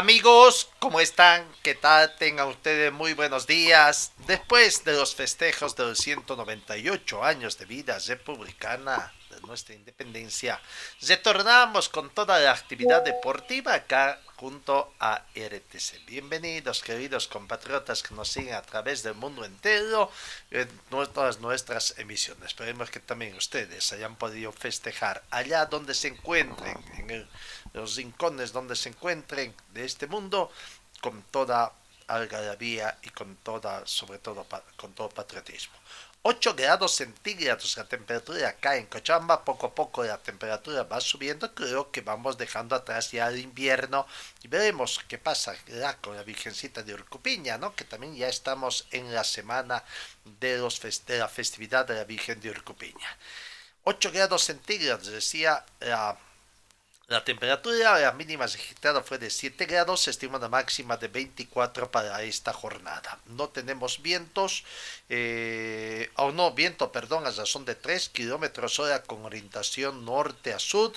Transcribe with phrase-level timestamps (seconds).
[0.00, 1.50] Amigos, ¿cómo están?
[1.62, 2.14] ¿Qué tal?
[2.16, 4.12] Tengan ustedes muy buenos días.
[4.26, 10.60] Después de los festejos de los 198 años de vida republicana de nuestra independencia,
[11.00, 16.04] retornamos con toda la actividad deportiva acá junto a RTC.
[16.04, 20.10] Bienvenidos, queridos compatriotas que nos siguen a través del mundo entero
[20.50, 20.68] en
[21.14, 22.48] todas nuestras emisiones.
[22.48, 27.28] Esperemos que también ustedes hayan podido festejar allá donde se encuentren, en el-
[27.80, 30.50] los rincones donde se encuentren de este mundo,
[31.00, 31.72] con toda
[32.08, 34.46] algarabía y con toda, sobre todo,
[34.76, 35.74] con todo patriotismo.
[36.28, 41.54] 8 grados centígrados la temperatura acá en Cochabamba, poco a poco la temperatura va subiendo,
[41.54, 44.08] creo que vamos dejando atrás ya el invierno
[44.42, 45.54] y veremos qué pasa
[46.00, 47.76] con la Virgencita de Urcupiña, ¿no?
[47.76, 49.84] que también ya estamos en la semana
[50.40, 53.16] de, los de la festividad de la Virgen de Urcupiña.
[53.84, 56.18] 8 grados centígrados, decía la
[57.08, 62.20] la temperatura, mínima registrada fue de 7 grados, se estima una máxima de 24 para
[62.22, 63.20] esta jornada.
[63.26, 64.64] No tenemos vientos,
[65.08, 70.58] eh, o no, viento, perdón, a razón de 3 kilómetros hora con orientación norte a
[70.58, 70.92] sur.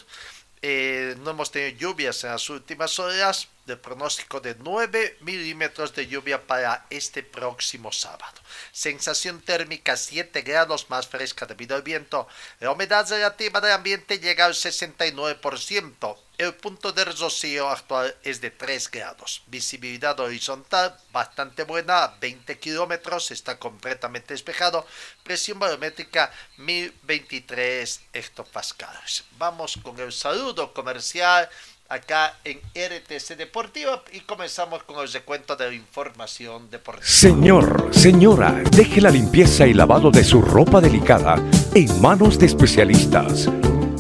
[0.61, 6.08] Eh, no hemos tenido lluvias en las últimas horas, de pronóstico de 9 milímetros de
[6.08, 8.42] lluvia para este próximo sábado.
[8.71, 12.27] Sensación térmica 7 grados más fresca debido al viento.
[12.59, 16.17] La humedad relativa del ambiente llega al 69%.
[16.39, 19.42] El punto de rocío actual es de 3 grados.
[19.48, 24.86] Visibilidad horizontal bastante buena, 20 kilómetros, está completamente despejado.
[25.22, 29.26] Presión barométrica 1023 hectopascales.
[29.38, 31.50] Vamos con el saludo comercial
[31.89, 37.06] acá en RTC Deportiva y comenzamos con el recuento de la información deportiva.
[37.06, 41.36] Señor, señora, deje la limpieza y lavado de su ropa delicada
[41.76, 43.50] en manos de especialistas.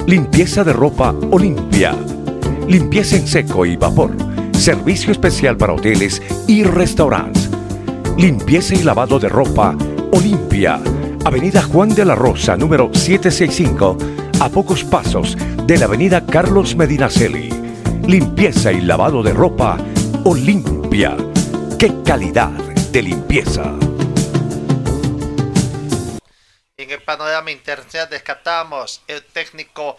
[0.07, 1.97] Limpieza de ropa Olimpia.
[2.69, 4.15] Limpieza en seco y vapor.
[4.53, 7.49] Servicio especial para hoteles y restaurantes.
[8.15, 9.75] Limpieza y lavado de ropa
[10.11, 10.79] Olimpia.
[11.25, 13.97] Avenida Juan de la Rosa, número 765,
[14.39, 15.35] a pocos pasos
[15.65, 17.49] de la Avenida Carlos Medinaceli.
[18.05, 19.79] Limpieza y lavado de ropa
[20.23, 21.17] Olimpia.
[21.79, 22.51] ¡Qué calidad
[22.91, 23.63] de limpieza!
[26.77, 29.97] En el panorama internacional descartamos el técnico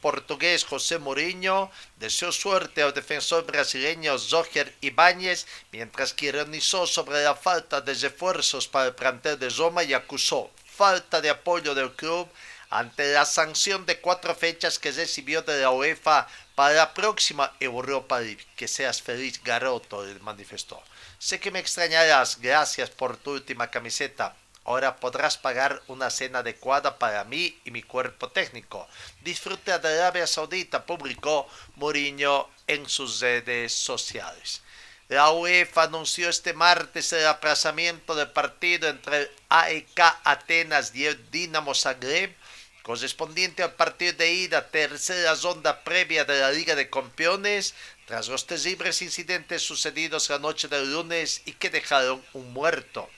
[0.00, 7.34] portugués José Mourinho deseó suerte al defensor brasileño Roger Ibáñez, mientras que ironizó sobre la
[7.34, 12.28] falta de refuerzos para el plantel de Roma y acusó falta de apoyo del club
[12.68, 18.20] ante la sanción de cuatro fechas que recibió de la UEFA para la próxima Europa
[18.20, 18.44] League.
[18.56, 20.82] Que seas feliz, Garoto, le manifestó.
[21.18, 24.34] Sé que me extrañarás, gracias por tu última camiseta.
[24.66, 28.88] Ahora podrás pagar una cena adecuada para mí y mi cuerpo técnico.
[29.22, 34.62] Disfruta de Arabia Saudita, publicó Mourinho en sus redes sociales.
[35.08, 41.30] La UEFA anunció este martes el aplazamiento del partido entre el AEK Atenas y el
[41.30, 42.34] Dinamo Zagreb,
[42.82, 47.74] correspondiente al partido de ida, tercera ronda previa de la Liga de Campeones,
[48.06, 53.08] tras los terribles incidentes sucedidos la noche del lunes y que dejaron un muerto.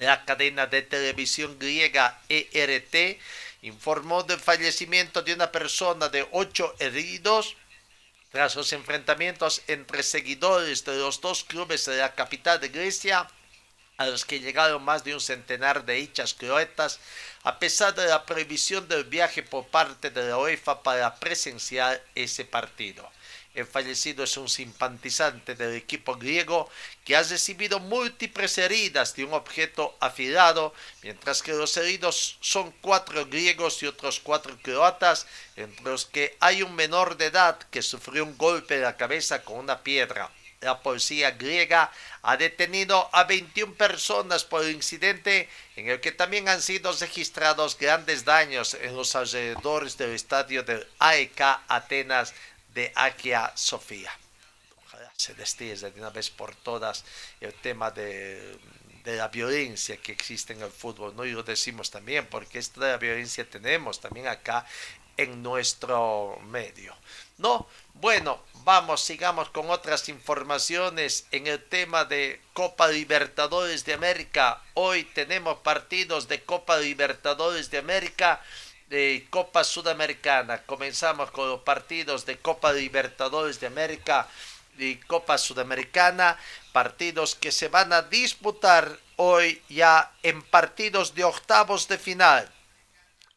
[0.00, 3.20] La cadena de televisión griega ERT
[3.60, 7.54] informó del fallecimiento de una persona de ocho heridos
[8.32, 13.28] tras los enfrentamientos entre seguidores de los dos clubes de la capital de Grecia,
[13.98, 16.98] a los que llegaron más de un centenar de hinchas croatas,
[17.42, 22.46] a pesar de la prohibición del viaje por parte de la UEFA para presenciar ese
[22.46, 23.06] partido.
[23.52, 26.70] El fallecido es un simpatizante del equipo griego
[27.04, 33.26] que ha recibido múltiples heridas de un objeto afilado, mientras que los heridos son cuatro
[33.26, 35.26] griegos y otros cuatro croatas,
[35.56, 39.42] entre los que hay un menor de edad que sufrió un golpe en la cabeza
[39.42, 40.30] con una piedra.
[40.60, 46.50] la policía griega ha detenido a 21 personas por el incidente en el que también
[46.50, 52.34] han sido registrados grandes daños en los alrededores del estadio del AEK Atenas
[52.74, 54.12] de Akia Sofía.
[54.86, 57.04] Ojalá se destille de una vez por todas
[57.40, 58.58] el tema de,
[59.04, 61.24] de la violencia que existe en el fútbol, ¿no?
[61.24, 64.66] Y lo decimos también, porque esta de la violencia tenemos también acá
[65.16, 66.94] en nuestro medio.
[67.38, 67.66] ¿No?
[67.94, 74.62] Bueno, vamos, sigamos con otras informaciones en el tema de Copa Libertadores de América.
[74.74, 78.42] Hoy tenemos partidos de Copa Libertadores de América
[78.90, 80.62] de Copa Sudamericana.
[80.66, 84.28] Comenzamos con los partidos de Copa Libertadores de América
[84.76, 86.36] y Copa Sudamericana,
[86.72, 92.50] partidos que se van a disputar hoy ya en partidos de octavos de final.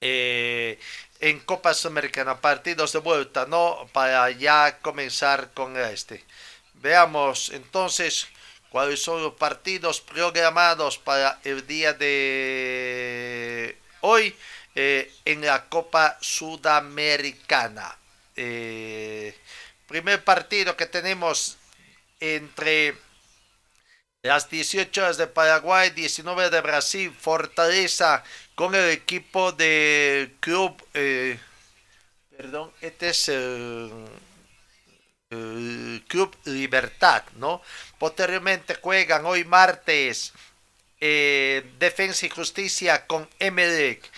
[0.02, 0.80] Eh,
[1.20, 3.88] en Copa Sudamericana, partidos de vuelta, ¿no?
[3.94, 6.26] Para ya comenzar con este.
[6.74, 8.28] Veamos entonces
[8.70, 14.36] cuáles son los partidos programados para el día de hoy
[14.76, 17.96] eh, en la Copa Sudamericana.
[18.36, 19.38] Eh,
[19.88, 21.58] primer partido que tenemos
[22.20, 22.96] entre
[24.24, 28.24] las 18 horas de Paraguay, 19 de Brasil, Fortaleza
[28.56, 31.38] con el equipo de Club, eh,
[32.36, 33.26] perdón, este es
[36.08, 37.62] Club Libertad, ¿no?
[38.00, 40.34] Posteriormente juegan hoy martes
[41.00, 44.10] Defensa y Justicia con Emelec.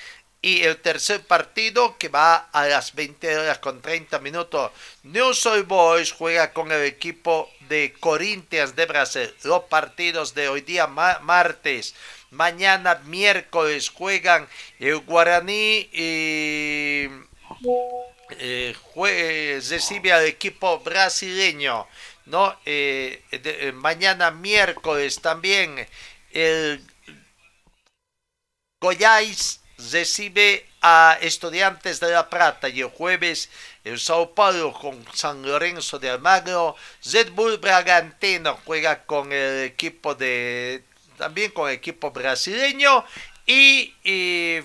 [0.45, 4.71] Y el tercer partido que va a las 20 horas con 30 minutos.
[5.01, 9.33] New Soul Boys juega con el equipo de Corinthians de Brasil.
[9.41, 11.95] Los partidos de hoy día martes.
[12.29, 14.47] Mañana miércoles juegan
[14.77, 17.09] el Guaraní y
[18.37, 18.75] eh,
[19.67, 21.87] recibe al equipo brasileño.
[22.27, 22.55] ¿no?
[22.67, 25.87] Eh, eh, mañana miércoles también
[26.29, 26.85] el
[28.79, 33.49] Goiás recibe a Estudiantes de La Plata y el jueves
[33.83, 36.75] el Sao Paulo con San Lorenzo de Almagro.
[37.11, 40.83] Red Bragantino juega con el equipo de
[41.17, 43.05] también con el equipo brasileño
[43.45, 43.93] y,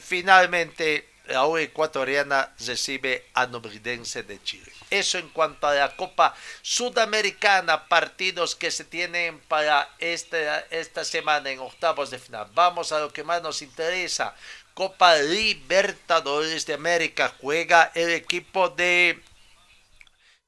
[0.03, 4.73] finalmente la U ecuatoriana recibe a Nobridense de Chile.
[4.91, 11.51] Eso en cuanto a la Copa Sudamericana, partidos que se tienen para esta, esta semana
[11.51, 12.49] en octavos de final.
[12.53, 14.35] Vamos a lo que más nos interesa.
[14.81, 19.21] Copa Libertadores de América juega el equipo de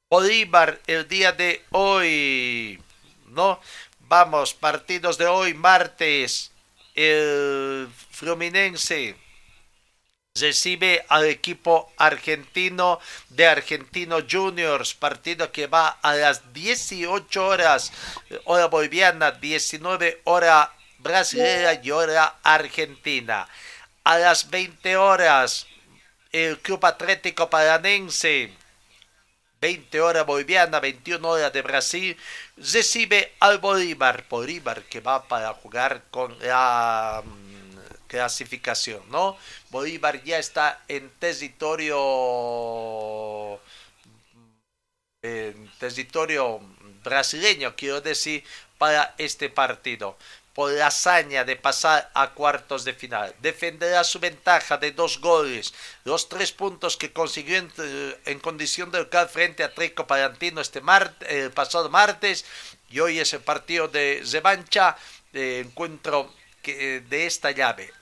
[0.08, 2.82] Bolívar el día de hoy.
[3.26, 3.60] ¿No?
[4.00, 6.50] Vamos, partidos de hoy, martes.
[6.94, 9.16] El Fluminense
[10.34, 17.92] recibe al equipo argentino de Argentino Juniors, partido que va a las 18 horas,
[18.44, 23.46] hora boliviana, 19 hora brasileña y hora argentina.
[24.04, 25.66] A las 20 horas,
[26.32, 28.52] el Club Atlético Paranense
[29.62, 32.16] 20 horas boliviana, 21 horas de Brasil,
[32.56, 39.38] recibe al Bolívar, Bolívar que va para jugar con la mm, clasificación, ¿no?
[39.70, 42.00] Bolívar ya está en territorio
[45.22, 46.60] en territorio
[47.04, 48.42] brasileño, quiero decir,
[48.78, 50.16] para este partido
[50.54, 53.34] por la hazaña de pasar a cuartos de final.
[53.40, 55.72] Defenderá su ventaja de dos goles,
[56.04, 57.56] los tres puntos que consiguió
[58.26, 60.82] en, condición de local frente a Treco Palantino este
[61.28, 62.44] el pasado martes
[62.90, 64.96] y hoy es el partido de revancha
[65.32, 67.92] de encuentro que, de esta llave.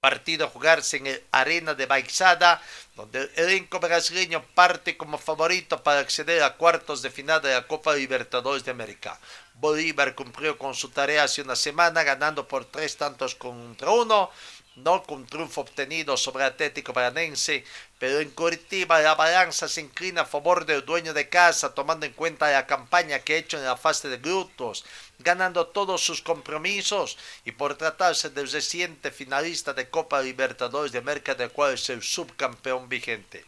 [0.00, 2.62] Partido a jugarse en el Arena de Baixada,
[2.96, 7.66] donde el elenco brasileño parte como favorito para acceder a cuartos de final de la
[7.66, 9.18] Copa Libertadores de América.
[9.60, 14.30] Bolívar cumplió con su tarea hace una semana, ganando por tres tantos contra uno,
[14.76, 17.64] no con triunfo obtenido sobre Atlético Paranense,
[17.98, 22.12] pero en Curitiba la balanza se inclina a favor del dueño de casa, tomando en
[22.14, 24.86] cuenta la campaña que ha hecho en la fase de grupos,
[25.18, 31.34] ganando todos sus compromisos y por tratarse del reciente finalista de Copa Libertadores de América,
[31.34, 33.44] del cual es el subcampeón vigente.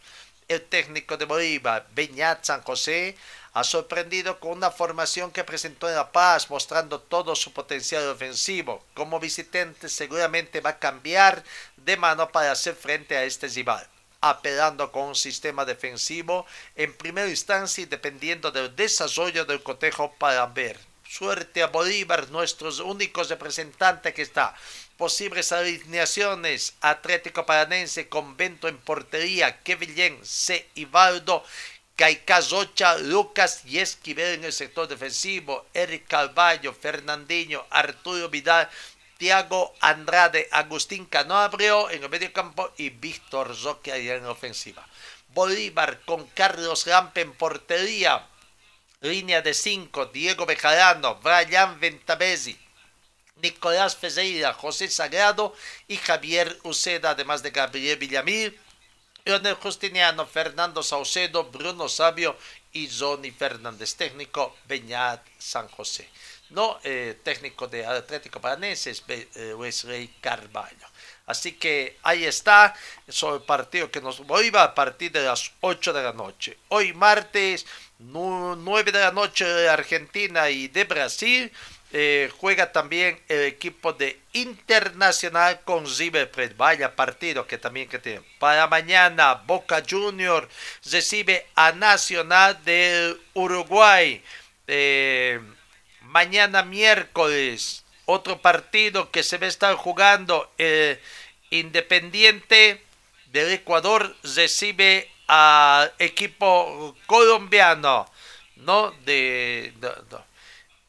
[0.48, 3.16] El técnico de Bolívar, Beñat San José,
[3.54, 8.84] ha sorprendido con una formación que presentó en La Paz, mostrando todo su potencial ofensivo.
[8.94, 11.44] Como visitante seguramente va a cambiar
[11.76, 13.86] de mano para hacer frente a este rival
[14.22, 20.46] apelando con un sistema defensivo en primera instancia y dependiendo del desarrollo del cotejo para
[20.46, 20.78] ver.
[21.08, 24.54] Suerte a Bolívar, nuestros únicos representantes que está.
[24.96, 30.70] Posibles alineaciones, Atlético Paranense, Convento en portería, Kevin C.
[30.76, 31.44] Ivaldo,
[32.02, 38.68] Gaika Zocha, Lucas y Esquivel en el sector defensivo, Eric Calvallo, Fernandinho, Arturo Vidal,
[39.18, 44.84] Tiago Andrade, Agustín Canabrio en el medio campo y Víctor Zoque en la ofensiva.
[45.28, 48.26] Bolívar con Carlos Lampe en portería.
[49.00, 52.58] Línea de 5, Diego Bejarano, Brian Ventabesi,
[53.36, 55.54] Nicolás Ferreira, José Sagrado
[55.86, 58.58] y Javier Uceda, además de Gabriel Villamil,
[59.24, 62.36] Leonel Justiniano, Fernando Saucedo, Bruno Sabio
[62.72, 66.08] y Johnny Fernández, técnico Beñat San José
[66.52, 70.86] no eh, técnico de Atlético Paranense, eh, Wesley Carvalho.
[71.26, 72.74] Así que ahí está,
[73.08, 76.58] sobre el partido que nos va a partir de las 8 de la noche.
[76.68, 77.64] Hoy martes,
[77.98, 81.52] 9 de la noche de Argentina y de Brasil.
[81.94, 86.54] Eh, juega también el equipo de Internacional con River.
[86.56, 88.22] Vaya partido que también que tiene.
[88.38, 90.48] Para mañana, Boca Junior
[90.90, 94.22] recibe a Nacional del Uruguay.
[94.66, 95.38] Eh,
[96.00, 100.98] mañana miércoles, otro partido que se va a estar jugando, eh,
[101.50, 102.82] Independiente
[103.26, 108.10] del Ecuador recibe al equipo colombiano,
[108.56, 108.92] ¿no?
[109.04, 109.74] De,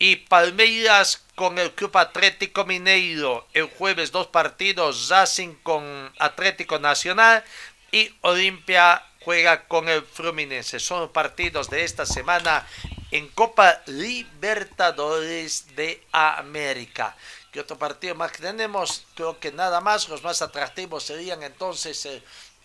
[0.03, 3.47] y Palmeiras con el Club Atlético Mineiro.
[3.53, 7.41] El jueves dos partidos, Racing con Atlético Nacional
[7.89, 10.81] y Olimpia juega con el Fluminense.
[10.81, 12.67] Son partidos de esta semana
[13.11, 17.15] en Copa Libertadores de América.
[17.53, 19.05] ¿Qué otro partido más tenemos?
[19.15, 20.09] Creo que nada más.
[20.09, 22.21] Los más atractivos serían entonces el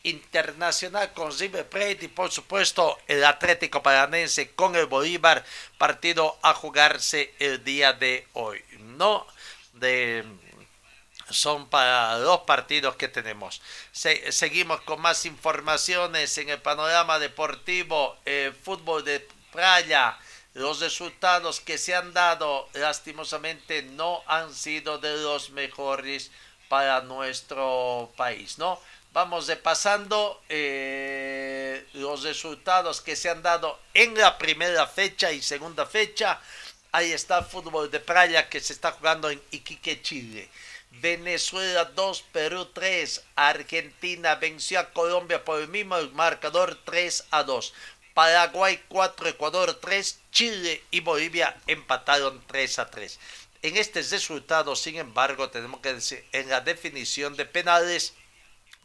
[0.09, 5.45] Internacional con River Plate y por supuesto el Atlético Paranense con el Bolívar.
[5.77, 8.63] Partido a jugarse el día de hoy.
[8.81, 9.27] No
[9.75, 10.25] de
[11.31, 13.61] son para los partidos que tenemos.
[13.93, 20.19] seguimos con más informaciones en el panorama deportivo, el fútbol de playa
[20.59, 26.33] los resultados que se han dado lastimosamente no han sido de los mejores
[26.69, 28.81] para nuestro país, ¿no?
[29.13, 35.87] Vamos repasando eh, los resultados que se han dado en la primera fecha y segunda
[35.87, 36.41] fecha.
[36.93, 40.49] Ahí está el fútbol de playa que se está jugando en Iquique, Chile.
[40.91, 43.25] Venezuela 2, Perú 3.
[43.37, 47.73] Argentina venció a Colombia por el mismo marcador 3 a 2.
[48.15, 53.19] Paraguay 4, Ecuador 3, Chile y Bolivia empataron 3 a 3.
[53.63, 58.15] En este resultado, sin embargo, tenemos que decir, en la definición de penales,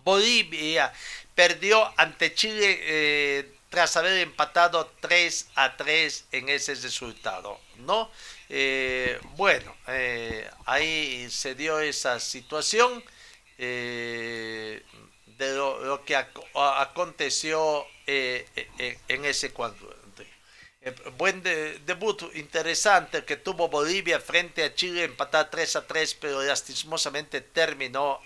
[0.03, 0.93] Bolivia
[1.35, 8.11] perdió ante Chile eh, tras haber empatado 3 a 3 en ese resultado, ¿no?
[8.49, 13.03] Eh, bueno, eh, ahí se dio esa situación
[13.57, 14.83] de
[15.37, 20.02] lo, que aconteció en ese cuadro.
[21.17, 27.41] Buen debut interesante que tuvo Bolivia frente a Chile, empatar 3 a 3, pero lastimosamente
[27.41, 28.19] terminó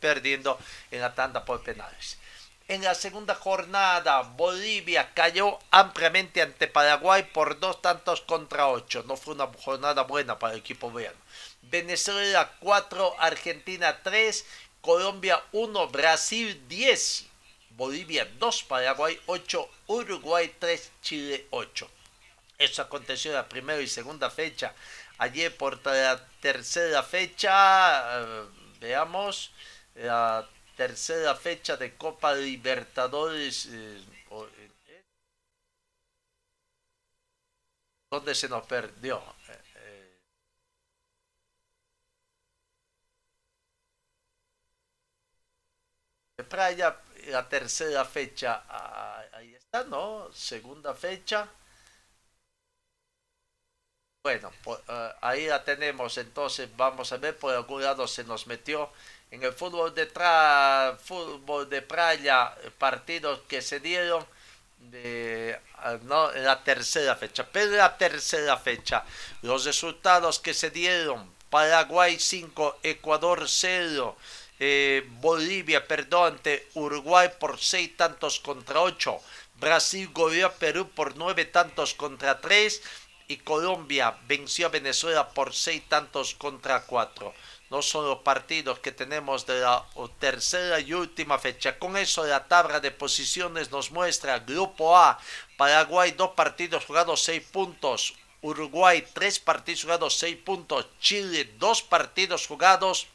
[0.00, 0.58] perdiendo
[0.90, 2.18] en la tanda por penales.
[2.68, 9.04] En la segunda jornada, Bolivia cayó ampliamente ante Paraguay por dos tantos contra ocho.
[9.06, 11.18] No fue una jornada buena para el equipo veano.
[11.62, 14.46] Venezuela 4, Argentina 3
[14.82, 17.26] Colombia 1, Brasil 10,
[17.76, 21.90] Bolivia 2, Paraguay 8, Uruguay 3, Chile 8.
[22.58, 24.74] Eso aconteció en la primera y segunda fecha.
[25.18, 28.44] Ayer por la tercera fecha, eh,
[28.80, 29.52] veamos,
[29.94, 33.66] la tercera fecha de Copa Libertadores.
[33.66, 34.00] Eh,
[34.30, 35.02] eh,
[38.10, 39.22] ¿Dónde se nos perdió?
[46.48, 50.32] Playa, la tercera fecha, ah, ahí está, ¿no?
[50.32, 51.48] Segunda fecha.
[54.24, 54.52] Bueno,
[54.88, 58.90] ah, ahí la tenemos, entonces vamos a ver, por algún lado se nos metió
[59.32, 64.24] en el fútbol de, tra fútbol de playa, partidos que se dieron
[64.78, 69.04] de ah, no, la tercera fecha, pero la tercera fecha,
[69.42, 74.16] los resultados que se dieron, Paraguay 5, Ecuador 0,
[74.64, 79.18] eh, Bolivia, perdón, ante Uruguay por seis tantos contra ocho.
[79.58, 82.80] Brasil goleó a Perú por nueve tantos contra tres.
[83.28, 87.32] Y Colombia venció a Venezuela por seis tantos contra cuatro.
[87.70, 89.86] No son los partidos que tenemos de la
[90.18, 91.78] tercera y última fecha.
[91.78, 95.18] Con eso la tabla de posiciones nos muestra Grupo A,
[95.56, 102.46] Paraguay dos partidos jugados seis puntos, Uruguay tres partidos jugados seis puntos, Chile dos partidos
[102.46, 103.06] jugados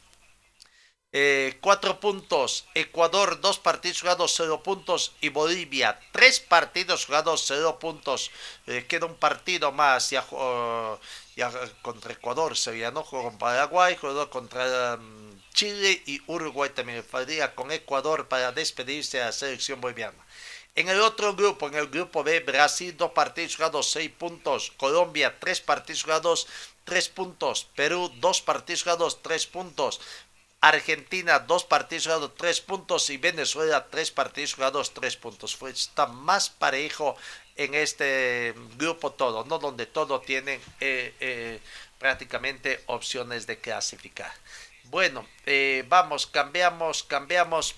[1.14, 2.66] eh, cuatro puntos.
[2.74, 5.16] Ecuador, dos partidos jugados, cero puntos.
[5.22, 8.32] Y Bolivia, tres partidos jugados, cero puntos.
[8.68, 10.26] Eh, queda un partido más ya,
[11.36, 12.58] ya contra Ecuador.
[12.58, 17.04] Se no jugó con Paraguay, jugó contra mm, Chile y Uruguay también.
[17.04, 20.26] Faltaría con Ecuador para despedirse de la selección boliviana.
[20.78, 24.72] En el otro grupo, en el grupo B, Brasil, dos partidos jugados, seis puntos.
[24.78, 26.48] Colombia, tres partidos jugados,
[26.84, 27.68] tres puntos.
[27.76, 30.00] Perú, dos partidos jugados, tres puntos.
[30.62, 33.10] Argentina, dos partidos jugados, tres puntos.
[33.10, 35.56] Y Venezuela, tres partidos jugados, tres puntos.
[35.56, 37.16] Fue, está más parejo
[37.56, 39.60] en este grupo todo, ¿no?
[39.60, 41.60] Donde todo tiene eh, eh,
[42.00, 44.32] prácticamente opciones de clasificar.
[44.86, 47.76] Bueno, eh, vamos, cambiamos, cambiamos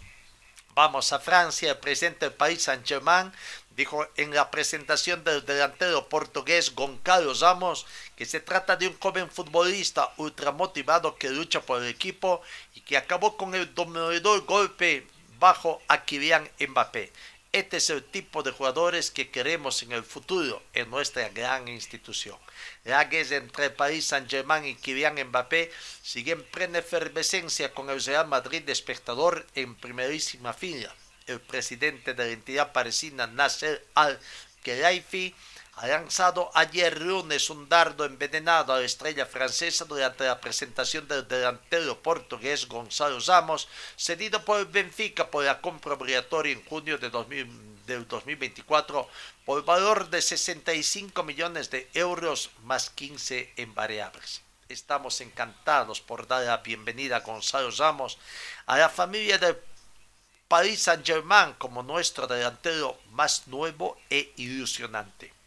[0.75, 3.33] Vamos a Francia, el presidente del país, Saint-Germain,
[3.71, 7.86] dijo en la presentación del delantero portugués Goncalo Ramos
[8.19, 12.41] que se trata de un joven futbolista ultramotivado que lucha por el equipo
[12.75, 15.07] y que acabó con el dominador golpe
[15.39, 17.13] bajo a Kylian Mbappé.
[17.53, 22.35] Este es el tipo de jugadores que queremos en el futuro en nuestra gran institución.
[22.83, 25.71] La guerra entre el Paris Saint-Germain y Kylian Mbappé
[26.03, 30.93] sigue en plena efervescencia con el Real Madrid de espectador en primerísima fila.
[31.25, 35.33] El presidente de la entidad parisina, Nasser Al-Khelaifi,
[35.79, 41.25] ha lanzado ayer lunes un dardo envenenado a la estrella francesa durante la presentación del
[41.25, 47.09] delantero portugués Gonzalo Ramos, cedido por Benfica por la compra obligatoria en junio de
[47.86, 49.07] del 2024
[49.45, 54.41] por valor de 65 millones de euros más 15 en variables.
[54.67, 58.17] Estamos encantados por dar la bienvenida a Gonzalo Ramos
[58.65, 59.57] a la familia del
[60.50, 65.38] Paris Saint-Germain como nuestro delantero más nuevo e ilusionante.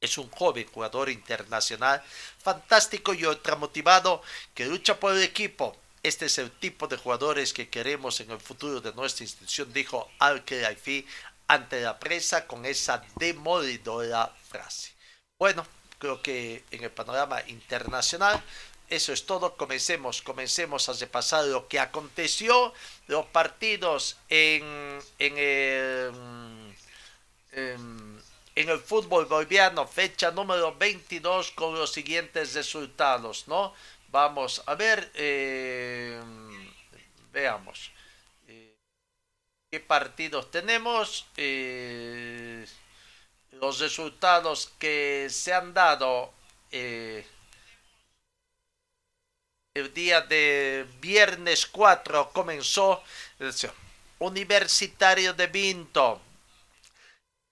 [0.00, 2.02] Es un joven jugador internacional,
[2.38, 4.22] fantástico y ultramotivado
[4.54, 5.76] que lucha por el equipo.
[6.02, 10.10] Este es el tipo de jugadores que queremos en el futuro de nuestra institución, dijo
[10.18, 10.42] al
[11.48, 14.92] ante la prensa con esa demolidora frase.
[15.38, 15.66] Bueno,
[15.98, 18.42] creo que en el panorama internacional
[18.88, 19.56] eso es todo.
[19.56, 22.72] Comencemos, comencemos a repasar lo que aconteció,
[23.06, 26.74] los partidos en, en el...
[27.52, 28.19] En,
[28.54, 33.74] en el fútbol boliviano, fecha número 22 con los siguientes resultados, ¿no?
[34.08, 36.20] Vamos a ver, eh,
[37.32, 37.92] veamos
[38.48, 38.74] eh,
[39.70, 42.66] qué partidos tenemos, eh,
[43.52, 46.32] los resultados que se han dado
[46.72, 47.24] el
[49.94, 53.02] día de viernes 4 comenzó
[54.18, 56.20] Universitario de Vinto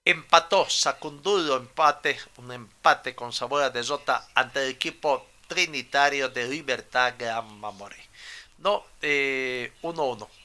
[0.09, 6.29] empató, sacó un duro empate, un empate con sabor a derrota ante el equipo trinitario
[6.29, 8.09] de Libertad Gran Mamoré.
[8.59, 9.01] No, 1-1.
[9.01, 9.71] Eh,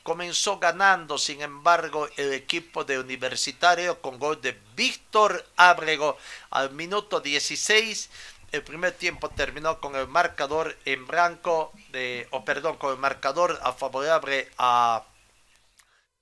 [0.03, 6.17] Comenzó ganando, sin embargo, el equipo de Universitario con gol de Víctor Ábrego
[6.51, 8.11] al minuto 16.
[8.53, 13.59] El primer tiempo terminó con el marcador en blanco, de, o perdón, con el marcador
[13.65, 15.03] a favorable a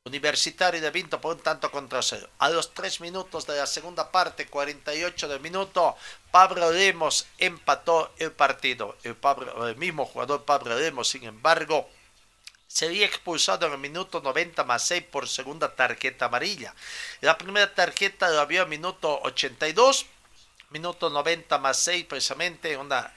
[0.05, 2.29] Universitario de Vinto por un tanto contra cero.
[2.41, 5.97] A los 3 minutos de la segunda parte, 48 del minuto,
[6.33, 8.97] Pablo Lemos empató el partido.
[9.05, 9.17] El,
[9.65, 11.89] el mismo jugador Pablo Lemos, sin embargo,
[12.67, 16.75] sería expulsado en el minuto 90 más 6 por segunda tarjeta amarilla.
[17.21, 20.07] La primera tarjeta la vio en minuto 82,
[20.71, 23.15] minuto 90 más 6 precisamente, una,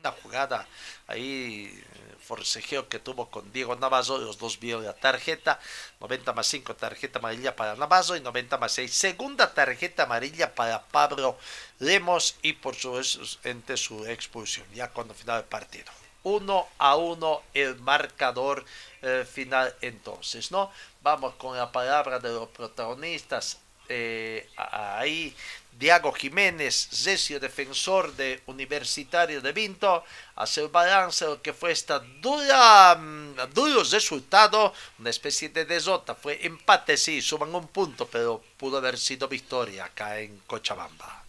[0.00, 0.66] una jugada
[1.06, 1.84] ahí
[2.30, 5.58] forcejeo que tuvo con Diego Navazo, los dos vio la tarjeta,
[5.98, 10.80] 90 más 5 tarjeta amarilla para Navazo y 90 más 6 segunda tarjeta amarilla para
[10.80, 11.36] Pablo
[11.80, 13.02] Lemos y por su,
[13.42, 15.90] ente su expulsión, ya cuando final el partido.
[16.22, 18.64] 1 a 1 el marcador
[19.02, 20.70] eh, final entonces, ¿no?
[21.02, 23.58] Vamos con la palabra de los protagonistas.
[23.88, 25.34] Eh, ahí
[25.72, 30.04] Diago Jiménez, Zesio, defensor de Universitario de Vinto,
[30.36, 35.64] hace el balance de lo que fue esta dura, mm, duro resultado, una especie de
[35.64, 41.24] desota, fue empate, sí, suman un punto, pero pudo haber sido victoria acá en Cochabamba.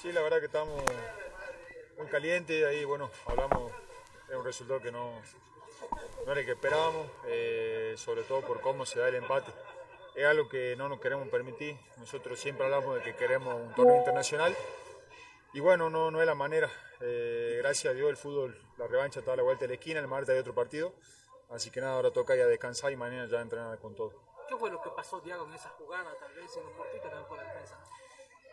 [0.00, 0.82] Sí, la verdad que estamos
[1.96, 3.70] muy calientes, ahí bueno, hablamos
[4.28, 5.22] de un resultado que no,
[6.26, 9.52] no era el que esperábamos, eh, sobre todo por cómo se da el empate
[10.14, 11.76] es algo que no nos queremos permitir.
[11.98, 14.56] Nosotros siempre hablamos de que queremos un torneo internacional
[15.52, 16.70] y bueno, no, no es la manera.
[17.00, 20.00] Eh, gracias a Dios el fútbol, la revancha está a la vuelta de la esquina,
[20.00, 20.94] el martes hay otro partido,
[21.50, 24.12] así que nada, ahora toca ya descansar y mañana ya entrenar con todo.
[24.48, 27.26] ¿Qué fue lo que pasó, Diego, en esa jugada, tal vez en un cortito también
[27.26, 27.78] por la defensa?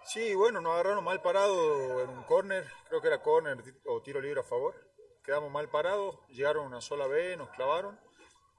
[0.06, 4.20] Sí, bueno, nos agarraron mal parado en un córner, creo que era córner o tiro
[4.20, 4.90] libre a favor
[5.30, 8.00] quedamos mal parados, llegaron una sola vez, nos clavaron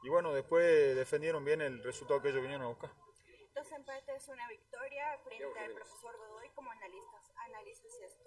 [0.02, 2.90] y bueno, después defendieron bien el resultado que ellos vinieron a buscar.
[3.54, 6.48] Dos empates, una victoria frente al profesor Godoy.
[6.54, 8.24] ¿Cómo analizas, analizas esto?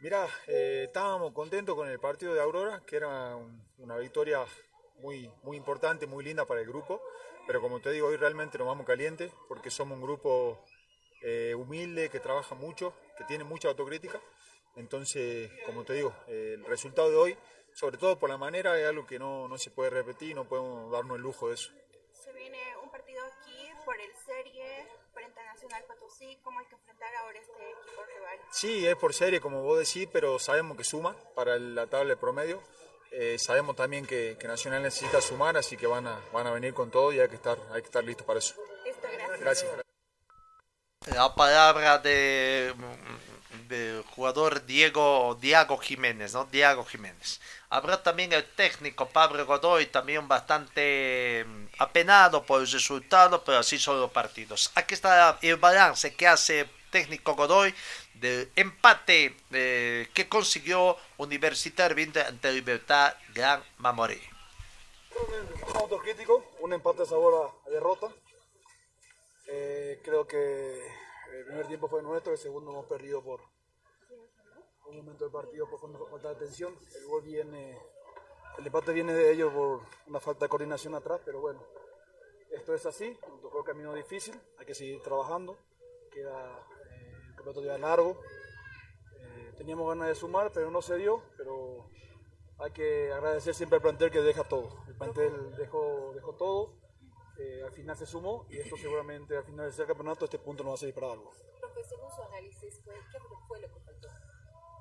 [0.00, 4.44] Mira, eh, estábamos contentos con el partido de Aurora, que era un- una victoria
[4.98, 7.00] muy, muy importante, muy linda para el grupo,
[7.46, 10.64] pero como te digo, hoy realmente nos vamos calientes porque somos un grupo
[11.22, 14.20] eh, humilde, que trabaja mucho, que tiene mucha autocrítica.
[14.76, 17.38] Entonces, como te digo, eh, el resultado de hoy,
[17.76, 20.90] sobre todo por la manera, es algo que no, no se puede repetir, no podemos
[20.90, 21.70] darnos el lujo de eso.
[22.10, 26.38] Se viene un partido aquí por el Serie frente a Nacional Potosí.
[26.42, 28.38] ¿Cómo hay que enfrentar ahora este equipo rival?
[28.50, 32.16] Sí, es por serie, como vos decís, pero sabemos que suma para la tabla de
[32.16, 32.62] promedio.
[33.10, 36.72] Eh, sabemos también que, que Nacional necesita sumar, así que van a, van a venir
[36.72, 38.54] con todo y hay que estar, hay que estar listos para eso.
[38.86, 39.40] Listo, gracias.
[39.40, 39.86] Gracias.
[41.14, 42.74] La palabra de
[44.14, 46.44] jugador Diego Diego Jiménez, ¿no?
[46.46, 47.40] Diego Jiménez.
[47.68, 53.78] Habrá también el técnico Pablo Godoy, también bastante mm, apenado por el resultado, pero así
[53.78, 54.70] son los partidos.
[54.74, 57.74] Aquí está el balance que hace técnico Godoy
[58.14, 64.20] del empate eh, que consiguió Universitario ante Libertad Gran Mamoré.
[65.74, 68.08] autocrítico, un empate sabor a derrota.
[69.48, 70.86] Eh, creo que
[71.32, 73.40] el primer tiempo fue nuestro, el segundo hemos perdido por
[74.88, 76.74] un momento del partido por falta- falta de atención.
[76.96, 77.78] El gol viene,
[78.58, 81.62] el empate viene de ellos por una falta de coordinación atrás, pero bueno,
[82.50, 85.56] esto es así, nos tocó el camino difícil, hay que seguir trabajando,
[86.12, 88.20] queda eh, el campeonato todavía largo.
[89.20, 91.90] Eh, teníamos ganas de sumar, pero no se dio, pero
[92.58, 94.68] hay que agradecer siempre al plantel que deja todo.
[94.88, 96.72] El plantel dejó, dejó todo,
[97.38, 100.70] eh, al final se sumó y esto seguramente al final del campeonato este punto nos
[100.70, 101.30] va a servir para algo.
[103.12, 104.08] ¿qué fue lo que faltó?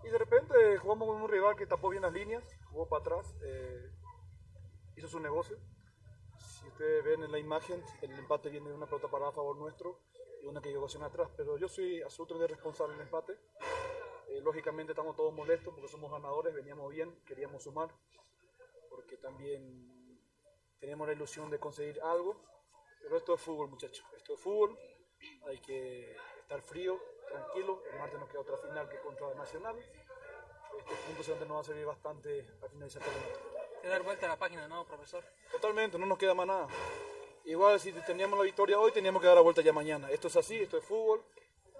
[0.05, 3.35] Y de repente jugamos con un rival que tapó bien las líneas, jugó para atrás,
[3.43, 3.89] eh,
[4.95, 5.57] hizo su negocio.
[6.37, 9.57] Si ustedes ven en la imagen, el empate viene de una pelota parada a favor
[9.57, 9.99] nuestro
[10.43, 13.33] y una que llegó hacia atrás, pero yo soy absolutamente responsable del empate.
[14.27, 17.89] Eh, lógicamente estamos todos molestos porque somos ganadores, veníamos bien, queríamos sumar,
[18.89, 20.19] porque también
[20.79, 22.39] teníamos la ilusión de conseguir algo,
[23.01, 24.77] pero esto es fútbol muchachos, esto es fútbol,
[25.47, 30.95] hay que estar frío, tranquilo, el martes nos queda otra final que contra Nacional, este
[31.07, 33.39] punto seguramente nos va a servir bastante al finalizar el campeonato.
[33.81, 35.23] De dar vuelta a la página, ¿no, profesor?
[35.51, 36.67] Totalmente, no nos queda más nada.
[37.45, 40.09] Igual si teníamos la victoria hoy, teníamos que dar la vuelta ya mañana.
[40.09, 41.23] Esto es así, esto es fútbol.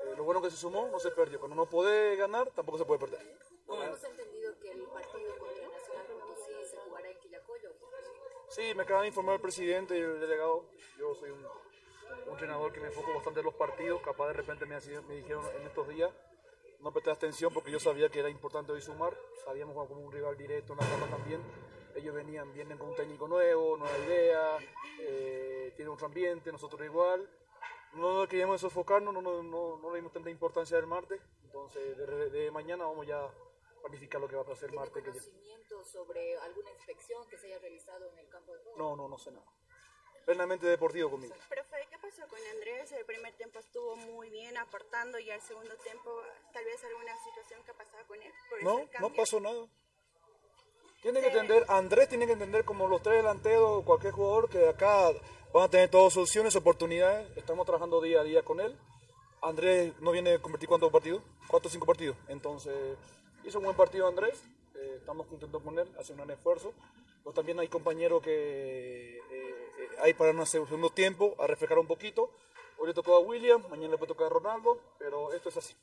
[0.04, 1.40] Eh, lo bueno que se sumó, no se perdió.
[1.40, 3.20] Cuando no puede ganar, tampoco se puede perder.
[3.68, 7.70] Hemos entendido que el partido contra Nacional Potosí se jugará en Quillacollo.
[8.50, 10.66] Sí, me acaba de informar el presidente y el delegado.
[11.00, 11.44] Yo soy un,
[12.26, 14.02] un entrenador que me enfoco bastante en los partidos.
[14.02, 14.80] Capaz de repente me,
[15.16, 16.12] dijeron en estos días
[16.80, 19.18] no presté atención porque yo sabía que era importante hoy sumar.
[19.44, 21.42] Sabíamos como un rival directo en la tabla también.
[21.96, 24.58] Ellos venían, vienen con un técnico nuevo, nueva idea,
[25.00, 27.28] eh, tienen otro ambiente, nosotros igual.
[27.94, 31.22] No queríamos sofocarnos, no, no, no, no le dimos tanta importancia del martes.
[31.46, 33.32] Entonces, de, de mañana vamos ya a
[33.82, 35.04] planificar lo que va a pasar el ¿Tiene martes.
[35.04, 38.78] que ya- conocimiento sobre alguna inspección que se haya realizado en el campo de juego?
[38.78, 39.46] No, no, no sé nada.
[40.26, 41.36] Plenamente deportivo conmigo.
[41.50, 42.92] Profe, ¿qué pasó con Andrés?
[42.92, 47.62] El primer tiempo estuvo muy bien aportando y al segundo tiempo tal vez alguna situación
[47.64, 48.32] que ha pasado con él.
[48.50, 49.68] Por No, no pasó nada.
[51.02, 55.12] Tiene que entender, Andrés tiene que entender como los tres delanteros, cualquier jugador, que acá
[55.54, 57.30] van a tener todas soluciones, oportunidades.
[57.38, 58.76] Estamos trabajando día a día con él.
[59.44, 62.18] Andrés no viene a convertir cuántos partidos, cuatro o cinco partidos.
[62.28, 62.98] Entonces,
[63.44, 64.42] hizo un buen partido Andrés.
[64.74, 66.74] eh, estamos contentos con él, hace un gran esfuerzo.
[67.24, 69.55] Pero también hay compañeros que eh,
[70.00, 72.32] hay para un segundo tiempo, a reflejar un poquito.
[72.78, 75.76] Hoy le tocó a William, mañana le puede tocar a Ronaldo, pero esto es así.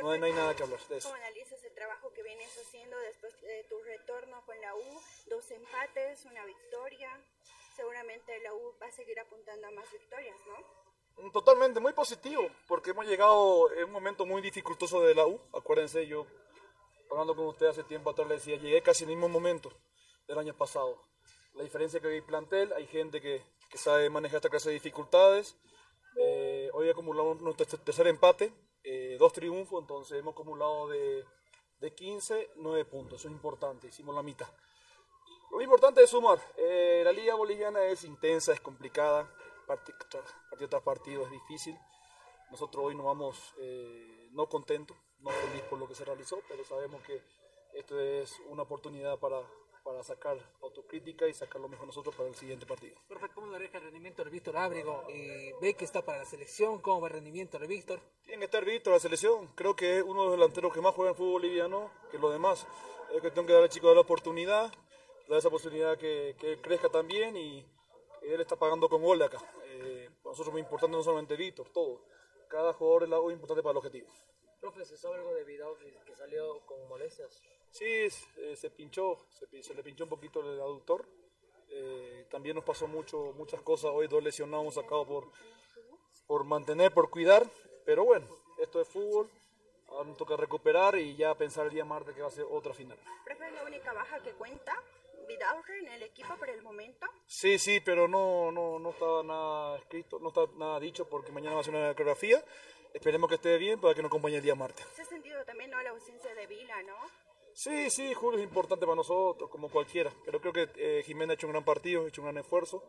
[0.00, 1.08] No hay, no hay nada que hablar de eso.
[1.08, 5.00] ¿Cómo analizas el trabajo que vienes haciendo después de tu retorno con la U?
[5.26, 7.10] Dos empates, una victoria.
[7.76, 11.30] Seguramente la U va a seguir apuntando a más victorias, ¿no?
[11.30, 15.40] Totalmente, muy positivo, porque hemos llegado en un momento muy dificultoso de la U.
[15.52, 16.26] Acuérdense, yo
[17.10, 19.72] hablando con usted hace tiempo atrás le decía, llegué casi en el mismo momento
[20.26, 21.00] del año pasado.
[21.54, 25.56] La diferencia que hay plantel, hay gente que, que sabe manejar esta clase de dificultades.
[26.16, 31.24] Eh, hoy acumulamos nuestro ter- tercer empate, eh, dos triunfos, entonces hemos acumulado de,
[31.80, 34.48] de 15, 9 puntos, eso es importante, hicimos la mitad.
[35.50, 36.38] Lo importante es sumar.
[36.56, 39.28] Eh, la liga boliviana es intensa, es complicada,
[39.66, 41.76] partido tras partido es difícil.
[42.50, 46.64] Nosotros hoy nos vamos eh, no contentos, no feliz por lo que se realizó, pero
[46.64, 47.22] sabemos que
[47.74, 49.40] esto es una oportunidad para,
[49.84, 52.96] para sacar autocrítica y sacar lo mejor nosotros para el siguiente partido.
[53.06, 55.04] Profe, ¿cómo le deja el rendimiento de Víctor Ábrego?
[55.10, 56.80] Eh, ¿Ve que está para la selección?
[56.80, 58.00] ¿Cómo va el rendimiento de Víctor?
[58.24, 59.48] Tiene que estar Víctor la selección.
[59.54, 62.32] Creo que es uno de los delanteros que más juega en fútbol boliviano que los
[62.32, 62.66] demás.
[63.12, 64.72] Es cuestión que darle al chico la oportunidad,
[65.28, 67.64] dar esa posibilidad que, que él crezca también y
[68.22, 69.38] él está pagando con gol de acá.
[69.66, 72.00] Eh, para nosotros es muy importante no solamente Víctor, todo.
[72.48, 74.08] Cada jugador es importante para el objetivo.
[74.60, 77.42] Profe, ¿se sabe algo de Vidal que, que salió con molestias?
[77.74, 81.04] Sí, eh, se pinchó, se, se le pinchó un poquito el aductor.
[81.70, 83.90] Eh, también nos pasó mucho, muchas cosas.
[83.92, 85.32] Hoy dos lesionados hemos sacado por,
[86.28, 87.44] por mantener, por cuidar.
[87.84, 88.26] Pero bueno,
[88.62, 89.28] esto es fútbol.
[89.88, 92.72] Ahora nos toca recuperar y ya pensar el día martes que va a ser otra
[92.74, 92.96] final.
[93.24, 94.80] Profe, es la única baja que cuenta
[95.26, 97.08] Vidaurre en el equipo por el momento.
[97.26, 101.56] Sí, sí, pero no, no, no está nada escrito, no está nada dicho porque mañana
[101.56, 102.40] va a ser una coreografía.
[102.92, 104.86] Esperemos que esté bien para que nos acompañe el día martes.
[104.94, 105.82] Se ha sentido también ¿no?
[105.82, 106.94] la ausencia de Vila, ¿no?
[107.54, 110.12] Sí, sí, Julio es importante para nosotros, como cualquiera.
[110.24, 112.82] Pero creo que eh, Jiménez ha hecho un gran partido, ha hecho un gran esfuerzo.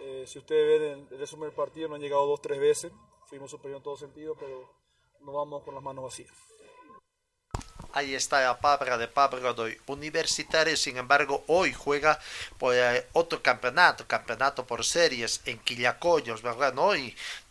[0.00, 2.92] Eh, si ustedes ven el resumen del partido, no han llegado dos, tres veces.
[3.26, 4.70] Fuimos superiores en todo sentido, pero
[5.20, 6.30] no vamos con las manos vacías.
[7.92, 9.76] Ahí está la palabra de Pablo Godoy.
[9.86, 12.20] Universitario, sin embargo, hoy juega
[12.58, 16.74] por eh, otro campeonato, campeonato por series en Quillacollos, ¿verdad?
[16.74, 16.94] ¿No?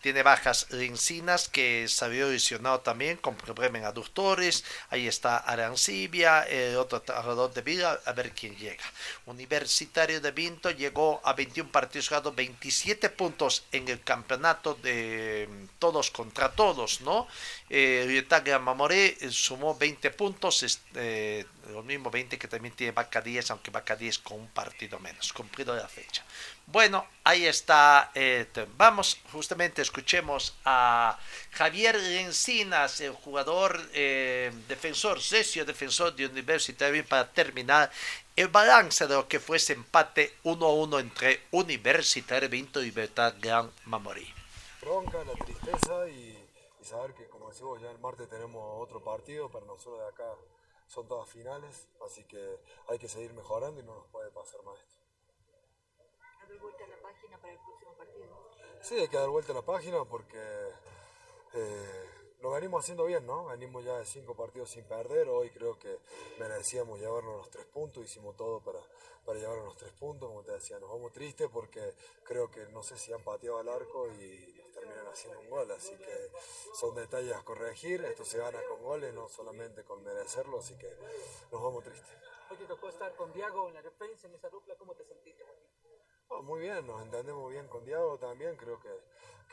[0.06, 4.64] Tiene bajas Lincinas, que se había lesionado también con problemas en aductores.
[4.92, 6.46] Ahí está Arancibia,
[6.78, 8.84] otro trabajador de vida, a ver quién llega.
[9.26, 15.80] Universitario de Vinto llegó a 21 partidos jugados, 27 puntos en el campeonato de mm,
[15.80, 17.28] todos contra todos, ¿no?
[17.68, 18.24] Eh,
[18.62, 23.72] Mamoré eh, sumó 20 puntos, este, los mismos 20 que también tiene Vaca 10, aunque
[23.72, 26.24] Vaca 10 con un partido menos, cumplido la fecha.
[26.68, 28.12] Bueno, ahí está.
[28.16, 28.48] eh,
[28.78, 31.18] vamos, justamente escuchemos a
[31.52, 37.92] Javier Encinas, el jugador eh, defensor, sesio defensor de Universitario, para terminar
[38.36, 43.72] el balance de lo que fue ese empate 1-1 entre Universitario Vinto y Libertad Gran
[43.86, 44.28] Mamorí.
[44.82, 46.50] bronca, la tristeza y,
[46.80, 50.36] y saber que, como decimos, ya el martes tenemos otro partido, para nosotros de acá
[50.88, 54.80] son todas finales, así que hay que seguir mejorando y no nos puede pasar más
[54.80, 54.95] esto.
[56.56, 58.50] ¿Ha dado vuelta a la página para el próximo partido?
[58.82, 60.40] Sí, hay que dar vuelta a la página porque
[61.54, 62.10] eh,
[62.42, 63.46] lo venimos haciendo bien, ¿no?
[63.46, 66.00] Venimos ya de cinco partidos sin perder, hoy creo que
[66.40, 68.80] merecíamos llevarnos los tres puntos, hicimos todo para,
[69.26, 72.84] para llevarnos los tres puntos, como te decía, nos vamos tristes porque creo que no
[72.84, 76.32] sé si han pateado al arco y nos terminan haciendo un gol, así que
[76.74, 80.96] son detalles a corregir, esto se gana con goles, no solamente con merecerlo, así que
[81.52, 82.16] nos vamos tristes.
[82.50, 85.44] Hoy te tocó estar con Diago en la defensa, en esa dupla, ¿cómo te sentiste?
[86.44, 88.90] Muy bien, nos entendemos bien con Diego también, creo que,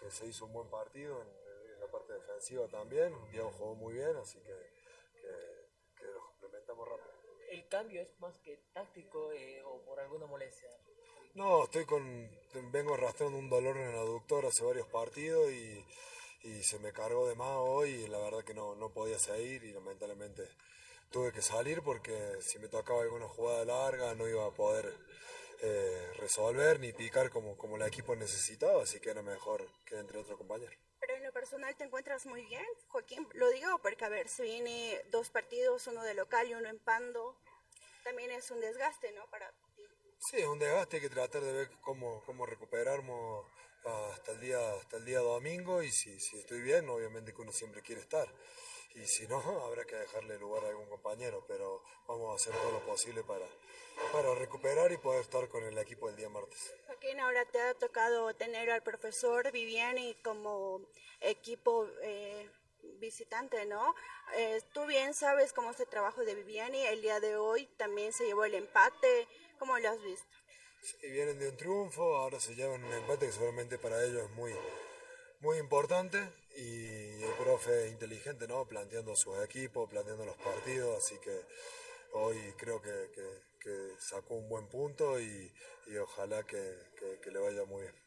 [0.00, 1.28] que se hizo un buen partido en,
[1.74, 4.56] en la parte defensiva también, Diego jugó muy bien, así que,
[5.20, 7.12] que, que nos complementamos rápido.
[7.50, 10.70] ¿El cambio es más que táctico eh, o por alguna molestia?
[11.34, 12.30] No, estoy con,
[12.70, 15.84] vengo arrastrando un dolor en el aductor hace varios partidos y,
[16.44, 19.64] y se me cargó de más hoy y la verdad que no, no podía seguir
[19.64, 20.48] y lamentablemente
[21.10, 24.94] tuve que salir porque si me tocaba alguna jugada larga no iba a poder
[25.62, 30.18] eh, resolver ni picar como, como el equipo necesitaba, así que era mejor que entre
[30.18, 30.72] otro compañero.
[31.00, 33.28] Pero en lo personal te encuentras muy bien, Joaquín.
[33.34, 36.78] Lo digo porque, a ver, se viene dos partidos, uno de local y uno en
[36.80, 37.36] Pando.
[38.04, 39.24] También es un desgaste, ¿no?
[39.30, 39.82] Para ti.
[40.18, 43.46] Sí, es un desgaste, hay que tratar de ver cómo, cómo recuperarnos
[43.84, 47.52] hasta el día, hasta el día domingo y si, si estoy bien, obviamente que uno
[47.52, 48.28] siempre quiere estar.
[48.94, 52.72] Y si no, habrá que dejarle lugar a algún compañero, pero vamos a hacer todo
[52.72, 53.46] lo posible para,
[54.12, 56.74] para recuperar y poder estar con el equipo el día martes.
[56.86, 60.86] Joaquín, ahora te ha tocado tener al profesor Viviani como
[61.20, 62.50] equipo eh,
[62.98, 63.94] visitante, ¿no?
[64.36, 66.86] Eh, tú bien sabes cómo es el trabajo de Viviani.
[66.86, 69.28] El día de hoy también se llevó el empate.
[69.58, 70.26] ¿Cómo lo has visto?
[70.82, 74.30] Sí, vienen de un triunfo, ahora se llevan un empate que seguramente para ellos es
[74.30, 74.52] muy,
[75.40, 76.18] muy importante
[76.56, 78.66] y el profe es inteligente, ¿no?
[78.66, 81.40] Planteando sus equipos, planteando los partidos, así que
[82.14, 85.52] hoy creo que, que- que sacó un buen punto y,
[85.86, 86.58] y ojalá que,
[86.98, 88.01] que- que le vaya muy bien.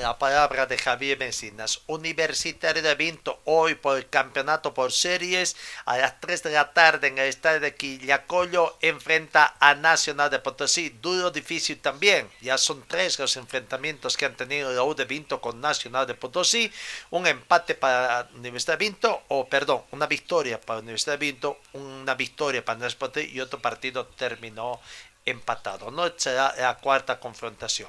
[0.00, 5.98] La palabra de Javier Mencinas, Universitario de Vinto, hoy por el campeonato por series, a
[5.98, 10.88] las 3 de la tarde en el estadio de Quillacollo, enfrenta a Nacional de Potosí.
[10.88, 12.26] Duro, difícil también.
[12.40, 16.72] Ya son tres los enfrentamientos que han tenido la de Vinto con Nacional de Potosí.
[17.10, 22.14] Un empate para Universidad de Vinto, o perdón, una victoria para Universidad de Vinto, una
[22.14, 24.80] victoria para Nacional de Potosí y otro partido terminó
[25.24, 25.90] empatado.
[25.90, 27.88] No será la cuarta confrontación.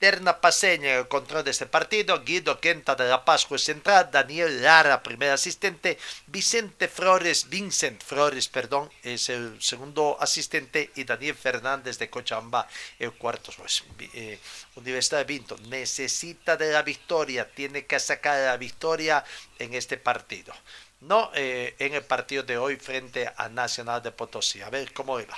[0.00, 4.08] Terna Paseña en el control de este partido, Guido Quenta de La Paz, juez central,
[4.10, 11.34] Daniel Lara, primer asistente, Vicente Flores, Vincent Flores, perdón, es el segundo asistente, y Daniel
[11.34, 12.66] Fernández de Cochabamba,
[12.98, 13.84] el cuarto juez.
[14.14, 14.38] Eh,
[14.76, 19.22] Universidad de Vinto necesita de la victoria, tiene que sacar la victoria
[19.58, 20.54] en este partido.
[21.00, 21.30] ¿no?
[21.34, 24.62] Eh, en el partido de hoy frente a Nacional de Potosí.
[24.62, 25.36] A ver cómo iba.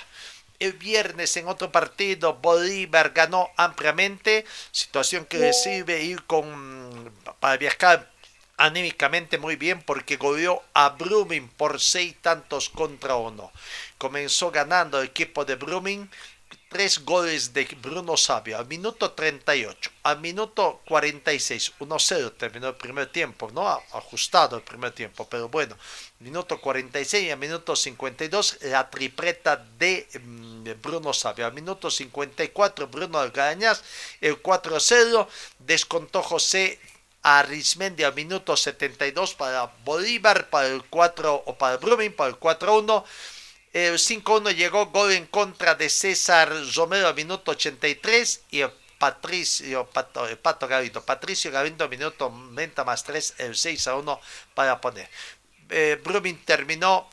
[0.63, 7.57] El viernes en otro partido, Bolívar ganó ampliamente, situación que le sirve ir con, para
[7.57, 8.09] viajar
[8.55, 13.51] anímicamente muy bien porque goleó a Brumming por seis tantos contra uno.
[13.97, 16.09] Comenzó ganando el equipo de Brumming
[16.69, 23.11] tres goles de Bruno Sabio al minuto 38, al minuto 46, 1-0 terminó el primer
[23.11, 25.77] tiempo, no ajustado el primer tiempo, pero bueno,
[26.23, 32.87] minuto 46 y al minuto 52 la tripleta de mm, Bruno Sabio, al minuto 54
[32.87, 33.83] Bruno Algañas,
[34.21, 35.27] el 4-0,
[35.59, 36.79] descontó José
[37.21, 43.03] Arismendi al minuto 72 para Bolívar, para el 4 o para Brumming, para el 4-1.
[43.71, 49.89] El 5-1 llegó gol en contra de César Romero a minuto 83 y el Patricio
[49.89, 51.03] Pato, Pato Gavindo.
[51.03, 54.19] Patricio Gavindo minuto 90 más 3, el 6 a 1
[54.53, 55.09] para poner.
[55.69, 56.01] Eh,
[56.45, 57.09] terminó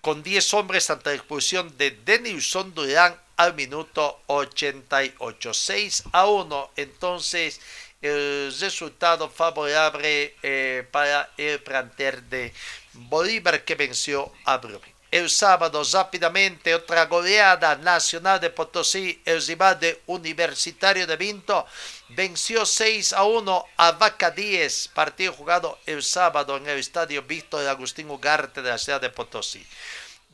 [0.00, 5.54] con 10 hombres ante la expulsión de Denilson Durán al minuto 88.
[5.54, 6.70] 6 a 1.
[6.76, 7.60] Entonces,
[8.02, 12.52] el resultado favorable eh, para el planter de
[12.92, 14.93] Bolívar que venció a Brumming.
[15.14, 21.64] El sábado rápidamente otra goleada nacional de Potosí, el rival de Universitario de Vinto
[22.08, 27.64] venció 6 a 1 a Vaca 10, partido jugado el sábado en el estadio Víctor
[27.68, 29.64] Agustín Ugarte de la ciudad de Potosí.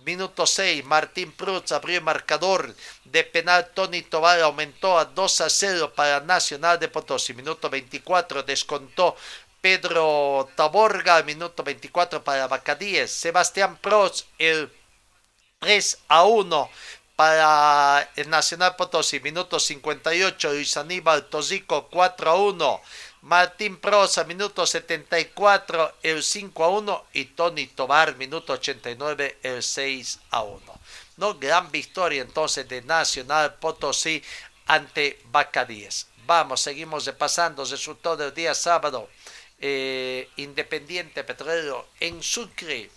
[0.07, 3.73] Minuto 6, Martín Pruz abrió el marcador de penal.
[3.75, 7.35] Tony Tobar aumentó a 2 a 0 para Nacional de Potosí.
[7.35, 9.15] Minuto 24, descontó
[9.61, 13.11] Pedro Taborga, minuto 24 para Bacadíes.
[13.13, 14.73] Sebastián Prost, el
[15.59, 16.71] 3 a 1
[17.15, 19.21] para el Nacional Potosí.
[19.21, 22.81] Minuto 58, Luis Aníbal Tosico 4 a 1.
[23.23, 27.05] Martín Prosa, minuto 74, el 5 a 1.
[27.13, 30.61] Y Tony Tobar, minuto 89, el 6 a 1.
[31.19, 31.35] ¿No?
[31.35, 34.23] Gran victoria entonces de Nacional Potosí
[34.67, 36.07] ante Bacadíes.
[36.25, 39.11] Vamos, seguimos repasando resultado del día sábado.
[39.61, 42.91] Eh, Independiente Petrolero en Sucre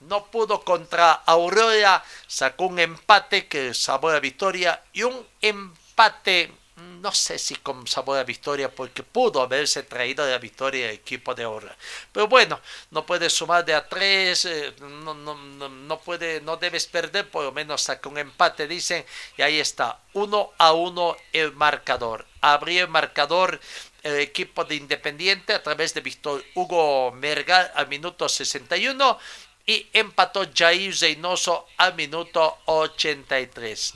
[0.00, 6.52] no pudo contra Aurora, sacó un empate que sabor a victoria y un empate,
[7.00, 11.34] no sé si con sabor a victoria, porque pudo haberse traído la victoria el equipo
[11.34, 11.76] de Aurora.
[12.12, 12.60] Pero bueno,
[12.92, 17.44] no puedes sumar de a tres, eh, no, no, no, puede, no debes perder, por
[17.44, 19.04] lo menos saca un empate, dicen,
[19.36, 22.26] y ahí está, uno a uno el marcador.
[22.40, 23.60] Abrió el marcador
[24.02, 29.18] el equipo de Independiente a través de Víctor Hugo Mergal al minuto 61
[29.66, 33.94] y empató Jair Reynoso al minuto 83.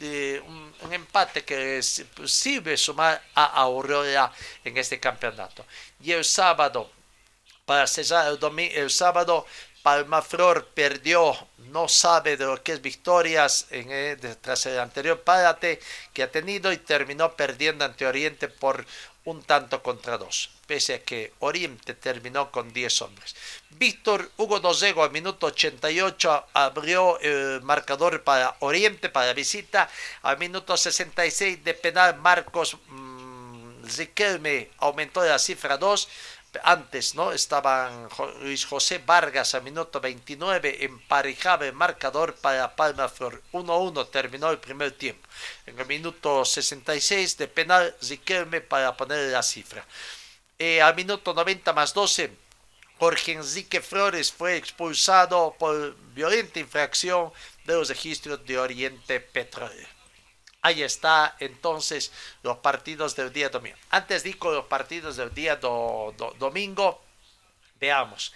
[0.00, 4.32] Eh, un, empate que sirve sumar a Aurora
[4.64, 5.66] en este campeonato.
[6.02, 6.90] Y el sábado,
[7.66, 9.46] para cerrar el, el sábado,
[9.82, 15.80] Palmaflor perdió, no sabe de lo que es victorias en el, tras el anterior párate
[16.12, 18.84] que ha tenido y terminó perdiendo ante Oriente por
[19.24, 23.36] un tanto contra dos, pese a que Oriente terminó con 10 hombres.
[23.70, 29.88] Víctor Hugo Dosego al minuto 88 abrió el marcador para Oriente, para visita.
[30.22, 36.08] Al minuto 66 de penal Marcos mmm, Riquelme aumentó la cifra 2
[36.62, 38.08] antes no estaban
[38.40, 43.42] Luis José Vargas a minuto 29 emparejaba el marcador para Palma Flor.
[43.52, 45.26] 1-1 terminó el primer tiempo.
[45.66, 49.84] En el minuto 66 de penal Riquelme para poner la cifra.
[50.58, 52.30] Eh, al minuto 90 más 12
[52.98, 57.32] Jorge Enrique Flores fue expulsado por violenta infracción
[57.64, 59.99] de los registros de Oriente Petróleo
[60.62, 63.78] Ahí está entonces los partidos del día domingo.
[63.90, 67.00] Antes digo los partidos del día domingo,
[67.80, 68.32] veamos.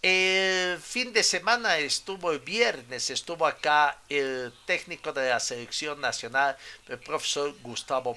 [0.00, 6.56] El fin de semana estuvo el viernes, estuvo acá el técnico de la selección nacional,
[6.88, 8.16] el profesor Gustavo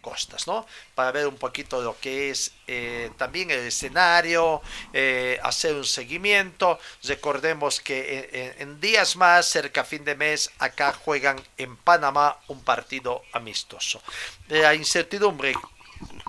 [0.00, 0.66] costas, ¿no?
[0.94, 6.78] Para ver un poquito lo que es eh, también el escenario, eh, hacer un seguimiento.
[7.04, 13.22] Recordemos que en, días más, cerca fin de mes, acá juegan en Panamá un partido
[13.32, 14.02] amistoso.
[14.48, 15.54] La incertidumbre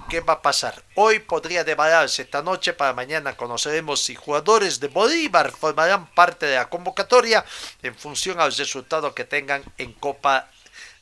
[0.09, 0.83] ¿Qué va a pasar?
[0.95, 6.55] Hoy podría devalarse esta noche, para mañana conoceremos si jugadores de Bolívar formarán parte de
[6.55, 7.45] la convocatoria
[7.81, 10.49] en función al resultado que tengan en Copa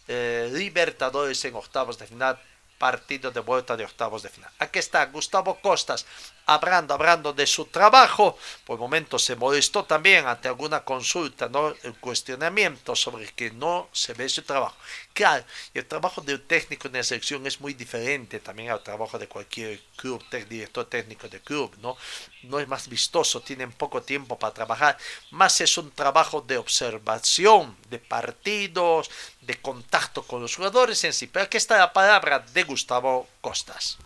[0.08, 2.40] eh, Libertadores en octavos de final
[2.80, 4.52] partido de vuelta de octavos de final.
[4.58, 6.08] Aquí está Gustavo Costas
[6.54, 8.38] hablando, hablando de su trabajo.
[8.66, 11.74] Por momentos se molestó también ante alguna consulta, ¿no?
[11.84, 14.76] El cuestionamiento sobre que no se ve su trabajo.
[15.14, 15.44] Claro,
[15.74, 19.28] el trabajo de un técnico en la selección es muy diferente también al trabajo de
[19.28, 21.98] cualquier club, director técnico de club, ¿no?
[22.44, 24.98] No es más vistoso, tienen poco tiempo para trabajar,
[25.32, 29.10] más es un trabajo de observación de partidos,
[29.42, 31.28] de contacto con los jugadores en sí.
[31.28, 33.98] Pero aquí está la palabra de Gustavo Costas.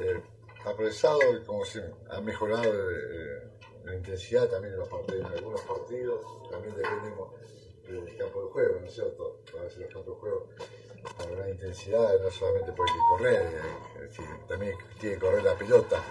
[0.00, 0.20] Eh,
[0.64, 3.42] apresado, como se ha mejorado eh,
[3.84, 6.20] la intensidad también de los partidos, en algunos partidos,
[6.50, 7.30] también dependemos
[7.86, 9.40] del campo de juego, ¿no es cierto?
[9.58, 10.48] A veces los campos de juego,
[11.32, 16.02] gran intensidad, no solamente porque hay que correr, eh, también tiene que correr la pelota,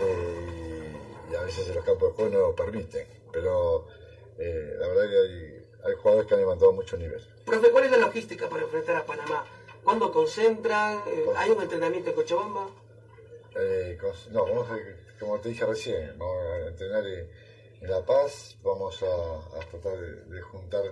[0.00, 0.96] eh,
[1.28, 3.86] y, y a veces en los campos de juego no lo permiten, pero
[4.36, 7.22] la verdad que hay, hay jugadores que han levantado mucho nivel.
[7.44, 9.44] Profe, ¿cuál es la logística para enfrentar a Panamá?
[9.84, 11.02] ¿Cuándo concentran?
[11.36, 12.66] ¿Hay un entrenamiento en Cochabamba?
[13.56, 13.96] Eh,
[14.32, 14.78] no, vamos a,
[15.20, 17.28] como te dije recién, vamos a entrenar en,
[17.80, 20.82] en La Paz, vamos a, tratar de, juntar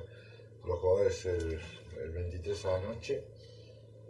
[0.65, 1.61] los jugadores el,
[2.01, 3.25] el 23 a la noche,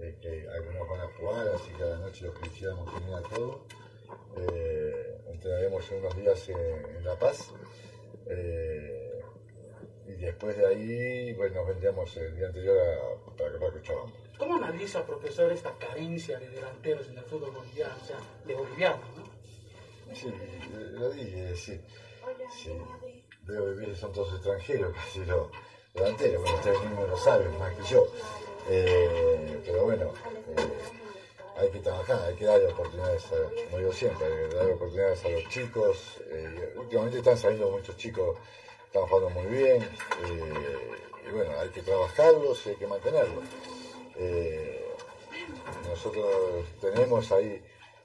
[0.00, 3.14] eh, que algunos van a jugar, así que a la noche los que quisiéramos venir
[3.14, 3.56] a todos.
[4.36, 7.50] Eh, entrenaremos unos días en, en La Paz.
[8.26, 9.11] eh,
[10.06, 14.12] y después de ahí, bueno, nos vendríamos el día anterior a, para, para Cochabamba.
[14.38, 19.06] ¿Cómo analiza, profesor, esta carencia de delanteros en el fútbol boliviano, o sea, de bolivianos,
[19.16, 19.32] ¿no?
[20.14, 20.32] Sí,
[20.92, 21.80] lo dije, sí.
[22.50, 22.78] sí.
[23.44, 25.48] Veo vivir, son todos extranjeros, casi los
[25.94, 26.42] delanteros.
[26.42, 28.06] Bueno, ustedes mismos lo saben, más que yo.
[28.68, 30.12] Eh, pero bueno,
[30.56, 30.72] eh,
[31.56, 35.24] hay que trabajar, hay que darle oportunidades, a, como digo siempre, hay que darle oportunidades
[35.24, 36.20] a los chicos.
[36.26, 38.38] Eh, últimamente están saliendo muchos chicos,
[38.92, 39.82] están jugando muy bien.
[40.22, 40.90] eh,
[41.26, 43.44] y bueno, hay que trabajarlos y hay que mantenerlos.
[44.16, 44.86] Eh,
[45.88, 47.62] nosotros tenemos ahí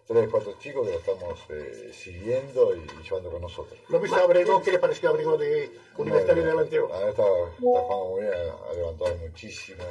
[0.08, 3.78] tres, cuatro chicos que lo estamos eh, siguiendo y, y llevando con nosotros.
[3.90, 4.62] ¿Lo viste a Abrego?
[4.62, 6.86] ¿Qué le pareció a Abrego de Universitario de Delantero?
[6.88, 8.34] Está, está jugando muy bien,
[8.70, 9.84] ha levantado muchísimo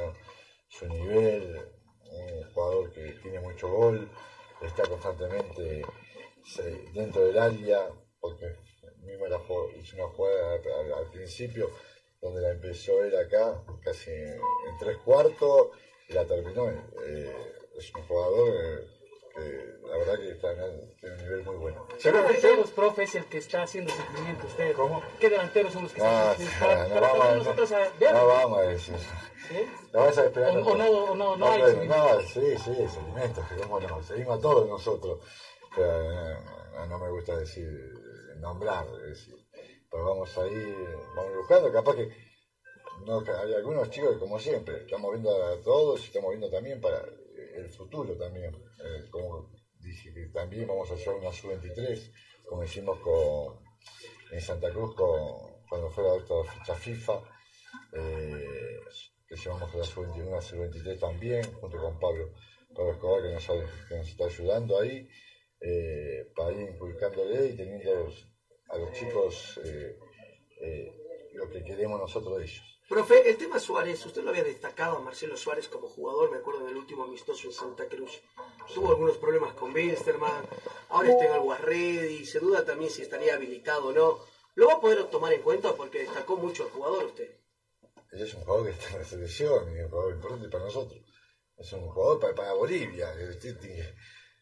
[0.69, 1.61] su nivel,
[2.09, 4.09] un jugador que tiene mucho gol,
[4.61, 5.85] está constantemente
[6.43, 7.87] se- dentro del área,
[8.19, 8.55] porque
[9.07, 9.39] mismo la
[9.75, 10.53] hizo una jugada
[10.97, 11.71] al, principio,
[12.21, 15.69] donde la empezó él acá, casi en, en tres cuartos,
[16.09, 16.69] y la terminó.
[16.69, 18.87] eh, es un jugador eh,
[19.35, 21.87] que la verdad que está en tiene un nivel muy bueno.
[22.01, 24.73] ¿Qué delanteros, profe, es el que está haciendo sufrimiento usted?
[24.75, 25.01] ¿Cómo?
[25.19, 26.53] ¿Qué delanteros son los que No, están haciendo?
[26.59, 28.13] Para, no, para vamos, no, nosotros a ver.
[28.13, 28.95] no vamos a decir.
[29.47, 29.65] ¿Sí?
[29.93, 30.57] No vas a esperar.
[30.57, 32.13] O- o no- o no- no hay pero- seguimiento.
[32.13, 34.03] No, sí, sí, seguimiento, que cómo no.
[34.03, 35.19] Seguimos a todos nosotros.
[35.75, 36.37] Pero eh,
[36.73, 37.67] no, no me gusta decir,
[38.39, 39.35] nombrar, es decir,
[39.89, 40.75] pero vamos ahí,
[41.15, 42.11] vamos buscando, capaz que
[43.31, 47.05] hay algunos chicos que como siempre, estamos viendo a todos y estamos viendo también para
[47.55, 52.11] el futuro también, eh, como dije que también vamos a hacer una sub-23,
[52.47, 53.63] como hicimos con,
[54.31, 57.21] en Santa Cruz con, cuando fue la otra fecha FIFA,
[57.93, 58.79] eh,
[59.27, 62.33] que llevamos a la sub-21, a sub-23 también, junto con Pablo,
[62.75, 63.45] Pablo Escobar que nos,
[63.87, 65.07] que nos está ayudando ahí,
[65.59, 68.09] eh, para ir inculcándole y teniendo
[68.69, 69.97] a los, chicos eh,
[70.61, 72.63] eh, lo que queremos nosotros de ellos.
[72.87, 76.61] Profe, el tema Suárez, usted lo había destacado a Marcelo Suárez como jugador, me acuerdo
[76.61, 78.21] en el último amistoso en Santa Cruz.
[78.73, 80.45] Tuvo algunos problemas con Wilstermann,
[80.89, 84.19] ahora está en el Guarredi, se duda también si estaría habilitado o no.
[84.55, 87.29] ¿Lo va a poder tomar en cuenta porque destacó mucho el jugador usted?
[88.11, 91.01] Es un jugador que está en la selección y es un jugador importante para nosotros.
[91.57, 93.13] Es un jugador para, para Bolivia,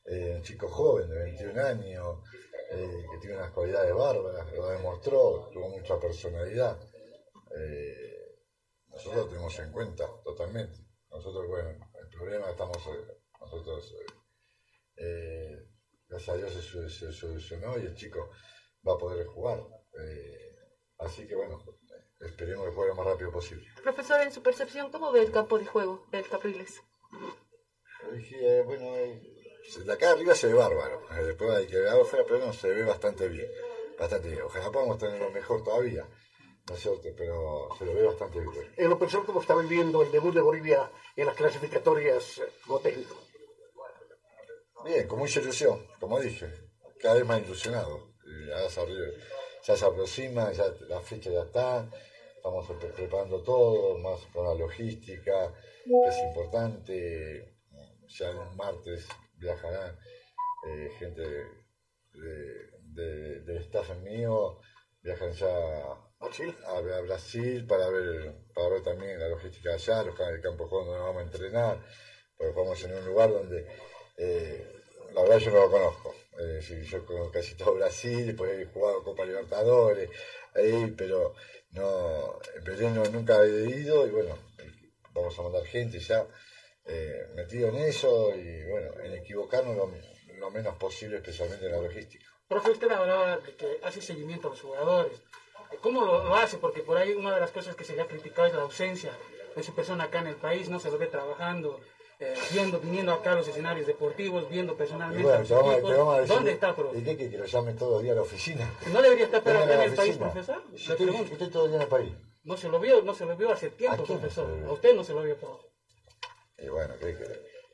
[0.05, 2.19] eh, un chico joven de 21 años,
[2.71, 6.79] eh, que tiene unas cualidades bárbaras, lo demostró, tuvo mucha personalidad.
[7.57, 8.37] Eh,
[8.87, 10.79] nosotros lo tenemos en cuenta totalmente.
[11.09, 11.69] Nosotros, bueno,
[12.01, 12.77] el problema estamos,
[13.39, 13.95] nosotros,
[16.07, 18.29] gracias a Dios se, solucionó y el chico
[18.87, 19.59] va a poder jugar.
[19.99, 20.55] Eh,
[20.99, 21.63] así que bueno,
[22.19, 23.67] esperemos que juegue lo más rápido posible.
[23.81, 26.81] Profesor, en su percepción, ¿cómo ve el campo de juego del Capriles?
[28.13, 29.34] Dije, eh, bueno, eh,
[29.85, 31.01] de acá arriba se ve bárbaro.
[31.17, 33.49] Eh, Después hay que ver afuera, pero no se ve bastante bien.
[33.99, 34.41] Bastante bien.
[34.43, 36.07] Ojalá podamos tenerlo mejor todavía.
[36.67, 37.09] ¿No es cierto?
[37.15, 38.73] Pero se lo ve bastante bien.
[38.77, 42.43] En lo personal, ¿cómo está viviendo el debut de Bolivia en las clasificatorias eh,
[42.81, 43.15] técnico?
[44.83, 46.51] Bien, con mucha ilusión, como dije.
[47.01, 48.13] Cada vez más ilusionado.
[48.25, 48.81] Y ya, se,
[49.63, 51.89] ya se aproxima, ya la fecha ya está.
[52.37, 55.53] Estamos pre- preparando todo, más con la logística,
[55.85, 57.55] que es importante.
[58.07, 59.07] Ya el martes
[59.37, 59.97] viajarán
[60.67, 61.21] eh, gente
[62.13, 63.57] de, de- del
[63.95, 64.59] mío,
[65.01, 70.67] viajan ya a, Brasil para ver, para ver también la logística allá, los de campo
[70.69, 71.85] donde vamos a entrenar,
[72.37, 73.67] porque jugamos en un lugar donde
[74.17, 74.71] eh,
[75.13, 76.15] la verdad yo no lo conozco.
[76.39, 80.09] Eh, yo conozco casi todo Brasil, después he jugado Copa Libertadores,
[80.53, 81.33] ahí, pero
[81.71, 84.37] no, en Belén no- nunca he ido y bueno,
[85.11, 86.25] vamos a mandar gente ya
[86.85, 89.91] eh, metido en eso y bueno, en equivocarnos lo,
[90.37, 92.25] lo menos posible, especialmente en la logística.
[92.47, 95.21] Profe, usted hablaba de que hace seguimiento a los jugadores.
[95.81, 96.57] ¿Cómo lo, lo hace?
[96.57, 99.11] Porque por ahí una de las cosas que se le ha criticado es la ausencia
[99.55, 101.79] de su persona acá en el país, no se lo ve trabajando,
[102.19, 105.97] eh, viendo, viniendo acá a los escenarios deportivos, viendo personalmente bueno, a los vamos, a-
[105.97, 106.99] vamos decir, ¿Dónde está, profe?
[106.99, 108.73] ¿Y qué, que, lo llame todos los días a la oficina?
[108.93, 110.63] ¿No debería estar acá en el país, profesor?
[110.71, 112.13] Le estoy, estoy todo el día en el país.
[112.43, 114.47] No se lo vio, no se lo vio hace tiempo, profesor.
[114.67, 115.65] A usted no se lo vio, profe.
[116.57, 117.15] Y bueno, ¿qué,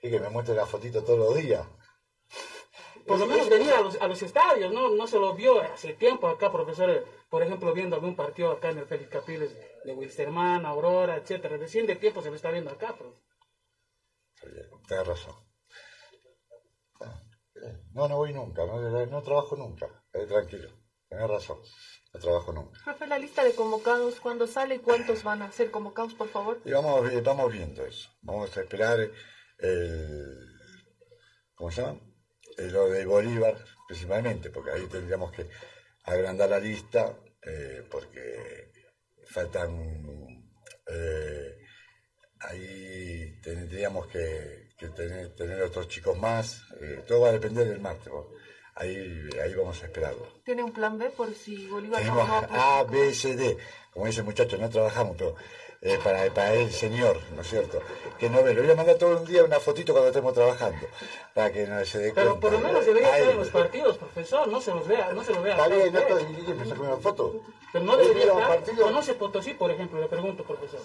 [0.01, 1.65] que, que me muestre la fotito todos los días?
[3.05, 4.89] Por lo menos venía a los, a los estadios, ¿no?
[4.89, 6.89] No se lo vio hace tiempo acá, profesor.
[6.89, 9.51] eh, Por ejemplo, viendo algún partido acá en el Félix Capiles
[9.83, 11.57] de Wilstermann, Aurora, etcétera.
[11.57, 13.19] Recién de tiempo se lo está viendo acá, profe.
[14.87, 15.35] Tienes razón.
[17.93, 19.87] No, no voy nunca, no, no trabajo nunca.
[20.13, 20.69] Eh, tranquilo,
[21.07, 21.59] tenés razón.
[22.13, 22.79] No trabajo nunca.
[22.83, 26.59] Profe, la lista de convocados, ¿cuándo sale y cuántos van a ser convocados, por favor?
[26.65, 28.09] Y vamos, vi- vamos viendo eso.
[28.21, 28.99] Vamos a esperar
[29.59, 30.37] el.
[31.55, 31.99] ¿Cómo se llama?
[32.57, 33.55] Eh, lo de Bolívar,
[33.87, 35.47] principalmente, porque ahí tendríamos que
[36.03, 38.71] agrandar la lista, eh, porque
[39.27, 40.49] faltan.
[40.87, 41.57] eh,
[42.41, 46.63] ahí tendríamos que, que tener, tener otros chicos más.
[46.81, 48.07] eh, todo va a depender del martes.
[48.07, 48.27] ¿no?
[48.75, 50.25] Ahí, ahí vamos a esperarlo.
[50.45, 52.79] ¿Tiene un plan B por si Bolívar no, Tenemos no apuesta?
[52.79, 53.57] A, B, C, D.
[53.93, 55.35] Como dice el muchacho, no trabajamos, pero
[55.81, 57.81] eh, para, para el señor, ¿no es cierto?
[58.17, 58.53] Que no ve.
[58.53, 60.87] Le voy a mandar todo un día una fotito cuando estemos trabajando,
[61.33, 62.41] para que no se dé Pero cuenta.
[62.41, 64.47] por lo menos debería estar en los partidos, profesor.
[64.47, 65.55] No se los vea, no se los vea.
[65.55, 66.17] Está bien, no usted.
[66.17, 67.41] estoy- ¿y qué, me saco una foto?
[67.73, 68.47] Pero no debería estar.
[68.47, 69.99] partido- ¿Conoce Potosí, por ejemplo?
[69.99, 70.79] Le pregunto, profesor.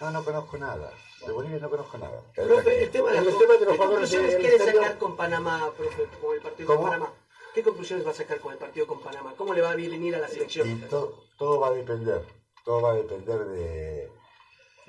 [0.00, 0.90] No, no conozco nada.
[1.26, 2.20] De Bolivia no conozco nada.
[2.34, 5.16] Profe, el tema de, El los- tema de los ¿Qué jugadores conclusiones quiere sacar con
[5.16, 6.80] Panamá, profe, con el partido ¿Cómo?
[6.82, 7.12] con Panamá?
[7.54, 9.34] ¿Qué conclusiones va a sacar con el partido con Panamá?
[9.36, 10.80] ¿Cómo le va a venir a la Y selección?
[10.90, 12.22] to- todo va a depender,
[12.64, 14.10] todo va a depender de,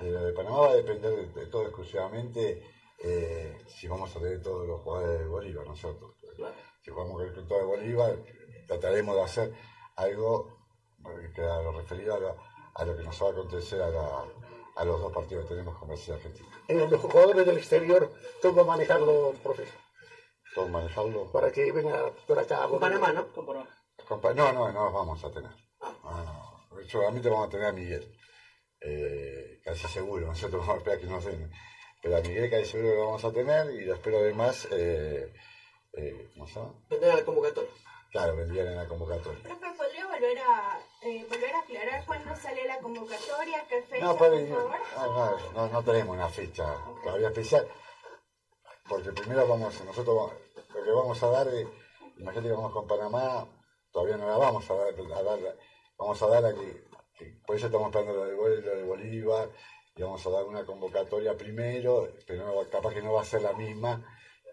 [0.00, 2.62] de lo de Panamá, va a depender de, de todo exclusivamente
[2.98, 6.14] eh, si vamos a tener todos los jugadores de Bolívar, ¿no es cierto?
[6.82, 8.16] Si jugamos con el club de Bolívar,
[8.66, 9.52] trataremos de hacer
[9.96, 10.56] algo
[11.04, 12.36] eh, que a lo referido a, la-
[12.74, 14.24] a lo que nos va a acontecer a, la-
[14.74, 16.48] a los dos partidos que tenemos con Brasil y Argentina.
[16.68, 18.12] En los jugadores del exterior,
[18.42, 19.85] ¿cómo manejarlo, profesor?
[20.64, 21.30] Manejarlo.
[21.30, 22.66] Para que venga por acá.
[22.66, 23.26] Con Panamá, ¿no?
[23.32, 24.52] Con Panamá.
[24.52, 25.50] No, no, no los vamos a tener.
[25.80, 26.56] No, no.
[26.88, 28.16] Solamente vamos a tener a Miguel.
[28.80, 31.50] Eh, casi seguro, nosotros vamos a esperar que nos den.
[32.02, 35.32] Pero a Miguel casi seguro que lo vamos a tener y lo demás, eh,
[35.94, 36.74] eh, ¿cómo se llama?
[36.88, 37.70] Vendrá a la convocatoria.
[38.12, 39.42] Claro, vendrían en la convocatoria.
[39.42, 43.66] Profe, ¿podría volver a, eh, volver a aclarar cuándo sale la convocatoria?
[43.68, 44.78] ¿Qué fecha, No, por favor?
[44.96, 47.66] no, no, no, no tenemos una fecha todavía especial.
[48.88, 50.34] Porque primero vamos, nosotros vamos-
[50.74, 51.66] lo que vamos a dar, eh,
[52.16, 53.46] imagínate que vamos con Panamá,
[53.90, 55.56] todavía no la vamos a dar, a dar-
[55.98, 59.50] vamos a dar a que, que- por eso estamos esperando lo de, lo de Bolívar,
[59.94, 63.42] y vamos a dar una convocatoria primero, pero no- capaz que no va a ser
[63.42, 64.02] la misma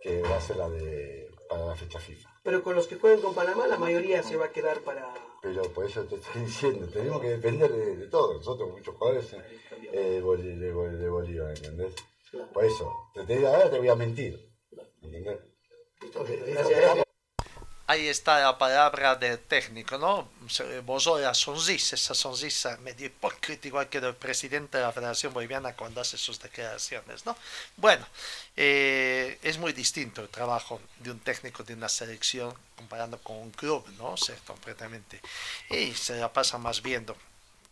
[0.02, 2.30] que va a ser la de para la fecha FIFA.
[2.44, 5.14] Pero con los que jueguen con Panamá, la mayoría se va a quedar para.
[5.42, 8.34] Pero por eso te estoy diciendo, tenemos que depender de, de todo.
[8.34, 9.42] Nosotros, muchos jugadores eh,
[9.92, 11.94] de, Boli- de, Bol- de Bolívar, ¿entendés?
[12.54, 14.38] Por eso, te, te, ahora te voy a mentir.
[15.02, 15.40] ¿Entendés?
[17.86, 20.30] Ahí está la palabra del técnico, ¿no?
[20.48, 25.34] Se esbozó la sonrisa, esa sonrisa medio hipócrita, igual que del presidente de la Federación
[25.34, 27.36] Boliviana cuando hace sus declaraciones, ¿no?
[27.76, 28.08] Bueno,
[28.56, 33.52] eh, es muy distinto el trabajo de un técnico de una selección comparando con un
[33.52, 34.16] club, ¿no?
[34.16, 35.20] Ser completamente.
[35.70, 37.18] Y se la pasa más viendo.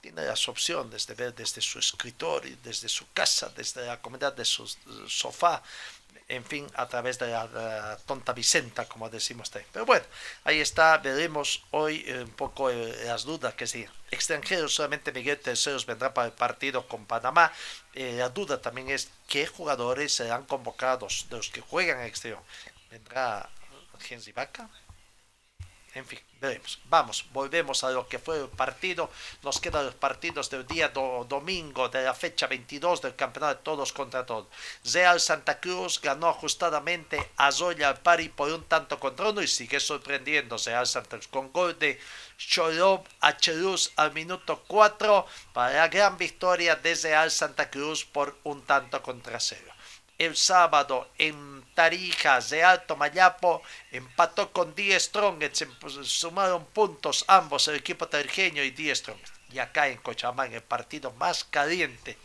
[0.02, 4.46] Tiene las opciones de ver desde su escritorio, desde su casa, desde la comodidad de
[4.46, 4.68] su
[5.08, 5.62] sofá,
[6.32, 9.66] en fin, a través de la, tonta Vicenta, como decimos ahí.
[9.74, 10.06] Pero bueno,
[10.46, 15.38] ahí está, veremos hoy eh, un poco eh, las dudas, que si extranjeros solamente Miguel
[15.40, 17.52] Terceros vendrá para el partido con Panamá.
[17.94, 22.42] Eh, la duda también es qué jugadores serán convocados de los que juegan el exterior.
[22.90, 23.50] ¿Vendrá
[24.00, 24.70] Gensi Vaca?
[25.94, 26.80] En fin, veremos.
[26.86, 29.10] Vamos, volvemos a lo que fue el partido.
[29.44, 33.64] Nos quedan los partidos del día do- domingo de la fecha 22 del campeonato de
[33.64, 34.48] todos contra todos.
[34.86, 39.82] Real Santa Cruz ganó ajustadamente a Zoya Pari por un tanto contra uno y sigue
[39.82, 42.00] sorprendiendo Real Santa Cruz con gol de
[42.38, 48.38] Cholob a Cheruz al minuto 4 para la gran victoria de Real Santa Cruz por
[48.44, 49.72] un tanto contra cero
[50.26, 55.66] el sábado en Tarija de Alto Mayapo empató con Die Strongets,
[56.04, 59.34] sumaron puntos ambos el equipo tarijeño y Die Strongets.
[59.52, 62.18] Y acá en Cochabamba, el partido más caliente,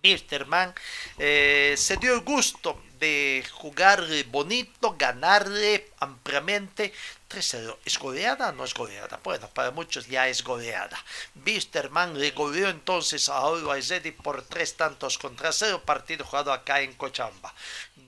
[0.00, 0.72] Misterman
[1.18, 6.92] eh, se dio el gusto de jugarle bonito, ganarle, ampliamente
[7.28, 7.76] 3-0.
[7.84, 8.52] ¿Es goleada?
[8.52, 9.20] No es goleada.
[9.22, 10.98] Bueno, para muchos ya es goleada.
[11.44, 16.80] Wisterman le goleó entonces a Always Ready por tres tantos contra cero, partido jugado acá
[16.80, 17.54] en Cochamba.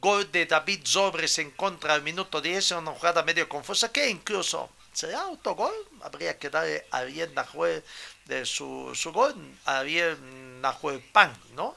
[0.00, 4.70] Gol de David Zobres en contra al minuto 10, una jugada medio confusa que incluso
[4.92, 5.74] será autogol.
[6.02, 7.84] Habría que darle a bien Nahuel
[8.24, 9.34] de su, su gol,
[9.66, 11.76] a bien Nahuel Pan, ¿no?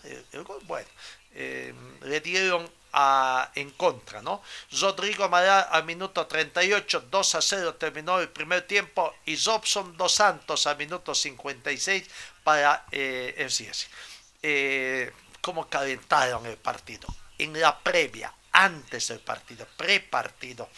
[0.67, 0.87] Bueno,
[1.33, 4.41] eh, le dieron a, en contra, ¿no?
[4.79, 10.13] Rodrigo Amaral al minuto 38, 2 a 0 terminó el primer tiempo y Robson Dos
[10.13, 12.07] Santos al minuto 56
[12.43, 13.51] para eh, el.
[14.41, 17.07] Eh, ¿Cómo calentaron el partido?
[17.37, 20.69] En la previa, antes del partido, pre-partido,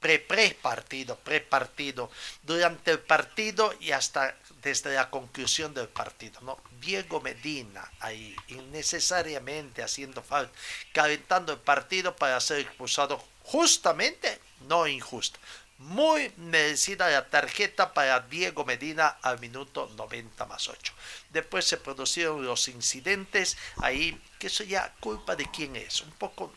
[0.00, 2.10] pre-pre-partido, pre-partido,
[2.42, 6.58] durante el partido y hasta desde la conclusión del partido, ¿no?
[6.80, 10.52] Diego Medina ahí, innecesariamente haciendo falta,
[10.92, 15.38] calentando el partido para ser expulsado justamente, no injusto.
[15.78, 20.92] Muy merecida la tarjeta para Diego Medina al minuto 90 más 8.
[21.30, 26.02] Después se produjeron los incidentes ahí, que eso ya culpa de quién es.
[26.02, 26.52] Un poco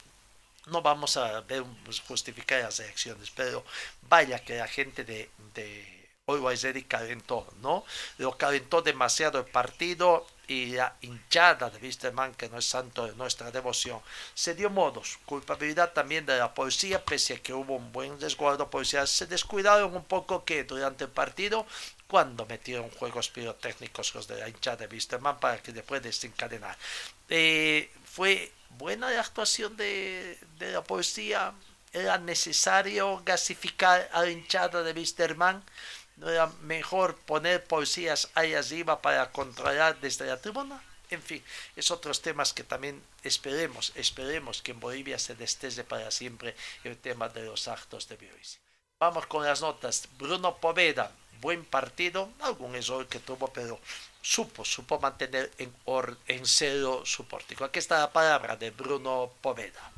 [0.66, 1.64] no vamos a ver
[2.06, 3.64] justificar las reacciones, pero
[4.10, 5.30] vaya que la gente de
[6.28, 7.84] Always Ready calentó, ¿no?
[8.18, 13.16] Lo calentó demasiado el partido y la hinchada de Wisterman, que no es santo de
[13.16, 14.00] nuestra devoción,
[14.34, 15.20] se dio modos.
[15.26, 19.94] Culpabilidad también de la policía, pese a que hubo un buen resguardo policial, se descuidaron
[19.96, 21.66] un poco que durante el partido,
[22.08, 26.78] cuando metieron juegos pirotécnicos los de la hinchada de Wisterman para que después desencadenar.
[27.28, 31.54] Eh, fue buena la actuación de, de la policía,
[31.92, 35.64] era necesario gasificar a la hinchada de Wisterman
[36.24, 40.82] ¿No era mejor poner policías ahí arriba para controlar desde la tribuna?
[41.10, 41.44] En fin,
[41.76, 46.56] es otros temas que también esperemos, esperemos que en Bolivia se destese para siempre
[46.86, 48.62] el tema de los actos de violencia.
[49.00, 50.08] Vamos con las notas.
[50.18, 51.12] Bruno Poveda,
[51.42, 53.78] buen partido, algún error que tuvo, pero
[54.22, 57.66] supo, supo mantener en, or, en cero su pórtico.
[57.66, 59.93] Aquí está la palabra de Bruno Poveda.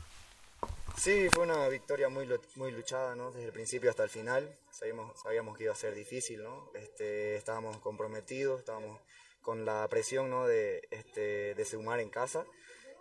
[0.97, 3.31] Sí, fue una victoria muy, muy luchada, ¿no?
[3.31, 4.57] Desde el principio hasta el final.
[4.71, 6.71] Sabíamos, sabíamos que iba a ser difícil, ¿no?
[6.73, 8.99] Este, estábamos comprometidos, estábamos
[9.41, 10.47] con la presión, ¿no?
[10.47, 12.45] De, este, de sumar en casa.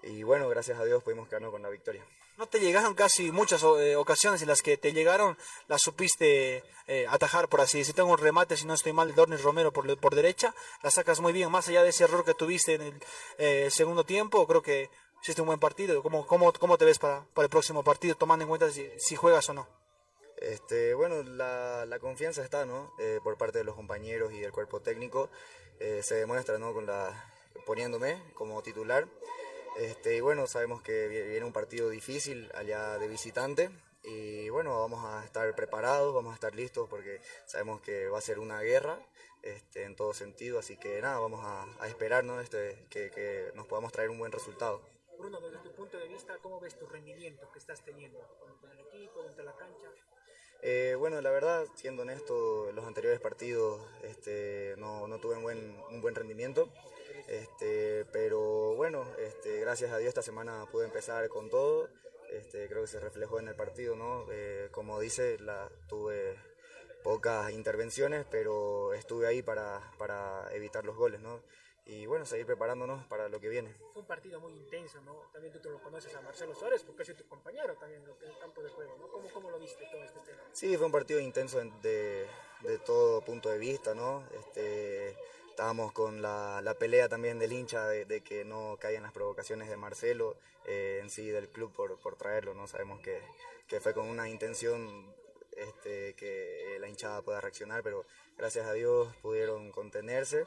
[0.02, 2.04] Y bueno, gracias a Dios pudimos quedarnos con la victoria.
[2.36, 5.38] ¿No te llegaron casi muchas eh, ocasiones en las que te llegaron,
[5.68, 8.02] las supiste eh, atajar, por así decirlo?
[8.02, 11.20] Tengo un remate, si no estoy mal, de Dornis Romero por, por derecha, la sacas
[11.20, 13.02] muy bien, más allá de ese error que tuviste en el
[13.38, 14.90] eh, segundo tiempo, creo que
[15.24, 16.02] hiciste un buen partido.
[16.02, 19.48] ¿Cómo, cómo, cómo te ves para, para el próximo partido, tomando en cuenta si, juegas
[19.48, 19.66] o no?
[20.36, 22.92] Este, bueno, la, confianza está, ¿no?
[22.98, 25.30] Eh, por parte de los compañeros y del cuerpo técnico.
[25.80, 26.74] Eh, se demuestra, ¿no?
[26.74, 27.32] Con la,
[27.64, 29.08] poniéndome como titular.
[29.78, 33.70] Este, y bueno, sabemos que viene un partido difícil allá de visitante.
[34.02, 38.20] Y bueno, vamos a estar preparados, vamos a estar listos porque sabemos que va a
[38.20, 38.98] ser una guerra
[39.40, 40.58] este, en todo sentido.
[40.58, 42.38] Así que nada, vamos a, a esperar ¿no?
[42.42, 44.82] este, que, que nos podamos traer un buen resultado.
[45.18, 48.18] Bruno, desde tu punto de vista, ¿cómo ves tu rendimiento que estás teniendo
[48.60, 49.88] con el equipo, de la cancha?
[50.62, 55.78] Eh, bueno, la verdad, siendo honesto, los anteriores partidos este, no, no, tuve un buen,
[55.90, 56.70] un buen rendimiento,
[57.28, 61.88] este, pero bueno, este, gracias a Dios esta semana pude empezar con todo,
[62.30, 64.26] este, creo que se reflejó en el partido, ¿no?
[64.30, 66.36] Eh, como dice, la, tuve
[67.02, 71.42] pocas intervenciones, pero estuve ahí para, para evitar los goles, ¿no?
[71.86, 73.74] Y bueno, seguir preparándonos para lo que viene.
[73.92, 75.14] Fue un partido muy intenso, ¿no?
[75.32, 78.38] También tú te lo conoces a Marcelo Suárez, porque es tu compañero también en el
[78.38, 79.08] campo de juego, ¿no?
[79.08, 80.42] ¿Cómo, cómo lo viste todo este tema?
[80.52, 82.26] Sí, fue un partido intenso de,
[82.62, 84.26] de todo punto de vista, ¿no?
[84.38, 85.14] Este,
[85.50, 89.68] estábamos con la, la pelea también del hincha de, de, que no caigan las provocaciones
[89.68, 92.66] de Marcelo eh, en sí del club por, por traerlo, ¿no?
[92.66, 93.20] Sabemos que,
[93.68, 95.14] que fue con una intención
[95.52, 98.04] este, que la hinchada pueda reaccionar, pero
[98.36, 100.46] gracias a Dios pudieron contenerse.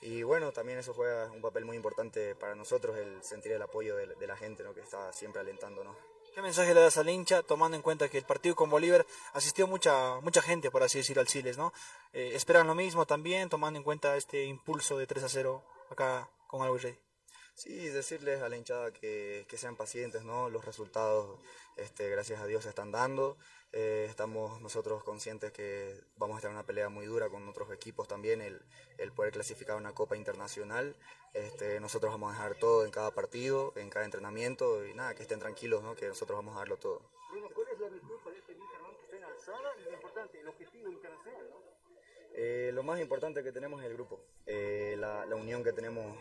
[0.00, 3.96] Y bueno, también eso juega un papel muy importante para nosotros, el sentir el apoyo
[3.96, 4.74] de, de la gente ¿no?
[4.74, 5.96] que está siempre alentándonos.
[6.38, 9.66] ¿Qué mensaje le das al hincha, tomando en cuenta que el partido con Bolívar asistió
[9.66, 11.72] mucha mucha gente, por así decir, al Siles, ¿no?
[12.12, 16.30] Eh, ¿Esperan lo mismo también, tomando en cuenta este impulso de 3 a 0 acá
[16.46, 16.98] con Always Ready?
[17.54, 20.48] Sí, decirles a la hinchada que, que sean pacientes, ¿no?
[20.48, 21.40] Los resultados,
[21.76, 23.36] este, gracias a Dios, se están dando.
[23.72, 27.70] Eh, estamos nosotros conscientes que vamos a estar en una pelea muy dura con otros
[27.70, 28.62] equipos también, el,
[28.96, 30.96] el poder clasificar una Copa Internacional.
[31.34, 35.22] Este, nosotros vamos a dejar todo en cada partido, en cada entrenamiento y nada, que
[35.22, 35.94] estén tranquilos, ¿no?
[35.94, 37.02] que nosotros vamos a darlo todo.
[37.30, 40.88] Bruno, ¿cuál es la virtud para este que está en alzada lo importante, el objetivo
[40.88, 41.47] internacional?
[42.40, 46.16] Eh, lo más importante que tenemos es el grupo, eh, la, la, unión que tenemos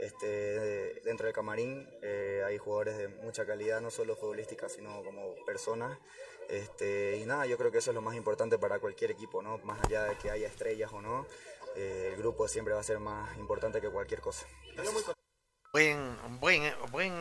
[0.00, 5.34] este, dentro del camarín eh, hay jugadores de mucha calidad, no solo futbolística, sino como
[5.44, 5.98] personas.
[6.48, 9.58] Este, y nada, yo creo que eso es lo más importante para cualquier equipo, ¿no?
[9.58, 11.26] Más allá de que haya estrellas o no,
[11.76, 14.46] eh, el grupo siempre va a ser más importante que cualquier cosa.
[15.72, 17.12] Buen, buen, buen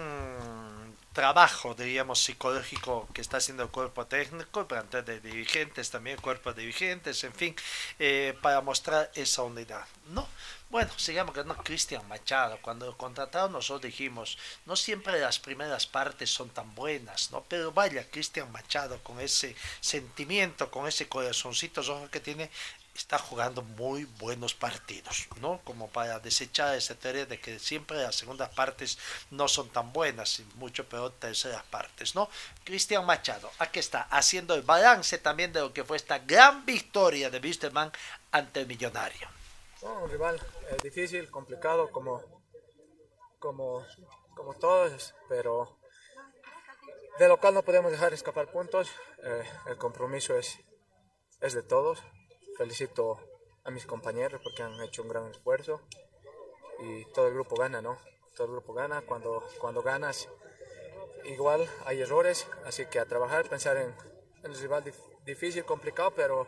[1.14, 6.54] trabajo, diríamos, psicológico que está haciendo el cuerpo técnico, plantel de dirigentes, también el cuerpo
[6.54, 7.56] dirigentes, en fin,
[7.98, 9.86] eh, para mostrar esa unidad.
[10.08, 10.28] No,
[10.70, 14.38] bueno, sigamos que no, Cristian Machado, cuando lo contrataron nosotros dijimos,
[14.68, 17.44] no siempre las primeras partes son tan buenas, ¿no?
[17.50, 21.82] Pero vaya, Cristian Machado con ese sentimiento, con ese corazoncito
[22.12, 22.52] que tiene,
[23.00, 25.62] está jugando muy buenos partidos, ¿no?
[25.64, 29.00] Como para desechar esa teoría de que siempre las segundas partes
[29.32, 32.30] no son tan buenas, y mucho peor terceras partes, ¿no?
[32.66, 37.30] Cristian Machado, aquí está, haciendo el balance también de lo que fue esta gran victoria
[37.30, 37.92] de Wisterman
[38.32, 39.30] ante el Millonario.
[39.82, 40.36] un rival
[40.70, 42.22] eh, difícil, complicado, como,
[43.40, 43.86] como,
[44.36, 45.80] como todos, pero
[47.18, 48.90] de local no podemos dejar escapar puntos,
[49.24, 50.60] eh, el compromiso es,
[51.40, 52.04] es de todos,
[52.60, 53.18] felicito
[53.64, 55.80] a mis compañeros porque han hecho un gran esfuerzo
[56.80, 57.98] y todo el grupo gana, ¿no?
[58.36, 59.02] Todo el grupo gana.
[59.02, 60.28] Cuando, cuando ganas,
[61.24, 63.96] igual hay errores, así que a trabajar, pensar en,
[64.44, 64.84] en el rival
[65.26, 66.46] difícil, complicado, pero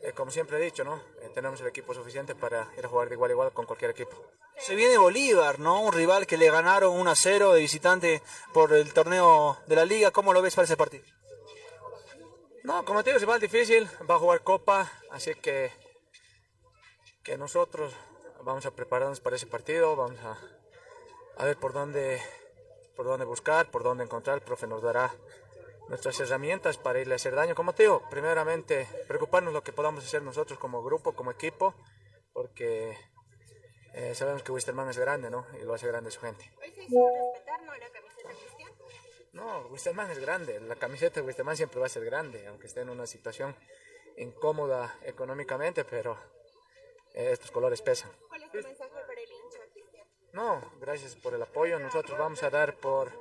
[0.00, 0.96] eh, como siempre he dicho, ¿no?
[1.20, 3.90] Eh, tenemos el equipo suficiente para ir a jugar de igual a igual con cualquier
[3.90, 4.16] equipo.
[4.56, 5.82] Se viene Bolívar, ¿no?
[5.82, 8.22] Un rival que le ganaron 1 a 0 de visitante
[8.54, 10.10] por el torneo de la liga.
[10.10, 11.04] ¿Cómo lo ves para ese partido?
[12.68, 15.72] No, como te digo, más difícil, va a jugar Copa, así que,
[17.24, 17.94] que nosotros
[18.42, 20.36] vamos a prepararnos para ese partido, vamos a,
[21.38, 22.20] a ver por dónde,
[22.94, 25.14] por dónde buscar, por dónde encontrar, el profe nos dará
[25.88, 27.54] nuestras herramientas para irle a hacer daño.
[27.54, 31.74] Como te digo, primeramente preocuparnos lo que podamos hacer nosotros como grupo, como equipo,
[32.34, 32.98] porque
[33.94, 35.46] eh, sabemos que Wisterman es grande, ¿no?
[35.58, 36.52] Y lo hace grande su gente.
[36.90, 37.08] No,
[39.70, 40.60] Wisterman es grande.
[40.60, 43.54] La camiseta de Wisterman siempre va a ser grande, aunque esté en una situación
[44.16, 46.18] incómoda económicamente, pero
[47.14, 48.10] eh, estos colores pesan.
[48.28, 49.58] ¿Cuál es tu mensaje para el hincha,
[50.32, 51.78] No, gracias por el apoyo.
[51.78, 53.12] Nosotros vamos a dar por,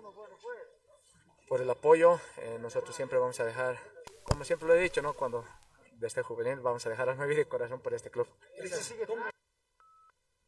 [1.48, 2.20] por el apoyo.
[2.38, 3.80] Eh, nosotros siempre vamos a dejar,
[4.24, 5.14] como siempre lo he dicho, ¿no?
[5.14, 5.46] Cuando
[5.94, 8.28] desde juvenil vamos a dejar alma, vida y corazón por este club.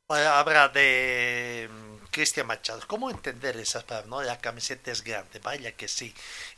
[0.08, 1.70] Habla de
[2.12, 2.82] Cristian Machado.
[2.88, 4.10] ¿Cómo entender esas palabras?
[4.10, 4.22] ¿no?
[4.22, 6.14] La camiseta es grande, vaya que sí.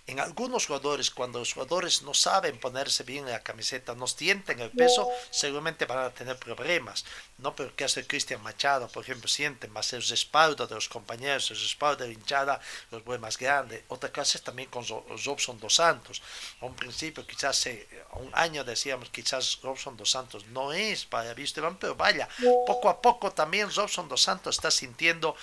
[0.07, 4.71] En algunos jugadores, cuando los jugadores no saben ponerse bien la camiseta, no sienten el
[4.71, 7.05] peso, seguramente van a tener problemas.
[7.37, 7.55] ¿no?
[7.55, 8.87] Pero ¿qué hace Cristian Machado?
[8.87, 13.03] Por ejemplo, sienten más el respaldo de los compañeros, el respaldo de la hinchada, los
[13.03, 13.83] vuelve más grande.
[13.87, 14.85] Otra cosa es también con
[15.25, 16.21] Robson Dos Santos.
[16.61, 21.33] A un principio, quizás hace un año decíamos, quizás Robson Dos Santos no es para
[21.33, 22.27] Wisterman, pero vaya,
[22.65, 25.35] poco a poco también Robson Dos Santos está sintiendo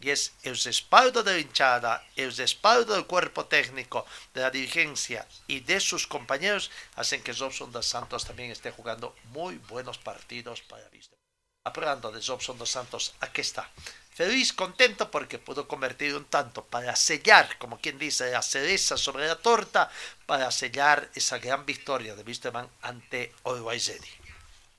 [0.00, 5.26] y es el respaldo de la hinchada, el respaldo del cuerpo técnico, de la dirigencia
[5.46, 10.60] y de sus compañeros, hacen que Robson dos Santos también esté jugando muy buenos partidos
[10.62, 11.16] para Vista.
[11.64, 13.70] Hablando de Robson dos Santos, aquí está.
[14.14, 19.26] Feliz, contento porque pudo convertir un tanto para sellar, como quien dice, la cereza sobre
[19.26, 19.90] la torta,
[20.24, 23.92] para sellar esa gran victoria de Wisterman ante Always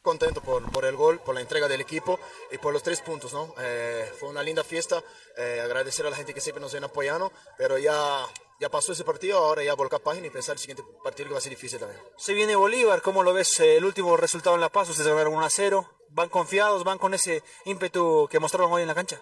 [0.08, 2.18] contento por, por, el gol, por la entrega del equipo
[2.50, 3.54] y por los tres puntos, ¿no?
[3.60, 5.04] Eh, fue una linda fiesta,
[5.36, 8.26] eh, agradecer a la gente que siempre nos viene apoyando, pero ya,
[8.58, 11.40] ya pasó ese partido, ahora ya volcar página y pensar el siguiente partido que va
[11.40, 12.02] a ser difícil también.
[12.16, 13.60] Se viene Bolívar, ¿cómo lo ves?
[13.60, 17.00] Eh, el último resultado en La Paz, ustedes ganaron 1 a 0, ¿van confiados, van
[17.00, 19.20] con ese ímpetu que mostraron hoy en la cancha?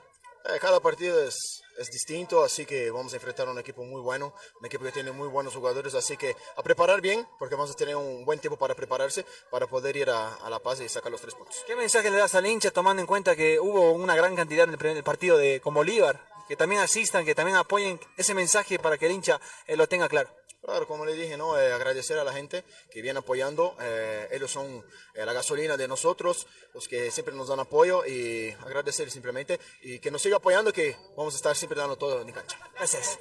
[0.62, 4.34] cada partido es, es distinto, así que vamos a enfrentar a un equipo muy bueno,
[4.60, 7.76] un equipo que tiene muy buenos jugadores, así que a preparar bien, porque vamos a
[7.76, 11.22] tener un buen tiempo para prepararse, para poder ir a, La Paz y sacar los
[11.22, 11.64] tres puntos.
[11.66, 14.98] ¿Qué mensaje le das al hincha tomando en cuenta que hubo una gran cantidad en
[14.98, 16.30] el partido de, con Bolívar?
[16.48, 20.08] Que también asistan, que también apoyen ese mensaje para que el hincha eh, lo tenga
[20.08, 20.30] claro.
[20.66, 21.60] Claro, como le dije, ¿no?
[21.60, 23.78] Eh, agradecer a la gente que viene apoyando.
[23.80, 28.50] Eh, ellos son eh, la gasolina de nosotros, los que siempre nos dan apoyo y
[28.66, 32.32] agradecer simplemente y que nos siga apoyando, que vamos a estar siempre dando todo en
[32.32, 32.58] cancha.
[32.74, 33.20] Gracias.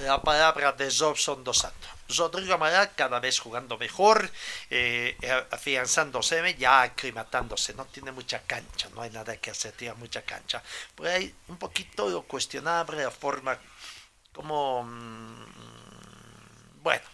[0.00, 1.90] La palabra de Robson Dos Santos.
[2.16, 4.30] Rodrigo Amaral cada vez jugando mejor,
[5.50, 7.74] afianzándose, ya aclimatándose.
[7.74, 10.62] No tiene mucha cancha, no hay nada que hacer, tiene mucha cancha.
[10.94, 13.58] Pero hay un poquito cuestionable la forma
[14.32, 15.77] como mm,
[16.82, 17.04] bueno,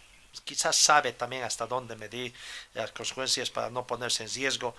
[0.43, 2.33] quizás sabe también hasta dónde medir
[2.73, 4.75] las consecuencias para no ponerse en riesgo.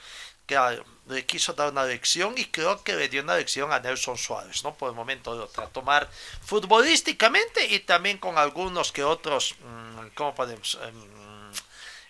[0.47, 4.17] Claro, le quiso dar una lección y creo que le dio una lección a Nelson
[4.17, 4.75] Suárez, ¿no?
[4.75, 6.09] Por el momento lo trató mal
[6.43, 10.79] futbolísticamente y también con algunos que otros, mm, ¿cómo podemos?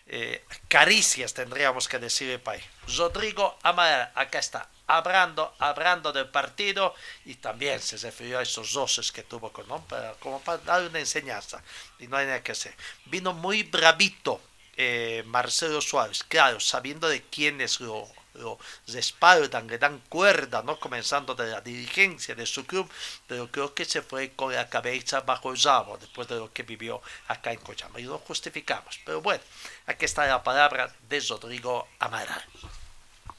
[0.08, 2.60] Eh, caricias, tendríamos que decir para
[2.96, 6.94] Rodrigo Amaral, acá está, hablando, hablando del partido
[7.24, 9.84] y también se refirió a esos roces que tuvo con ¿no?
[9.86, 11.60] Para- como para una enseñanza
[11.98, 12.74] y no hay nada que hacer.
[13.06, 14.40] Vino muy bravito
[14.76, 18.58] eh, Marcelo Suárez, claro, sabiendo de quiénes lo, lo
[18.88, 20.78] respaldan, le dan cuerda, ¿no?
[20.78, 22.90] Comenzando de la dirigencia de su club,
[23.26, 26.62] pero creo que se fue con la cabeza bajo el rabo después de lo que
[26.62, 28.98] vivió acá en Cochabamba y lo justificamos.
[29.04, 29.42] Pero bueno,
[29.86, 32.44] aquí está la palabra de Rodrigo Amaral.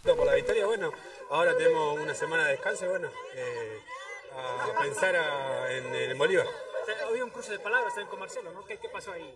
[0.04, 0.92] por la victoria, bueno,
[1.32, 3.82] ahora tenemos una semana de descanso y bueno, eh,
[4.38, 6.46] a pensar a- en, en Bolívar.
[7.10, 8.64] Había un cruce de palabras también con Marcelo, ¿no?
[8.66, 9.34] ¿Qué, qué pasó ahí?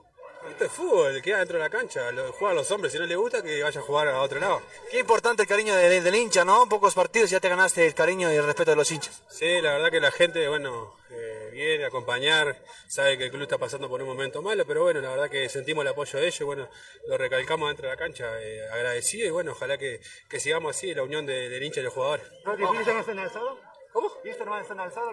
[0.50, 3.18] Esto es fútbol, queda dentro de la cancha, lo juegan los hombres, si no les
[3.18, 4.62] gusta que vaya a jugar a otro lado.
[4.90, 6.68] Qué importante el cariño de- del hincha, ¿no?
[6.68, 9.22] Pocos partidos y ya te ganaste el cariño y el respeto de los hinchas.
[9.30, 13.44] Sí, la verdad que la gente, bueno, eh, viene a acompañar, sabe que el club
[13.44, 16.26] está pasando por un momento malo, pero bueno, la verdad que sentimos el apoyo de
[16.28, 16.70] ellos, bueno,
[17.08, 20.94] lo recalcamos dentro de la cancha, eh, agradecido y bueno, ojalá que, que sigamos así,
[20.94, 22.26] la unión de- del hincha y los jugadores.
[22.46, 23.60] ¿Viste no están alzado?
[23.94, 24.12] ¿Cómo?
[24.24, 25.12] ¿Viste no están alzado?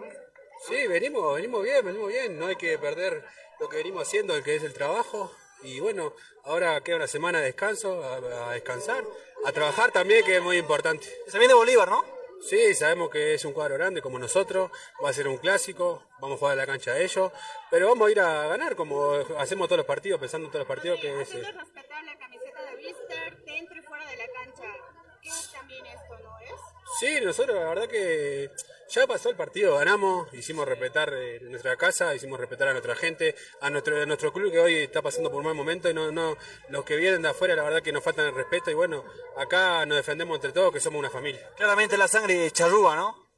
[0.68, 3.24] Sí, venimos, venimos bien, venimos bien, no hay que perder
[3.60, 5.32] lo que venimos haciendo, el que es el trabajo.
[5.62, 9.04] Y bueno, ahora queda una semana de descanso, a, a descansar,
[9.44, 11.08] a trabajar también, que es muy importante.
[11.26, 12.04] Se viene Bolívar, ¿no?
[12.40, 14.70] Sí, sabemos que es un cuadro grande como nosotros,
[15.04, 17.32] va a ser un clásico, vamos a jugar a la cancha de ellos,
[17.68, 20.68] pero vamos a ir a ganar como hacemos todos los partidos, pensando en todos los
[20.68, 21.34] partidos que es...
[21.34, 24.72] eh, respetar la camiseta de Víster dentro y fuera de la cancha.
[25.20, 25.98] ¿Qué es también es?
[27.00, 28.50] Sí, nosotros la verdad que
[28.90, 33.34] ya pasó el partido, ganamos, hicimos respetar eh, nuestra casa, hicimos respetar a nuestra gente,
[33.60, 36.10] a nuestro, a nuestro club que hoy está pasando por un mal momento y no,
[36.10, 36.36] no,
[36.70, 39.04] los que vienen de afuera la verdad que nos faltan el respeto y bueno,
[39.36, 41.48] acá nos defendemos entre todos que somos una familia.
[41.56, 43.28] Claramente la sangre charrúa, ¿no?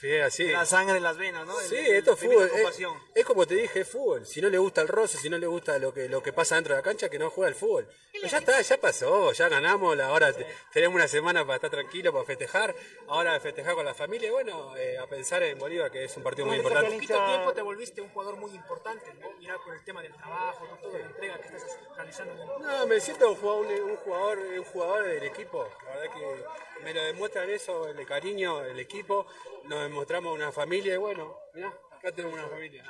[0.00, 0.44] Sí, así.
[0.48, 1.60] La sangre en las venas, ¿no?
[1.60, 2.50] El- Sí, esto es fútbol.
[2.54, 2.78] Es,
[3.14, 4.26] es como te dije, es fútbol.
[4.26, 6.54] Si no le gusta el roce, si no le gusta lo que, lo que pasa
[6.54, 7.86] dentro de la cancha, que no juega el fútbol.
[8.20, 9.98] Pero ya está, ya pasó, ya ganamos.
[10.00, 12.74] Ahora te- tenemos una semana para estar tranquilo, para festejar.
[13.08, 16.22] Ahora festejar con la familia y bueno, eh, a pensar en Bolívar, que es un
[16.22, 16.90] partido muy importante.
[16.94, 19.30] poquito tiempo te volviste un jugador muy importante, ¿no?
[19.38, 22.32] Mira con el tema del trabajo, con toda la entrega que estás realizando.
[22.34, 25.68] en el- No, me siento un jugador, un jugador, un jugador del equipo.
[25.84, 29.26] La verdad que me lo demuestran eso, el cariño del equipo.
[29.64, 32.84] Nos demostramos una familia y bueno, mirá, acá tenemos una familia.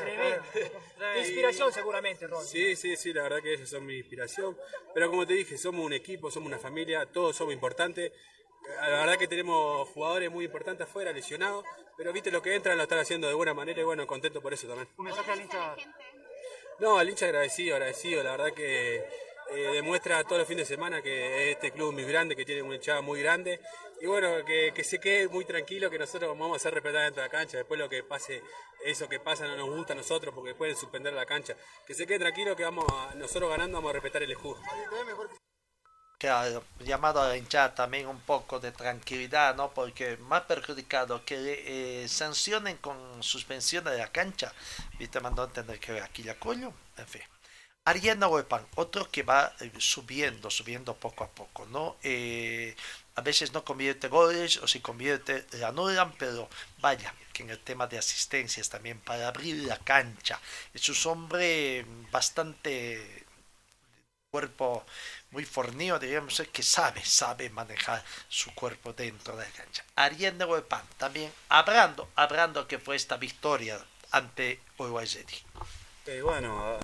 [0.00, 0.42] Tremendo.
[0.98, 2.44] La inspiración seguramente, Ron.
[2.44, 4.56] Sí, sí, sí, la verdad que ellos son mi inspiración.
[4.94, 8.12] Pero como te dije, somos un equipo, somos una familia, todos somos importantes.
[8.80, 11.64] La verdad que tenemos jugadores muy importantes afuera, lesionados,
[11.96, 14.52] pero viste lo que entran lo están haciendo de buena manera y bueno, contento por
[14.52, 14.88] eso también.
[14.96, 15.76] Un mensaje al hincha.
[16.78, 21.02] No, al hincha agradecido, agradecido, la verdad que eh, demuestra todos los fines de semana
[21.02, 23.60] que este club es muy grande, que tiene una hinchada muy grande
[24.00, 27.22] y bueno, que, que se quede muy tranquilo, que nosotros vamos a hacer respetar dentro
[27.22, 28.42] de la cancha, después lo que pase,
[28.84, 31.54] eso que pasa no nos gusta a nosotros porque pueden suspender la cancha,
[31.86, 34.58] que se quede tranquilo que vamos a, nosotros ganando vamos a respetar el escudo.
[36.18, 39.72] Claro, llamado a la hinchada también un poco de tranquilidad, ¿no?
[39.72, 44.52] Porque más perjudicado que le, eh, sancionen con suspensión de la cancha.
[44.98, 47.22] Viste, mandó a entender que aquí la coño, en fin.
[47.86, 51.96] Ariana Huepan, otro que va eh, subiendo, subiendo poco a poco, ¿no?
[52.02, 52.76] Eh,
[53.20, 56.48] a veces no convierte goles o si convierte la anulan, pero
[56.78, 60.40] vaya, que en el tema de asistencias también para abrir la cancha.
[60.72, 63.26] Es un hombre bastante
[64.30, 64.86] cuerpo
[65.32, 69.84] muy fornido, diríamos, eh, que sabe, sabe manejar su cuerpo dentro de la cancha.
[69.96, 73.78] Ariel Huepan, también hablando, hablando que fue esta victoria
[74.12, 75.06] ante Uruguay.
[76.06, 76.80] Eh, bueno, ah,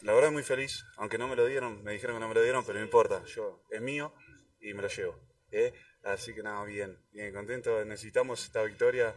[0.00, 2.42] la verdad muy feliz, aunque no me lo dieron, me dijeron que no me lo
[2.42, 4.12] dieron, pero no importa, yo es mío
[4.60, 5.29] y me lo llevo.
[5.52, 5.72] ¿Eh?
[6.02, 9.14] Así que nada, bien, bien contento, necesitamos esta victoria,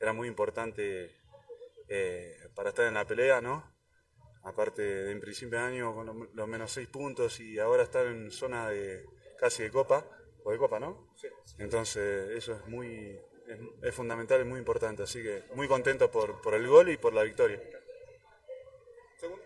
[0.00, 1.10] era muy importante
[1.88, 3.74] eh, para estar en la pelea, ¿no?
[4.44, 8.06] Aparte de en principio de año con lo- los menos seis puntos y ahora estar
[8.06, 9.04] en zona de
[9.38, 10.06] casi de copa,
[10.44, 11.12] o de copa, ¿no?
[11.58, 13.18] Entonces eso es muy,
[13.48, 16.96] es, es fundamental y muy importante, así que muy contento por, por el gol y
[16.96, 17.60] por la victoria.
[19.20, 19.44] Segundo,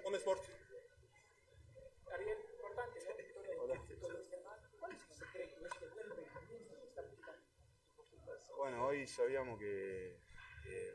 [8.61, 10.19] Bueno, hoy sabíamos que
[10.67, 10.95] eh,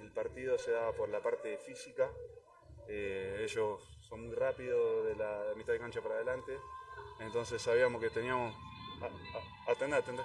[0.00, 2.10] el partido se daba por la parte física.
[2.88, 6.56] Eh, ellos son muy rápidos de la mitad de cancha para adelante.
[7.20, 8.56] Entonces sabíamos que teníamos.
[9.68, 10.24] Atender, atender.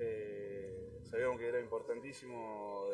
[0.00, 2.88] Eh, sabíamos que era importantísimo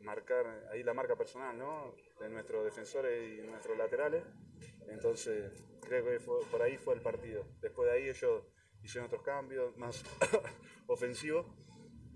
[0.00, 1.94] marcar ahí la marca personal, ¿no?
[2.18, 4.24] De nuestros defensores y nuestros laterales.
[4.88, 6.18] Entonces creo que
[6.50, 7.44] por ahí fue el partido.
[7.60, 8.42] Después de ahí ellos
[8.82, 10.02] hicieron otros cambios más
[10.88, 11.46] ofensivos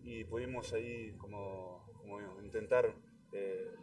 [0.07, 2.95] y pudimos ahí como, como intentar
[3.33, 3.75] eh,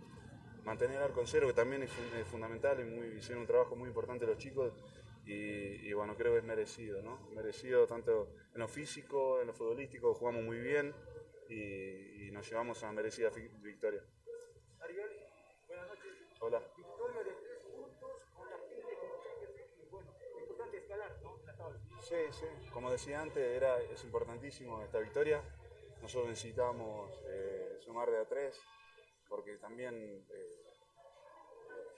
[0.63, 3.47] mantener el arco en cero, que también es, fun- es fundamental, y muy, hicieron un
[3.47, 4.73] trabajo muy importante los chicos
[5.25, 5.33] y,
[5.87, 7.19] y bueno, creo que es merecido, ¿no?
[7.35, 10.95] Merecido tanto en lo físico, en lo futbolístico, jugamos muy bien
[11.49, 13.29] y, y nos llevamos a una merecida
[13.61, 14.01] victoria.
[14.79, 15.09] Ariel,
[15.67, 16.11] buenas noches.
[16.39, 16.59] Hola.
[16.77, 20.09] Victoria de tres puntos con la gente con mucha gente y bueno,
[20.39, 21.39] importante es escalar, ¿no?
[21.39, 21.79] En la tabla.
[22.01, 22.45] Sí, sí.
[22.71, 25.41] Como decía antes, era, es importantísimo esta victoria.
[26.03, 28.61] Nosotros necesitamos eh, sumar de a tres,
[29.29, 30.63] porque también eh,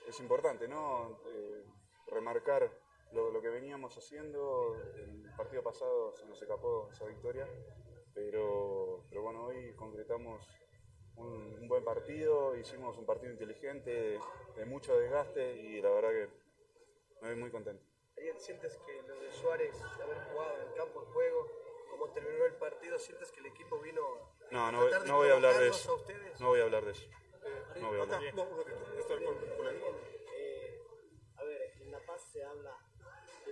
[0.08, 1.20] es importante, ¿no?
[1.26, 1.66] Eh,
[2.06, 2.72] remarcar
[3.14, 4.76] lo, que veníamos haciendo.
[4.94, 7.50] El partido pasado se nos escapó esa victoria,
[8.14, 10.48] pero, pero bueno, hoy concretamos
[11.16, 14.20] un, buen partido, hicimos un partido inteligente,
[14.56, 16.30] de, mucho desgaste y la verdad que
[17.24, 17.84] me voy muy contento.
[18.38, 21.65] ¿sientes que lo de Suárez, haber jugado en el campo de juego,
[21.98, 24.02] cómo terminó el partido, sientes que el equipo vino
[24.52, 25.92] No, a no, voy- tratar de no voy a hablar de eso.
[25.92, 26.40] a ustedes?
[26.40, 27.08] No voy a hablar de eso.
[27.80, 28.22] No voy a hablar.
[30.38, 30.82] Eh,
[31.38, 32.78] a ver, en La Paz se habla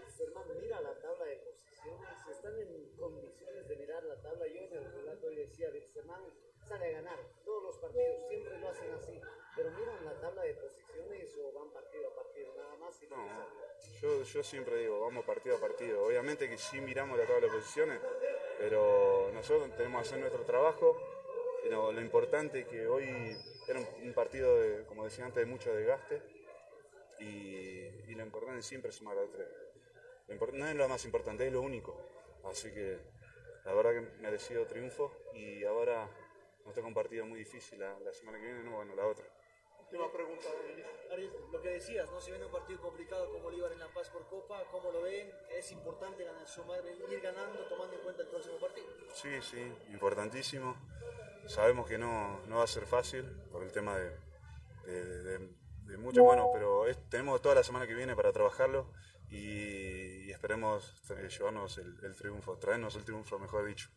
[0.07, 4.47] Sermán mira la tabla de posiciones, están en condiciones de mirar la tabla.
[4.47, 6.23] Yo en el relato hoy decía, Sermán
[6.67, 9.21] sale a ganar todos los partidos, siempre lo hacen así,
[9.55, 12.32] pero miran la tabla de posiciones o van partido a partido,
[13.09, 13.27] No,
[14.01, 16.05] yo, yo siempre digo, vamos partido a partido.
[16.05, 17.99] Obviamente que sí miramos la tabla de posiciones,
[18.59, 20.97] pero nosotros tenemos que hacer nuestro trabajo.
[21.63, 23.38] Pero lo importante es que hoy
[23.69, 26.21] era un, partido, de, como decía antes, de mucho desgaste
[27.19, 29.47] y, lo importante es siempre sumar a tres.
[30.27, 31.97] Lo no es lo más importante, es lo único.
[32.43, 32.99] Así que
[33.63, 36.09] la verdad que merecido triunfo y ahora
[36.65, 39.25] nos toca un partido muy difícil la, la semana que viene, no, bueno, la otra.
[39.93, 40.47] Última pregunta,
[41.11, 42.19] Ariel, lo que decías, ¿no?
[42.19, 45.31] Si viene un partido complicado como Bolívar en La Paz por Copa, ¿cómo lo ven?
[45.51, 48.87] Es importante ganar, sumar, ir ganando, tomando en cuenta el próximo partido.
[49.13, 49.59] Sí, sí,
[49.91, 50.75] importantísimo.
[51.45, 54.17] Sabemos que no, no va a ser fácil por el tema de,
[54.87, 55.49] de, de-
[55.83, 58.87] de mucho, bueno, pero es- tenemos toda la semana que viene para trabajarlo
[59.29, 63.89] y, y esperemos eh, llevarnos el, el triunfo, traernos el triunfo, mejor dicho.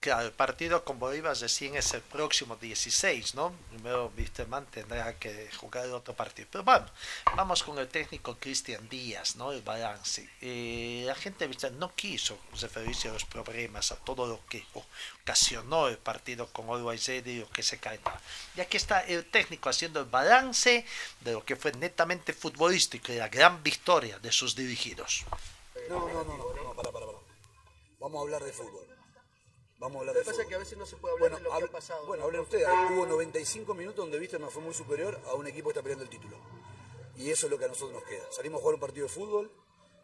[0.00, 3.52] Claro, el partido con Bolívar recién es el próximo 16, ¿no?
[3.68, 6.48] Primero Wisterman tendrá que jugar otro partido.
[6.50, 6.86] Pero bueno,
[7.36, 9.52] vamos con el técnico Cristian Díaz, ¿no?
[9.52, 10.26] El balance.
[10.40, 14.64] Eh, la gente no quiso referirse a los problemas, a todo lo que
[15.22, 18.00] ocasionó el partido con Ready y lo que se cae.
[18.56, 20.86] Y aquí está el técnico haciendo el balance
[21.20, 25.26] de lo que fue netamente futbolístico y la gran victoria de sus dirigidos.
[25.90, 27.18] No, no, no, no, no, para, para, para.
[27.98, 28.99] Vamos a hablar de fútbol.
[29.80, 31.30] Vamos a hablar Lo de que pasa es que a veces no se puede hablar
[31.30, 32.06] Bueno, de lo que hable- ha pasado.
[32.06, 32.26] Bueno, ¿no?
[32.26, 32.68] hablen ustedes.
[32.92, 36.10] Hubo 95 minutos donde Wisterman fue muy superior a un equipo que está peleando el
[36.10, 36.36] título.
[37.16, 38.30] Y eso es lo que a nosotros nos queda.
[38.30, 39.50] Salimos a jugar un partido de fútbol,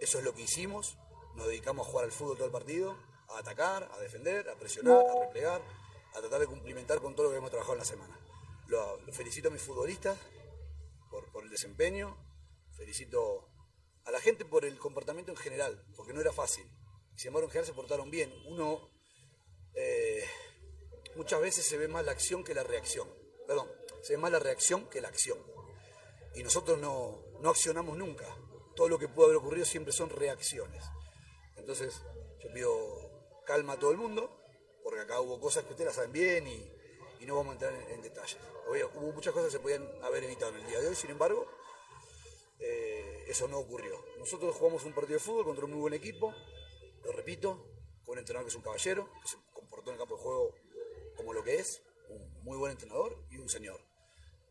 [0.01, 0.97] eso es lo que hicimos.
[1.35, 2.97] Nos dedicamos a jugar al fútbol todo el partido,
[3.29, 5.61] a atacar, a defender, a presionar, a replegar,
[6.15, 8.19] a tratar de cumplimentar con todo lo que hemos trabajado en la semana.
[8.69, 10.19] Lo, lo felicito a mis futbolistas
[11.11, 12.17] por, por el desempeño,
[12.73, 13.51] felicito
[14.05, 16.67] a la gente por el comportamiento en general, porque no era fácil.
[17.15, 18.33] Sin embargo, en general se portaron bien.
[18.47, 18.91] Uno
[19.77, 20.25] eh,
[21.15, 23.09] muchas veces se ve más la acción que la reacción.
[23.47, 23.71] Perdón,
[24.03, 25.39] se ve más la reacción que la acción.
[26.35, 28.27] Y nosotros no, no accionamos nunca.
[28.75, 30.85] Todo lo que pudo haber ocurrido siempre son reacciones.
[31.57, 32.03] Entonces,
[32.43, 34.43] yo pido calma a todo el mundo,
[34.83, 36.73] porque acá hubo cosas que ustedes las saben bien y,
[37.21, 38.37] y no vamos a entrar en, detalles.
[38.69, 41.11] Obvio, hubo muchas cosas que se podían haber evitado en el día de hoy, sin
[41.11, 41.47] embargo,
[42.59, 44.05] eh, eso no ocurrió.
[44.19, 46.35] Nosotros jugamos un partido de fútbol contra un muy buen equipo,
[47.05, 47.65] lo repito,
[48.05, 49.37] con un entrenador que es un caballero, que se
[49.87, 50.55] comportó en el campo de juego
[51.17, 53.81] como lo que es, un muy buen entrenador y un señor.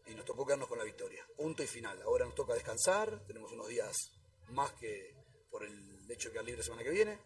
[0.07, 1.25] Y nos tocó quedarnos con la victoria.
[1.35, 2.01] Punto y final.
[2.03, 4.11] Ahora nos toca descansar, tenemos unos días
[4.49, 5.15] más que
[5.49, 7.19] por el hecho de quedar libre semana que viene,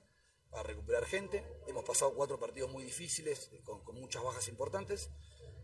[0.49, 1.43] para recuperar gente.
[1.68, 5.10] Hemos pasado cuatro partidos muy difíciles, con, con muchas bajas importantes.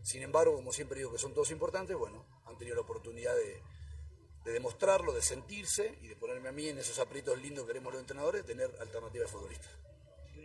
[0.02, 3.62] Sin embargo, como siempre digo que son todos importantes, bueno, han tenido la oportunidad de,
[4.44, 7.92] de demostrarlo, de sentirse y de ponerme a mí en esos aprietos lindos que queremos
[7.92, 9.72] los entrenadores, tener alternativas futbolistas.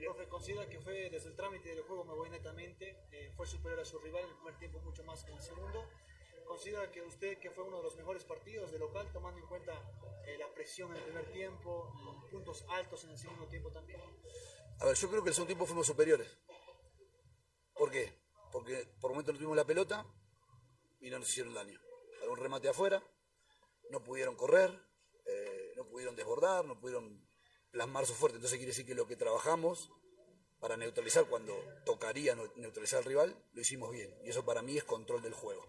[0.02, 3.80] Profe, considera que fue desde el trámite del juego, me voy netamente, eh, fue superior
[3.82, 5.88] a su rival en el primer tiempo mucho más que en el segundo.
[6.46, 9.74] ¿Considera que usted que fue uno de los mejores partidos de local, tomando en cuenta
[10.26, 11.94] eh, la presión en el primer tiempo,
[12.32, 14.02] puntos altos en el segundo tiempo también?
[14.80, 16.36] A ver, yo creo que el segundo tiempo fuimos superiores.
[17.76, 18.12] ¿Por qué?
[18.52, 20.06] Porque por momentos no tuvimos la pelota
[21.00, 21.80] y no nos hicieron daño.
[22.20, 23.04] Para un remate afuera,
[23.92, 24.72] no pudieron correr,
[25.26, 27.31] eh, no pudieron desbordar, no pudieron
[27.72, 28.38] plasmar su fuerte.
[28.38, 29.92] Entonces quiere decir que lo que trabajamos
[30.60, 34.16] para neutralizar cuando tocaría neutralizar al rival, lo hicimos bien.
[34.24, 35.68] Y eso para mí es control del juego.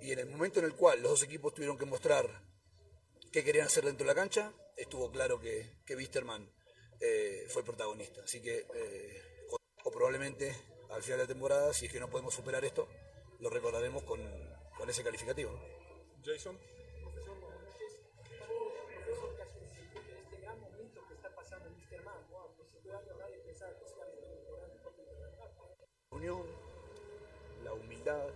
[0.00, 2.26] Y en el momento en el cual los dos equipos tuvieron que mostrar
[3.30, 6.50] qué querían hacer dentro de la cancha, estuvo claro que, que Wisterman
[7.00, 8.22] eh, fue protagonista.
[8.22, 9.22] Así que, eh,
[9.84, 10.56] o, probablemente
[10.90, 12.88] al final de la temporada, si es que no podemos superar esto,
[13.38, 14.20] lo recordaremos con,
[14.78, 15.60] con ese calificativo.
[16.24, 16.58] Jason.
[27.64, 28.26] La humildad,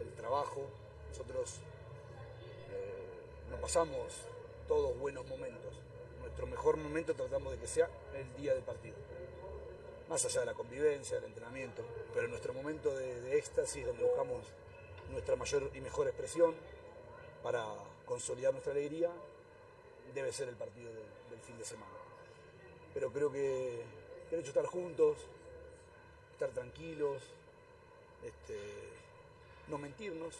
[0.00, 0.62] el trabajo.
[1.10, 1.56] Nosotros
[2.70, 4.12] eh, no pasamos
[4.66, 5.74] todos buenos momentos.
[6.20, 8.96] Nuestro mejor momento tratamos de que sea el día del partido.
[10.08, 11.82] Más allá de la convivencia, del entrenamiento,
[12.14, 14.42] pero nuestro momento de, de éxtasis donde buscamos
[15.10, 16.54] nuestra mayor y mejor expresión
[17.42, 17.66] para
[18.06, 19.10] consolidar nuestra alegría
[20.14, 21.92] debe ser el partido de- del fin de semana.
[22.94, 23.82] Pero creo que
[24.30, 25.18] que el hecho de estar juntos,
[26.36, 27.22] estar tranquilos,
[28.22, 28.58] este,
[29.68, 30.36] no mentirnos.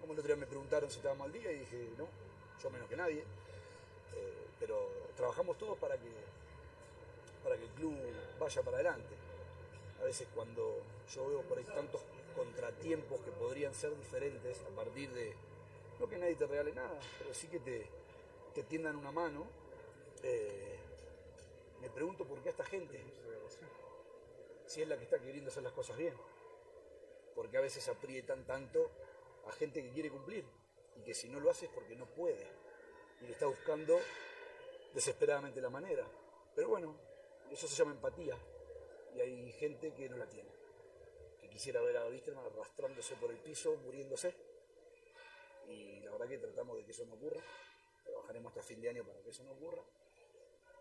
[0.00, 2.06] Como el otro día me preguntaron si estábamos al día y dije, no,
[2.62, 3.20] yo menos que nadie.
[3.20, 6.10] Eh, pero trabajamos todos para que,
[7.42, 7.94] para que el club
[8.38, 9.14] vaya para adelante.
[10.00, 10.78] A veces cuando
[11.12, 12.00] yo veo por ahí tantos
[12.36, 15.34] contratiempos que podrían ser diferentes a partir de,
[15.98, 17.86] no que nadie te regale nada, pero sí que te,
[18.54, 19.46] te tiendan una mano,
[20.22, 20.78] eh,
[21.80, 23.00] me pregunto por qué a esta gente,
[24.72, 26.14] si es la que está queriendo hacer las cosas bien,
[27.34, 28.90] porque a veces aprietan tanto
[29.46, 30.46] a gente que quiere cumplir
[30.96, 32.46] y que si no lo hace es porque no puede.
[33.20, 34.00] Y le está buscando
[34.94, 36.06] desesperadamente la manera.
[36.54, 36.96] Pero bueno,
[37.50, 38.34] eso se llama empatía.
[39.14, 40.48] Y hay gente que no la tiene,
[41.38, 44.34] que quisiera ver a Wisterman arrastrándose por el piso, muriéndose.
[45.68, 47.42] Y la verdad que tratamos de que eso no ocurra,
[48.04, 49.82] trabajaremos hasta fin de año para que eso no ocurra.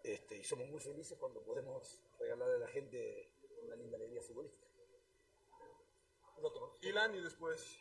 [0.02, 3.31] Este, y somos muy felices cuando podemos regalarle a la gente
[3.64, 4.68] una linda alegría futbolística.
[6.82, 7.78] Ilan y después.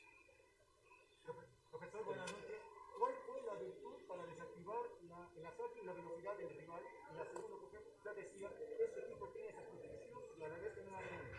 [1.71, 2.61] Profesor, buenas noches.
[2.99, 6.83] ¿Cuál fue la virtud para desactivar la, el ataque y la velocidad del rival?
[7.11, 10.75] Y la segunda, porque ya decía, este equipo tiene esa protección y a la vez
[10.75, 11.31] tiene una gran.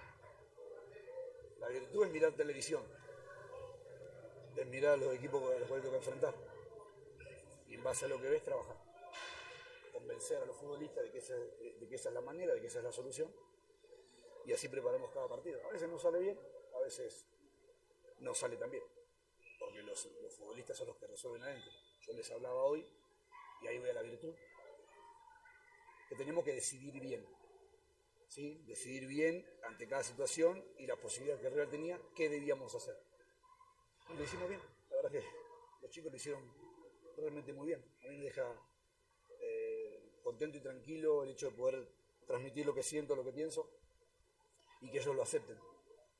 [1.60, 2.84] La virtud es mirar televisión,
[4.56, 6.34] es mirar los equipos a los cuales toca enfrentar.
[7.68, 8.78] Y en base a lo que ves, trabajar.
[9.94, 12.68] Convencer a los futbolistas de que, esa, de que esa es la manera, de que
[12.68, 13.32] esa es la solución.
[14.46, 15.60] Y así preparamos cada partido.
[15.68, 16.40] A veces no sale bien,
[16.76, 17.28] a veces
[18.20, 18.84] no sale tan bien.
[19.60, 21.72] Porque los, los futbolistas son los que resuelven adentro.
[22.02, 22.86] Yo les hablaba hoy,
[23.62, 24.34] y ahí voy a la virtud,
[26.10, 27.26] que tenemos que decidir bien.
[28.32, 28.64] ¿sí?
[28.66, 32.98] decidir bien ante cada situación y la posibilidad que Real tenía, qué debíamos hacer.
[34.10, 35.24] Y lo hicimos bien, la verdad que
[35.82, 36.42] los chicos lo hicieron
[37.18, 37.84] realmente muy bien.
[38.04, 38.56] A mí me deja
[39.42, 41.88] eh, contento y tranquilo el hecho de poder
[42.26, 43.70] transmitir lo que siento, lo que pienso
[44.82, 45.58] y que ellos lo acepten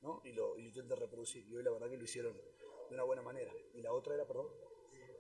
[0.02, 0.22] ¿no?
[0.24, 1.46] y, lo, y lo intenten reproducir.
[1.48, 3.52] Y hoy la verdad que lo hicieron de una buena manera.
[3.74, 4.48] Y la otra era, perdón,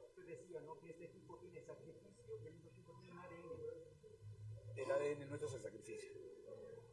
[0.08, 0.80] Usted decía, ¿no?
[0.80, 4.78] Que este equipo tiene sacrificio y el otro equipo tiene un ADN.
[4.78, 6.12] el ADN nuestro es el sacrificio.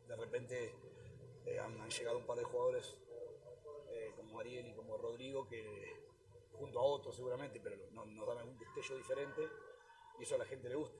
[0.08, 0.74] De repente
[1.46, 2.96] eh, han, han llegado un par de jugadores
[3.90, 6.08] eh, como Ariel y como Rodrigo que
[6.52, 9.46] junto a otros seguramente, pero no- nos dan algún destello diferente
[10.18, 10.98] y eso a la gente le gusta.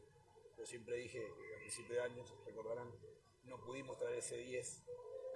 [0.57, 1.25] Yo siempre dije
[1.57, 2.93] a principios de años, recordarán,
[3.45, 4.85] no pudimos traer ese 10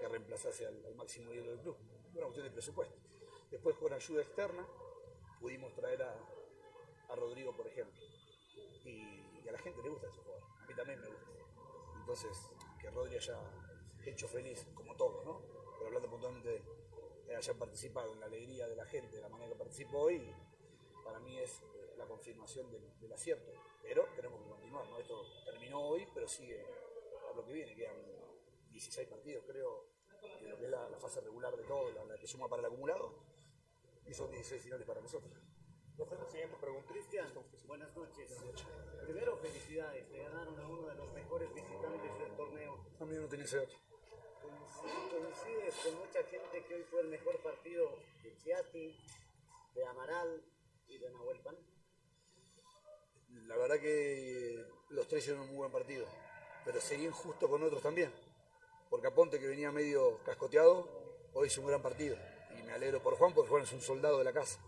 [0.03, 1.77] que reemplazase al, máximo ídolo del club.
[2.13, 2.97] Una cuestión de presupuesto.
[3.53, 4.67] Después con ayuda externa
[5.41, 6.13] pudimos traer a,
[7.09, 8.03] a Rodrigo, por ejemplo.
[8.85, 10.43] Y, a la gente le gusta ese jugador.
[10.43, 11.31] A mí también me gusta.
[12.01, 12.51] Entonces,
[12.81, 13.39] que Rodri haya
[14.05, 15.41] hecho feliz, como todos, ¿no?
[15.75, 16.63] Pero hablando puntualmente
[17.27, 20.35] de haya participado en la alegría de la gente, de la manera que participó hoy,
[21.05, 23.53] para mí es eh, la confirmación del, del acierto.
[23.83, 24.99] Pero tenemos que continuar, ¿no?
[24.99, 26.65] Esto terminó hoy, pero sigue
[27.31, 27.75] a lo que viene.
[27.75, 27.97] Quedan
[28.73, 29.87] 16 partidos, creo,
[30.41, 32.61] en lo que es la, la fase regular de todo, la, la que suma para
[32.61, 33.15] el acumulado,
[34.07, 35.33] y son 16 finales para nosotros.
[36.33, 36.89] Siguiente pregunta.
[36.91, 37.29] Cristian,
[37.67, 38.31] buenas noches.
[39.05, 40.11] Primero, felicidades.
[40.11, 42.87] Le ganaron a uno de los mejores visitantes del torneo.
[42.99, 43.75] A mí no tenía ese dato.
[45.11, 48.97] Coincides con mucha gente que hoy fue el mejor partido de Chiati,
[49.75, 50.43] de Amaral
[50.89, 51.57] y de Nahuel Pan.
[53.47, 56.07] La verdad que los tres hicieron un muy buen partido,
[56.65, 58.11] pero sería injusto con otros también.
[58.93, 60.87] Porque Aponte, que venía medio cascoteado,
[61.33, 62.15] hoy hizo un gran partido.
[62.59, 64.63] Y me alegro por Juan, porque Juan es un soldado de la casa.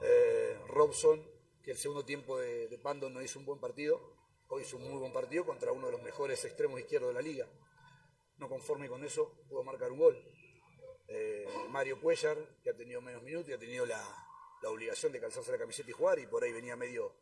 [0.00, 1.22] Eh, Robson,
[1.62, 4.00] que el segundo tiempo de, de no hizo un buen partido,
[4.48, 7.20] hoy hizo un muy buen partido contra uno de los mejores extremos izquierdos de la
[7.20, 7.46] liga.
[8.38, 10.16] No conforme con eso, pudo marcar un gol.
[11.08, 14.02] Eh, Mario Cuellar, que ha tenido menos minutos y ha tenido la,
[14.62, 17.18] la obligación de calzarse la camiseta y jugar, y por ahí venía medio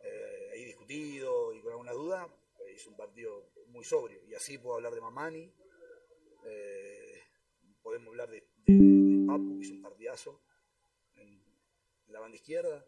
[0.00, 4.24] eh, ahí discutido y con alguna duda, eh, hizo un partido muy sobrio.
[4.24, 5.52] Y así puedo hablar de Mamani,
[6.46, 7.22] eh,
[7.82, 10.40] podemos hablar de, de- Papu, que hizo un partidazo
[11.16, 11.42] en,
[12.08, 12.86] la banda izquierda,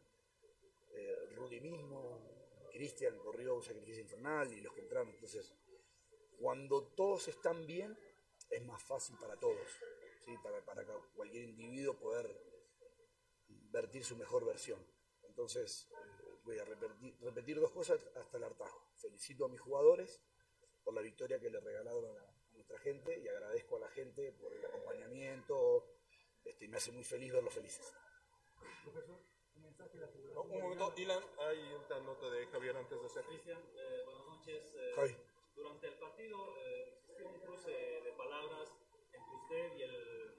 [0.91, 2.21] eh, Rudy mismo,
[2.73, 5.09] Cristian corrió un sacrificio infernal y los que entraron.
[5.11, 5.53] Entonces,
[6.39, 7.99] cuando todos están bien,
[8.51, 9.67] es más fácil para todos,
[10.25, 10.33] ¿sí?
[10.43, 10.85] para, para
[11.17, 12.27] cualquier individuo poder
[13.49, 14.79] vertir su mejor versión.
[15.25, 18.89] Entonces, eh, voy a repetir, repetir dos cosas hasta el hartazgo.
[18.97, 20.23] Felicito a mis jugadores
[20.85, 24.53] por la victoria que le regalaron a nuestra gente y agradezco a la gente por
[24.53, 25.87] el acompañamiento
[26.45, 27.95] este, y me hace muy feliz verlos felices.
[30.35, 33.25] No, un momento, Ilan, hay una nota de Javier antes de hacer.
[33.27, 34.75] Cristian, eh, buenas noches.
[34.75, 35.17] Eh, Javi.
[35.55, 38.71] Durante el partido eh, existió un cruce de palabras
[39.13, 40.37] entre usted y el,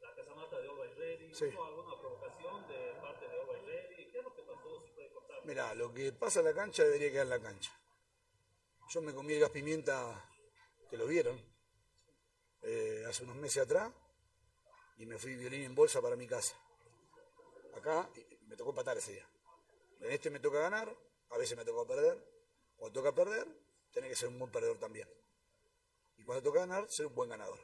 [0.00, 1.34] la casamata de Always Ready.
[1.34, 1.46] Sí.
[1.46, 4.10] ¿Hubo alguna provocación de parte de Always Ready?
[4.10, 4.82] ¿Qué es lo que pasó?
[4.82, 5.44] ¿Se puede contar?
[5.44, 7.72] Mira, lo que pasa en la cancha debería quedar en la cancha.
[8.88, 10.28] Yo me comí el gas pimienta,
[10.90, 11.51] que lo vieron,
[12.62, 13.92] eh, hace unos meses atrás,
[14.98, 16.54] y me fui violín en bolsa para mi casa.
[17.74, 18.08] Acá
[18.46, 19.28] me tocó empatar ese día.
[20.00, 20.94] En este me toca ganar,
[21.30, 22.22] a veces me toca perder.
[22.76, 23.46] Cuando toca perder,
[23.92, 25.08] tiene que ser un buen perdedor también.
[26.18, 27.58] Y cuando toca ganar, ser un buen ganador.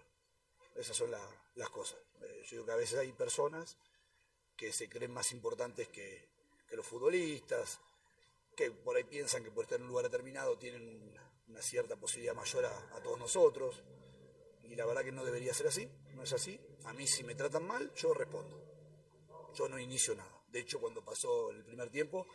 [0.75, 1.99] Esas son la- las cosas.
[2.23, 3.77] Eh, yo digo que a veces hay personas
[4.57, 6.29] que se creen más importantes que,
[6.71, 7.81] los futbolistas,
[8.55, 11.19] que por ahí piensan que por estar en un lugar determinado tienen un-
[11.49, 13.83] una cierta posibilidad mayor a todos nosotros.
[14.69, 16.61] Y la verdad que no debería ser así, no es así.
[16.85, 18.63] A mí si me tratan mal, yo respondo.
[19.55, 20.43] Yo no inicio nada.
[20.49, 22.27] De hecho, cuando pasó el primer tiempo,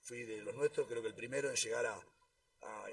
[0.00, 2.02] fui de los nuestros, creo que el primero en llegar a,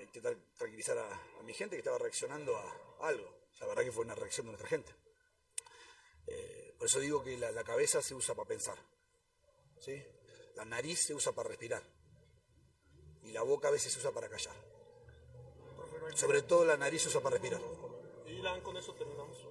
[0.02, 3.44] intentar tranquilizar a, a mi gente que estaba reaccionando a algo.
[3.60, 4.94] La verdad que fue una reacción de nuestra gente.
[6.28, 8.78] Eh, por eso digo que la, la cabeza se usa para pensar.
[9.80, 10.04] ¿sí?
[10.56, 11.84] La nariz se usa para respirar.
[13.24, 14.56] Y la boca a veces se usa para callar.
[16.16, 17.62] Sobre todo la nariz se usa para respirar.
[18.28, 19.48] Ilan, con eso terminamos.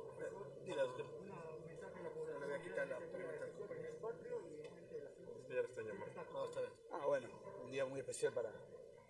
[0.64, 0.82] Dile.
[0.82, 2.98] Le voy a quitar la
[5.48, 6.22] Ya le están llamando.
[6.92, 7.28] Ah, bueno,
[7.64, 8.50] un día muy especial para,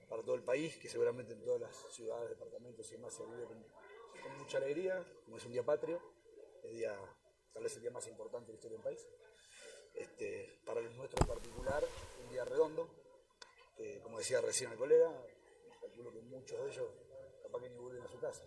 [0.08, 3.44] para todo el país, que seguramente en todas las ciudades, departamentos y demás se vive
[3.44, 3.64] con,
[4.22, 6.00] con mucha alegría, como es un día patrio,
[6.64, 6.98] el día,
[7.52, 9.08] tal vez el día más importante de la historia del país.
[9.94, 11.84] Este, para los nuestros en particular,
[12.24, 12.88] un día redondo,
[13.76, 15.12] que como decía recién el colega,
[15.80, 16.90] calculo que muchos de ellos
[17.42, 18.44] capaz que ni vuelven a su casa.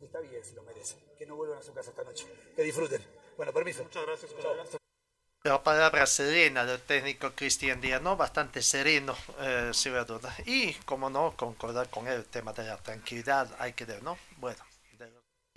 [0.00, 2.62] Y está bien si lo merecen, que no vuelvan a su casa esta noche, que
[2.62, 3.04] disfruten.
[3.36, 3.82] Bueno, permiso.
[3.84, 4.78] Muchas gracias, Chao.
[5.44, 8.16] La palabra serena del técnico Cristian Díaz, ¿no?
[8.16, 10.34] Bastante sereno, eh, sin duda.
[10.44, 14.18] Y, como no, concordar con él, el tema de la tranquilidad, hay que ver, ¿no?
[14.38, 14.62] Bueno,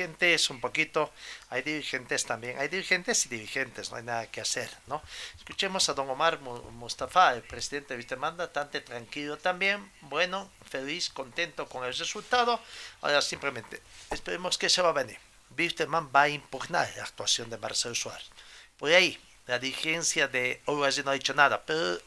[0.02, 1.12] dirigentes un poquito,
[1.50, 5.02] hay dirigentes también, hay dirigentes y dirigentes, no hay nada que hacer, ¿no?
[5.38, 11.10] Escuchemos a don Omar Mu- Mustafa, el presidente de Wisterman, bastante tranquilo también, bueno, feliz,
[11.10, 12.60] contento con el resultado.
[13.02, 15.18] Ahora simplemente, esperemos que se va a venir.
[15.58, 18.30] Wisterman va a impugnar la actuación de Marcelo Suárez.
[18.78, 22.00] Por ahí, la dirigencia de Uruguay no ha dicho nada, pero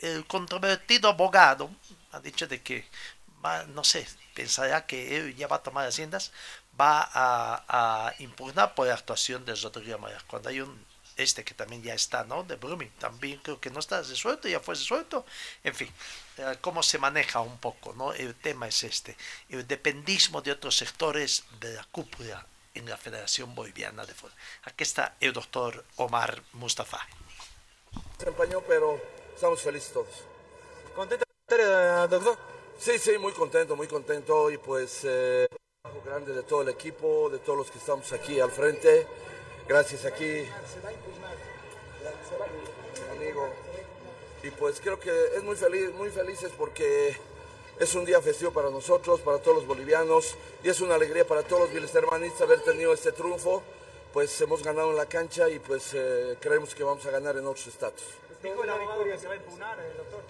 [0.00, 1.70] el controvertido abogado
[2.12, 2.86] ha dicho de que
[3.68, 4.04] no sé,
[4.34, 6.32] pensará que él ya va a tomar haciendas,
[6.80, 10.18] va a, a impugnar por la actuación de Rodrigo Moya.
[10.26, 10.86] Cuando hay un
[11.16, 12.44] este que también ya está, ¿no?
[12.44, 15.24] De Blooming, también creo que no está resuelto, ya fue resuelto.
[15.64, 15.90] En fin,
[16.36, 18.12] eh, cómo se maneja un poco, ¿no?
[18.12, 19.16] El tema es este,
[19.48, 24.34] el dependismo de otros sectores de la cúpula en la Federación Boliviana de Fútbol.
[24.64, 27.00] Aquí está el doctor Omar Mustafa.
[28.18, 29.00] Se empañó, pero
[29.34, 30.08] estamos felices todos.
[30.94, 31.24] ¿Contento,
[32.10, 32.38] doctor?
[32.78, 35.48] Sí, sí, muy contento, muy contento y pues eh,
[35.86, 39.06] trabajo grande de todo el equipo, de todos los que estamos aquí al frente.
[39.68, 40.44] Gracias aquí,
[43.10, 43.48] amigo.
[44.42, 47.16] Y pues creo que es muy feliz, muy felices porque
[47.78, 51.42] es un día festivo para nosotros, para todos los bolivianos y es una alegría para
[51.42, 53.62] todos los bilstermanistas haber tenido este triunfo.
[54.12, 57.46] Pues hemos ganado en la cancha y pues eh, creemos que vamos a ganar en
[57.46, 58.04] otros estatus.
[58.42, 60.20] Dijo el abogado que se va a impugnar, eh, doctor.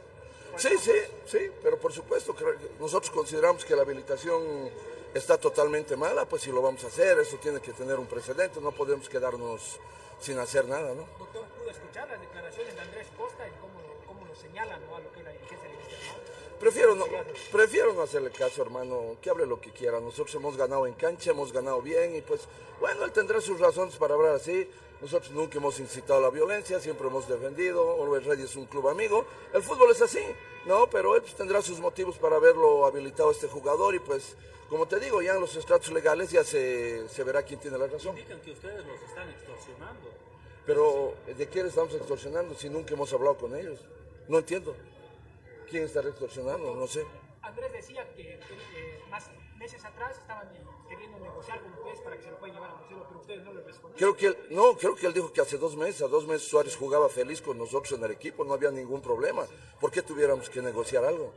[0.57, 0.93] Sí, sí,
[1.27, 2.35] sí, pero por supuesto
[2.81, 4.71] nosotros consideramos que la habilitación
[5.17, 8.61] está totalmente mala, pues si lo vamos a hacer, eso tiene que tener un precedente,
[8.61, 9.79] no podemos quedarnos
[10.21, 11.07] sin hacer nada, ¿no?
[11.19, 14.97] Doctor, pudo escuchar las declaraciones de Andrés Costa y cómo, cómo lo señalan ¿no?
[14.97, 15.71] a lo que es la dirigencia.
[16.61, 17.05] Prefiero no,
[17.53, 20.01] prefiero no hacerle caso, hermano, que hable lo que quiera.
[20.01, 22.49] Nosotros hemos ganado en cancha, hemos ganado bien y pues,
[22.81, 24.69] bueno, él tendrá sus razones para hablar así.
[25.01, 28.03] Nosotros nunca hemos incitado a la violencia, siempre hemos defendido.
[28.03, 29.27] Always Ready es un club amigo.
[29.53, 30.25] El fútbol es así,
[30.65, 30.89] ¿no?
[30.89, 34.37] Pero él pues, tendrá sus motivos para haberlo habilitado a este jugador y pues,
[34.71, 37.87] como te digo, ya en los estratos legales ya se, se verá quién tiene la
[37.87, 38.17] razón.
[38.17, 40.11] Indican que ustedes los están extorsionando.
[40.65, 43.79] Pero, ¿de qué le estamos extorsionando si nunca hemos hablado con ellos?
[44.29, 44.75] No entiendo.
[45.71, 46.75] ¿Quién está extorsionando?
[46.75, 47.05] No sé.
[47.43, 50.53] Andrés decía que, que, eh, más meses atrás estaban
[50.89, 53.53] queriendo negociar con ustedes para que se lo puedan llevar a Marcelo, pero ustedes no
[53.53, 53.99] le respondieron.
[53.99, 56.49] Creo que él, no, creo que él dijo que hace dos meses, a dos meses
[56.49, 59.47] Suárez jugaba feliz con nosotros en el equipo, no había ningún problema.
[59.81, 61.33] ¿Por qué tuviéramos que negociar algo?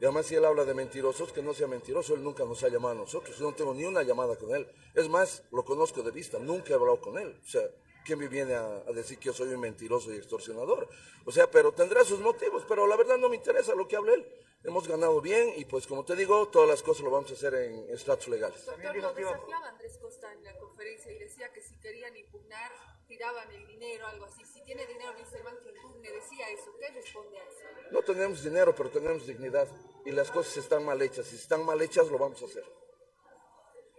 [0.00, 2.68] Y además si él habla de mentirosos, que no sea mentiroso, él nunca nos ha
[2.68, 3.36] llamado a nosotros.
[3.36, 4.66] Yo no tengo ni una llamada con él.
[4.94, 7.38] Es más, lo conozco de vista, nunca he hablado con él.
[7.44, 7.62] O sea,
[8.04, 10.88] ¿quién me viene a, a decir que yo soy un mentiroso y extorsionador?
[11.26, 14.14] O sea, pero tendrá sus motivos, pero la verdad no me interesa lo que hable
[14.14, 14.26] él.
[14.64, 17.54] Hemos ganado bien y pues como te digo, todas las cosas lo vamos a hacer
[17.54, 18.64] en estratos legales.
[18.64, 22.70] Doctor, lo desafiaba Andrés Costa en la conferencia y decía que si querían impugnar,
[23.06, 24.44] tiraban el dinero, algo así.
[24.44, 26.72] Si tiene dinero, Wilstermann que impugne, decía eso.
[26.78, 27.90] ¿Qué responde a eso?
[27.90, 29.68] No tenemos dinero, pero tenemos dignidad
[30.04, 31.26] y las cosas están mal hechas.
[31.26, 32.64] Si están mal hechas, lo vamos a hacer.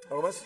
[0.10, 0.44] ¿Algo más?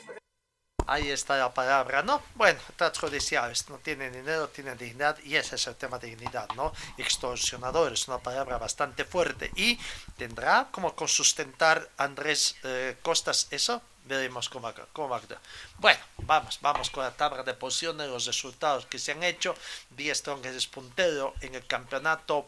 [0.88, 2.22] Ahí está la palabra, ¿no?
[2.36, 6.48] Bueno, tratos judiciales no tienen dinero, tienen dignidad y ese es el tema de dignidad,
[6.56, 6.74] ¿no?
[6.98, 9.80] Extorsionador es una palabra bastante fuerte y
[10.18, 13.82] tendrá como sustentar Andrés eh, Costas eso.
[14.06, 15.40] Veremos cómo, cómo va a quedar.
[15.80, 19.56] Bueno, vamos, vamos con la tabla de posiciones, los resultados que se han hecho.
[19.90, 22.48] 10 Strong es puntero en el campeonato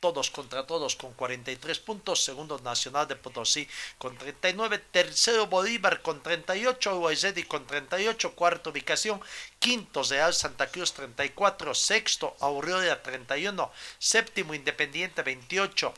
[0.00, 3.68] todos contra todos con 43 puntos, segundo Nacional de Potosí
[3.98, 9.20] con 39, tercero Bolívar con 38, Uayzedi con 38, cuarta ubicación,
[9.58, 15.92] quinto Real Santa Cruz 34, sexto Aurelia 31, séptimo Independiente 28,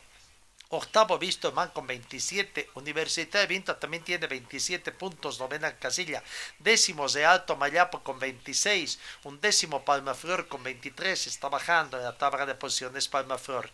[0.75, 2.71] Octavo Visto Man con 27.
[2.77, 6.23] Universidad de Vinto también tiene 27 puntos, novena casilla.
[6.59, 8.99] Décimo de Alto Mayapo con 26.
[9.25, 11.27] Un décimo Palmaflor con 23.
[11.27, 13.69] Está bajando en la tabla de posiciones Palmaflor.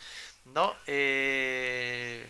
[0.47, 0.75] ¿No?
[0.89, 2.29] Eh,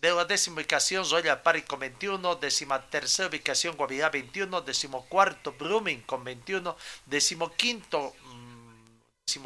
[0.00, 5.52] de la décima ubicación, Zoya Pari con 21, décima tercera ubicación, Guavirá 21, décimo cuarto,
[5.58, 6.76] Brumming con 21,
[7.06, 8.14] décimo quinto,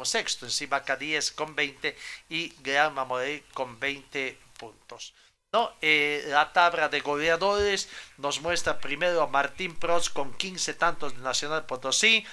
[0.05, 1.95] sexto encima K10 con 20
[2.29, 5.13] y Gran Mamoré con 20 puntos.
[5.51, 5.71] ¿No?
[5.81, 7.87] Eh, la tabla de goleadores
[8.17, 12.25] nos muestra primero a Martín Prost con 15 tantos de Nacional Potosí,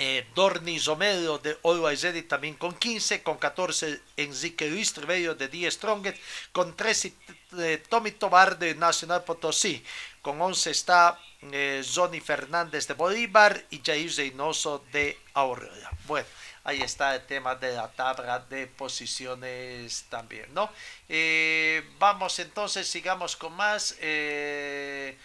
[0.00, 5.48] eh, Dorni Zomero de Always Ready también con 15, con 14 Enrique Luis Trevello de
[5.48, 6.18] Die Strongest,
[6.52, 7.12] con 13
[7.58, 9.82] eh, Tommy Tobar de Nacional Potosí,
[10.22, 11.18] con 11 está
[11.50, 15.90] eh, Johnny Fernández de Bolívar y Jair Reynoso de Aurora.
[16.06, 16.28] Bueno,
[16.68, 20.70] ahí está el tema de la tabla de posiciones también, ¿no?
[21.08, 23.96] Eh, vamos entonces, sigamos con más.
[24.00, 25.16] Eh,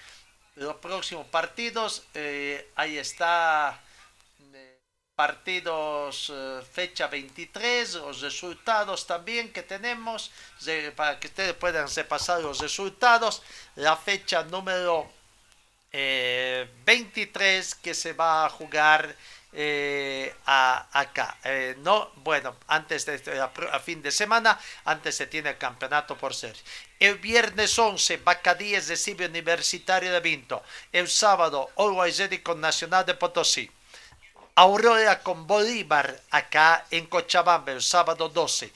[0.55, 3.77] los próximos partidos, eh, ahí está
[5.15, 6.31] partidos
[6.71, 10.31] fecha 23, los resultados también que tenemos,
[10.95, 13.43] para que ustedes puedan repasar los resultados,
[13.75, 15.11] la fecha número
[15.91, 19.15] 23 que se va a jugar
[19.55, 21.37] eh, acá.
[21.43, 26.33] Eh, no, bueno, antes de a, fin de semana, antes se tiene el campeonato por
[26.33, 26.55] ser.
[26.99, 30.63] El viernes 11, Bacadíes recibe Universitario de Vinto.
[30.91, 33.69] El sábado, Always Ready con Nacional de Potosí.
[34.55, 38.71] Aurora con Bolívar acá en Cochabamba el sábado 12.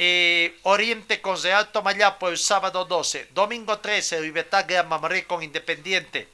[0.00, 3.30] Eh, Oriente con Real Tomayapo el sábado 12.
[3.34, 6.28] Domingo 13, Libertad Gran Mamoré con Independiente.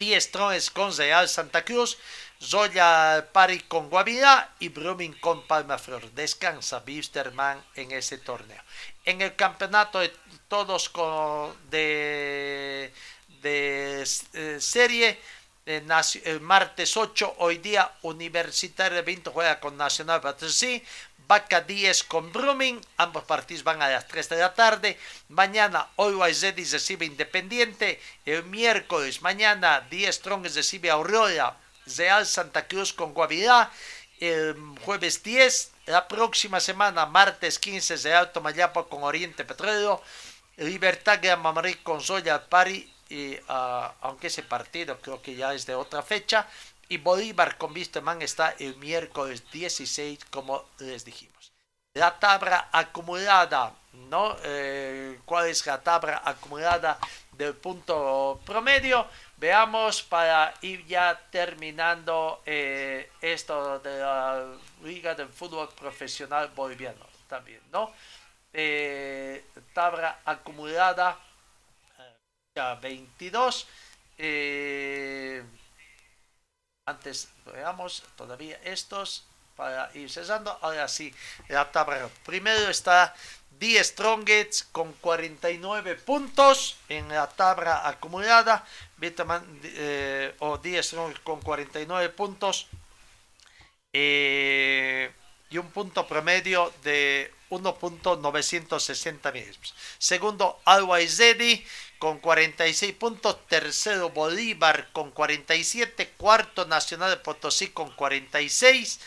[0.00, 1.98] 10 Trones con Real Santa Cruz.
[2.42, 6.10] Zoya Pari con Guavirá y Brumming con Palmaflor.
[6.12, 8.62] Descansa Bisterman en ese torneo.
[9.04, 10.10] En el campeonato de
[10.48, 12.90] todos con, de,
[13.42, 14.02] de
[14.32, 15.18] eh, serie,
[15.66, 20.80] el martes 8, hoy día Universitario de Vinto juega con Nacional Battersea.
[21.30, 24.98] Vaca 10 con Brumming, ambos partidos van a las 3 de la tarde.
[25.28, 28.00] Mañana Always Ready recibe Independiente.
[28.26, 31.56] El miércoles, mañana 10 Strong recibe Aurora
[31.96, 33.70] Real Santa Cruz con Guavirá.
[34.18, 40.02] El jueves 10, la próxima semana, martes 15, Real Tomayapo con Oriente Petróleo.
[40.56, 45.64] Libertad Gran Mamoré con Zoya Pari, y, ah, aunque ese partido creo que ya es
[45.64, 46.48] de otra fecha.
[46.90, 51.52] Y Bolívar con Visteman está el miércoles 16, como les dijimos.
[51.94, 54.36] La tabla acumulada, ¿no?
[54.42, 56.98] Eh, ¿Cuál es la tabla acumulada
[57.30, 59.06] del punto promedio?
[59.36, 64.52] Veamos para ir ya terminando eh, esto de la
[64.82, 67.92] Liga del Fútbol Profesional Boliviano también, ¿no?
[68.52, 71.16] Eh, tabla acumulada
[72.00, 72.16] eh,
[72.56, 73.68] ya 22.
[76.90, 79.24] Antes veamos todavía estos
[79.56, 80.56] para ir cesando.
[80.62, 81.14] Ahora sí,
[81.48, 82.08] la tabla.
[82.24, 83.14] Primero está
[83.58, 88.64] Die Strongets con 49 puntos en la tabla acumulada.
[89.02, 92.68] Eh, o Die Strongets con 49 puntos.
[93.92, 95.12] Eh,
[95.50, 99.74] y un punto promedio de 1.960 mismos.
[99.98, 101.66] Segundo, Always Ready
[102.00, 103.46] con 46 puntos.
[103.46, 106.14] Tercero, Bolívar con 47.
[106.16, 108.98] Cuarto, Nacional de Potosí con 46.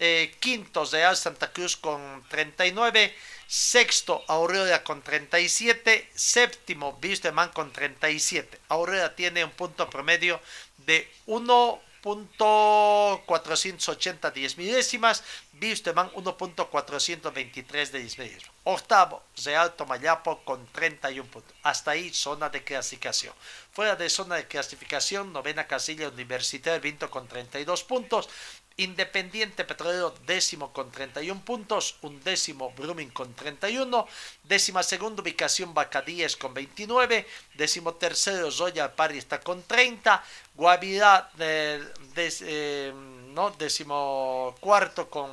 [0.00, 3.14] Eh, quinto, Real Santa Cruz con 39
[3.46, 6.08] Sexto, Aurora con 37.
[6.14, 8.58] Séptimo, Bisteman con 37.
[8.68, 10.40] Aurora tiene un punto promedio
[10.78, 15.22] de 1 1.480 10 milésimas,
[15.52, 18.50] Bisteman 1.423 de 10 milésimas.
[18.64, 21.54] Octavo, Real Tomayapo con 31 puntos.
[21.62, 23.32] Hasta ahí zona de clasificación.
[23.72, 28.28] Fuera de zona de clasificación, novena casilla Universitaria Vinto con 32 puntos.
[28.80, 34.08] Independiente Petrolero décimo con 31 puntos, un décimo Brumming con 31,
[34.44, 40.24] décima segunda ubicación Bacadíes con 29, décimo tercero Royal Party está con 30,
[40.54, 41.84] Guavirá eh,
[42.16, 45.28] eh, no, décimo cuarto con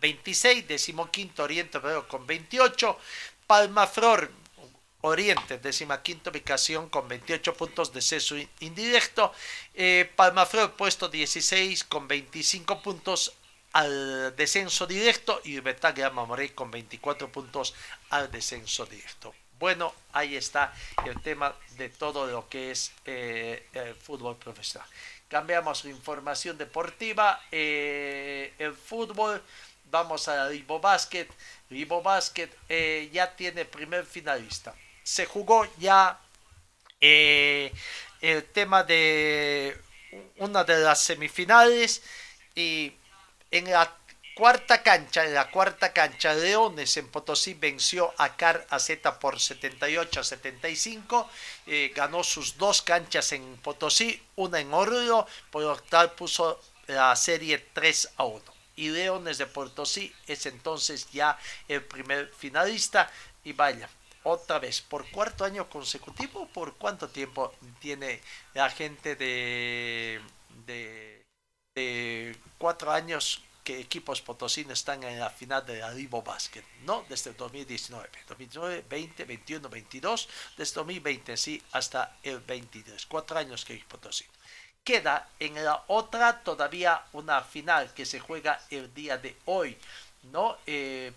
[0.00, 2.98] 26, décimo quinto Oriente Petrolero con 28,
[3.46, 4.41] Palmaflor
[5.04, 9.32] Oriente, décima quinta ubicación con 28 puntos de ceso indirecto.
[9.74, 10.08] Eh,
[10.76, 13.34] puesto 16 con 25 puntos
[13.72, 17.74] al descenso directo y Betaglia Mamoré con 24 puntos
[18.10, 19.34] al descenso directo.
[19.58, 20.72] Bueno, ahí está
[21.04, 24.88] el tema de todo lo que es eh, el fútbol profesional.
[25.26, 27.40] Cambiamos información deportiva.
[27.50, 29.42] Eh, el fútbol,
[29.90, 31.26] vamos a Ribo Basket.
[31.70, 34.72] Ribo Basket eh, ya tiene primer finalista
[35.02, 36.18] se jugó ya
[37.00, 37.72] eh,
[38.20, 39.76] el tema de
[40.36, 42.02] una de las semifinales
[42.54, 42.92] y
[43.50, 43.96] en la
[44.34, 50.20] cuarta cancha, en la cuarta cancha, Leones en Potosí venció a Car Z por 78
[50.20, 51.30] a 75,
[51.66, 57.14] eh, ganó sus dos canchas en Potosí, una en Oruro, por lo tal puso la
[57.16, 58.42] serie 3 a 1.
[58.76, 61.38] Y Leones de Potosí es entonces ya
[61.68, 63.10] el primer finalista
[63.44, 63.88] y vaya,
[64.24, 68.20] otra vez, por cuarto año consecutivo, ¿por cuánto tiempo tiene
[68.54, 70.20] la gente de,
[70.66, 76.64] de, cuatro años que equipos potosinos están en la final de la Libo Basket?
[76.84, 83.38] No, desde el 2019, 2019, 20, 21, 22, desde 2020, sí, hasta el 23, cuatro
[83.38, 84.24] años que Potosí.
[84.84, 89.78] Queda en la otra todavía una final que se juega el día de hoy,
[90.24, 90.58] ¿no?
[90.66, 91.12] Eh,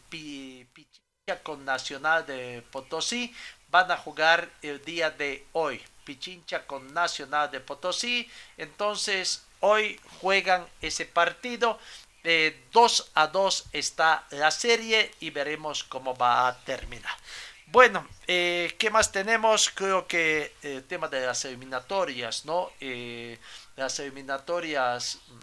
[1.34, 3.34] con Nacional de Potosí
[3.70, 5.82] van a jugar el día de hoy.
[6.04, 8.30] Pichincha con Nacional de Potosí.
[8.58, 11.80] Entonces hoy juegan ese partido.
[12.22, 17.14] De 2 a 2 está la serie y veremos cómo va a terminar.
[17.68, 19.72] Bueno, eh, ¿qué más tenemos?
[19.72, 22.72] Creo que el tema de las eliminatorias, ¿no?
[22.80, 23.40] Eh,
[23.76, 25.40] las eliminatorias mm,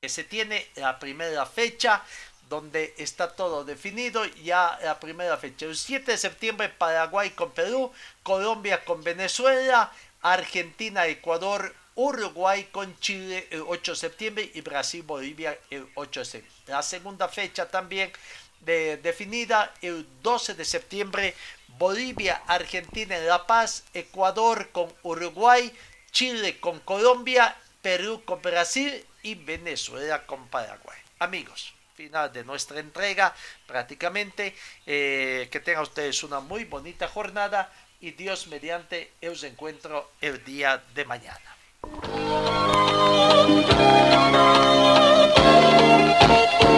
[0.00, 2.02] que se tiene la primera fecha
[2.48, 5.66] donde está todo definido ya la primera fecha.
[5.66, 7.90] El 7 de septiembre Paraguay con Perú,
[8.22, 9.90] Colombia con Venezuela,
[10.20, 16.26] Argentina, Ecuador, Uruguay con Chile el 8 de septiembre y Brasil, Bolivia el 8 de
[16.26, 16.62] septiembre.
[16.66, 18.12] La segunda fecha también
[18.60, 21.34] de, definida el 12 de septiembre,
[21.78, 25.72] Bolivia, Argentina en La Paz, Ecuador con Uruguay,
[26.10, 30.98] Chile con Colombia, Perú con Brasil y Venezuela con Paraguay.
[31.18, 33.34] Amigos final de nuestra entrega
[33.66, 34.54] prácticamente.
[34.86, 40.82] Eh, que tengan ustedes una muy bonita jornada y Dios mediante os encuentro el día
[40.94, 41.56] de mañana.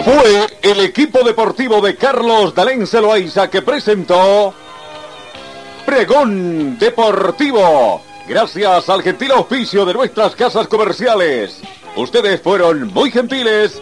[0.03, 4.53] Fue el equipo deportivo de Carlos Dalén Celoaiza que presentó
[5.85, 8.03] Pregón Deportivo.
[8.27, 11.61] Gracias al gentil oficio de nuestras casas comerciales.
[11.95, 13.81] Ustedes fueron muy gentiles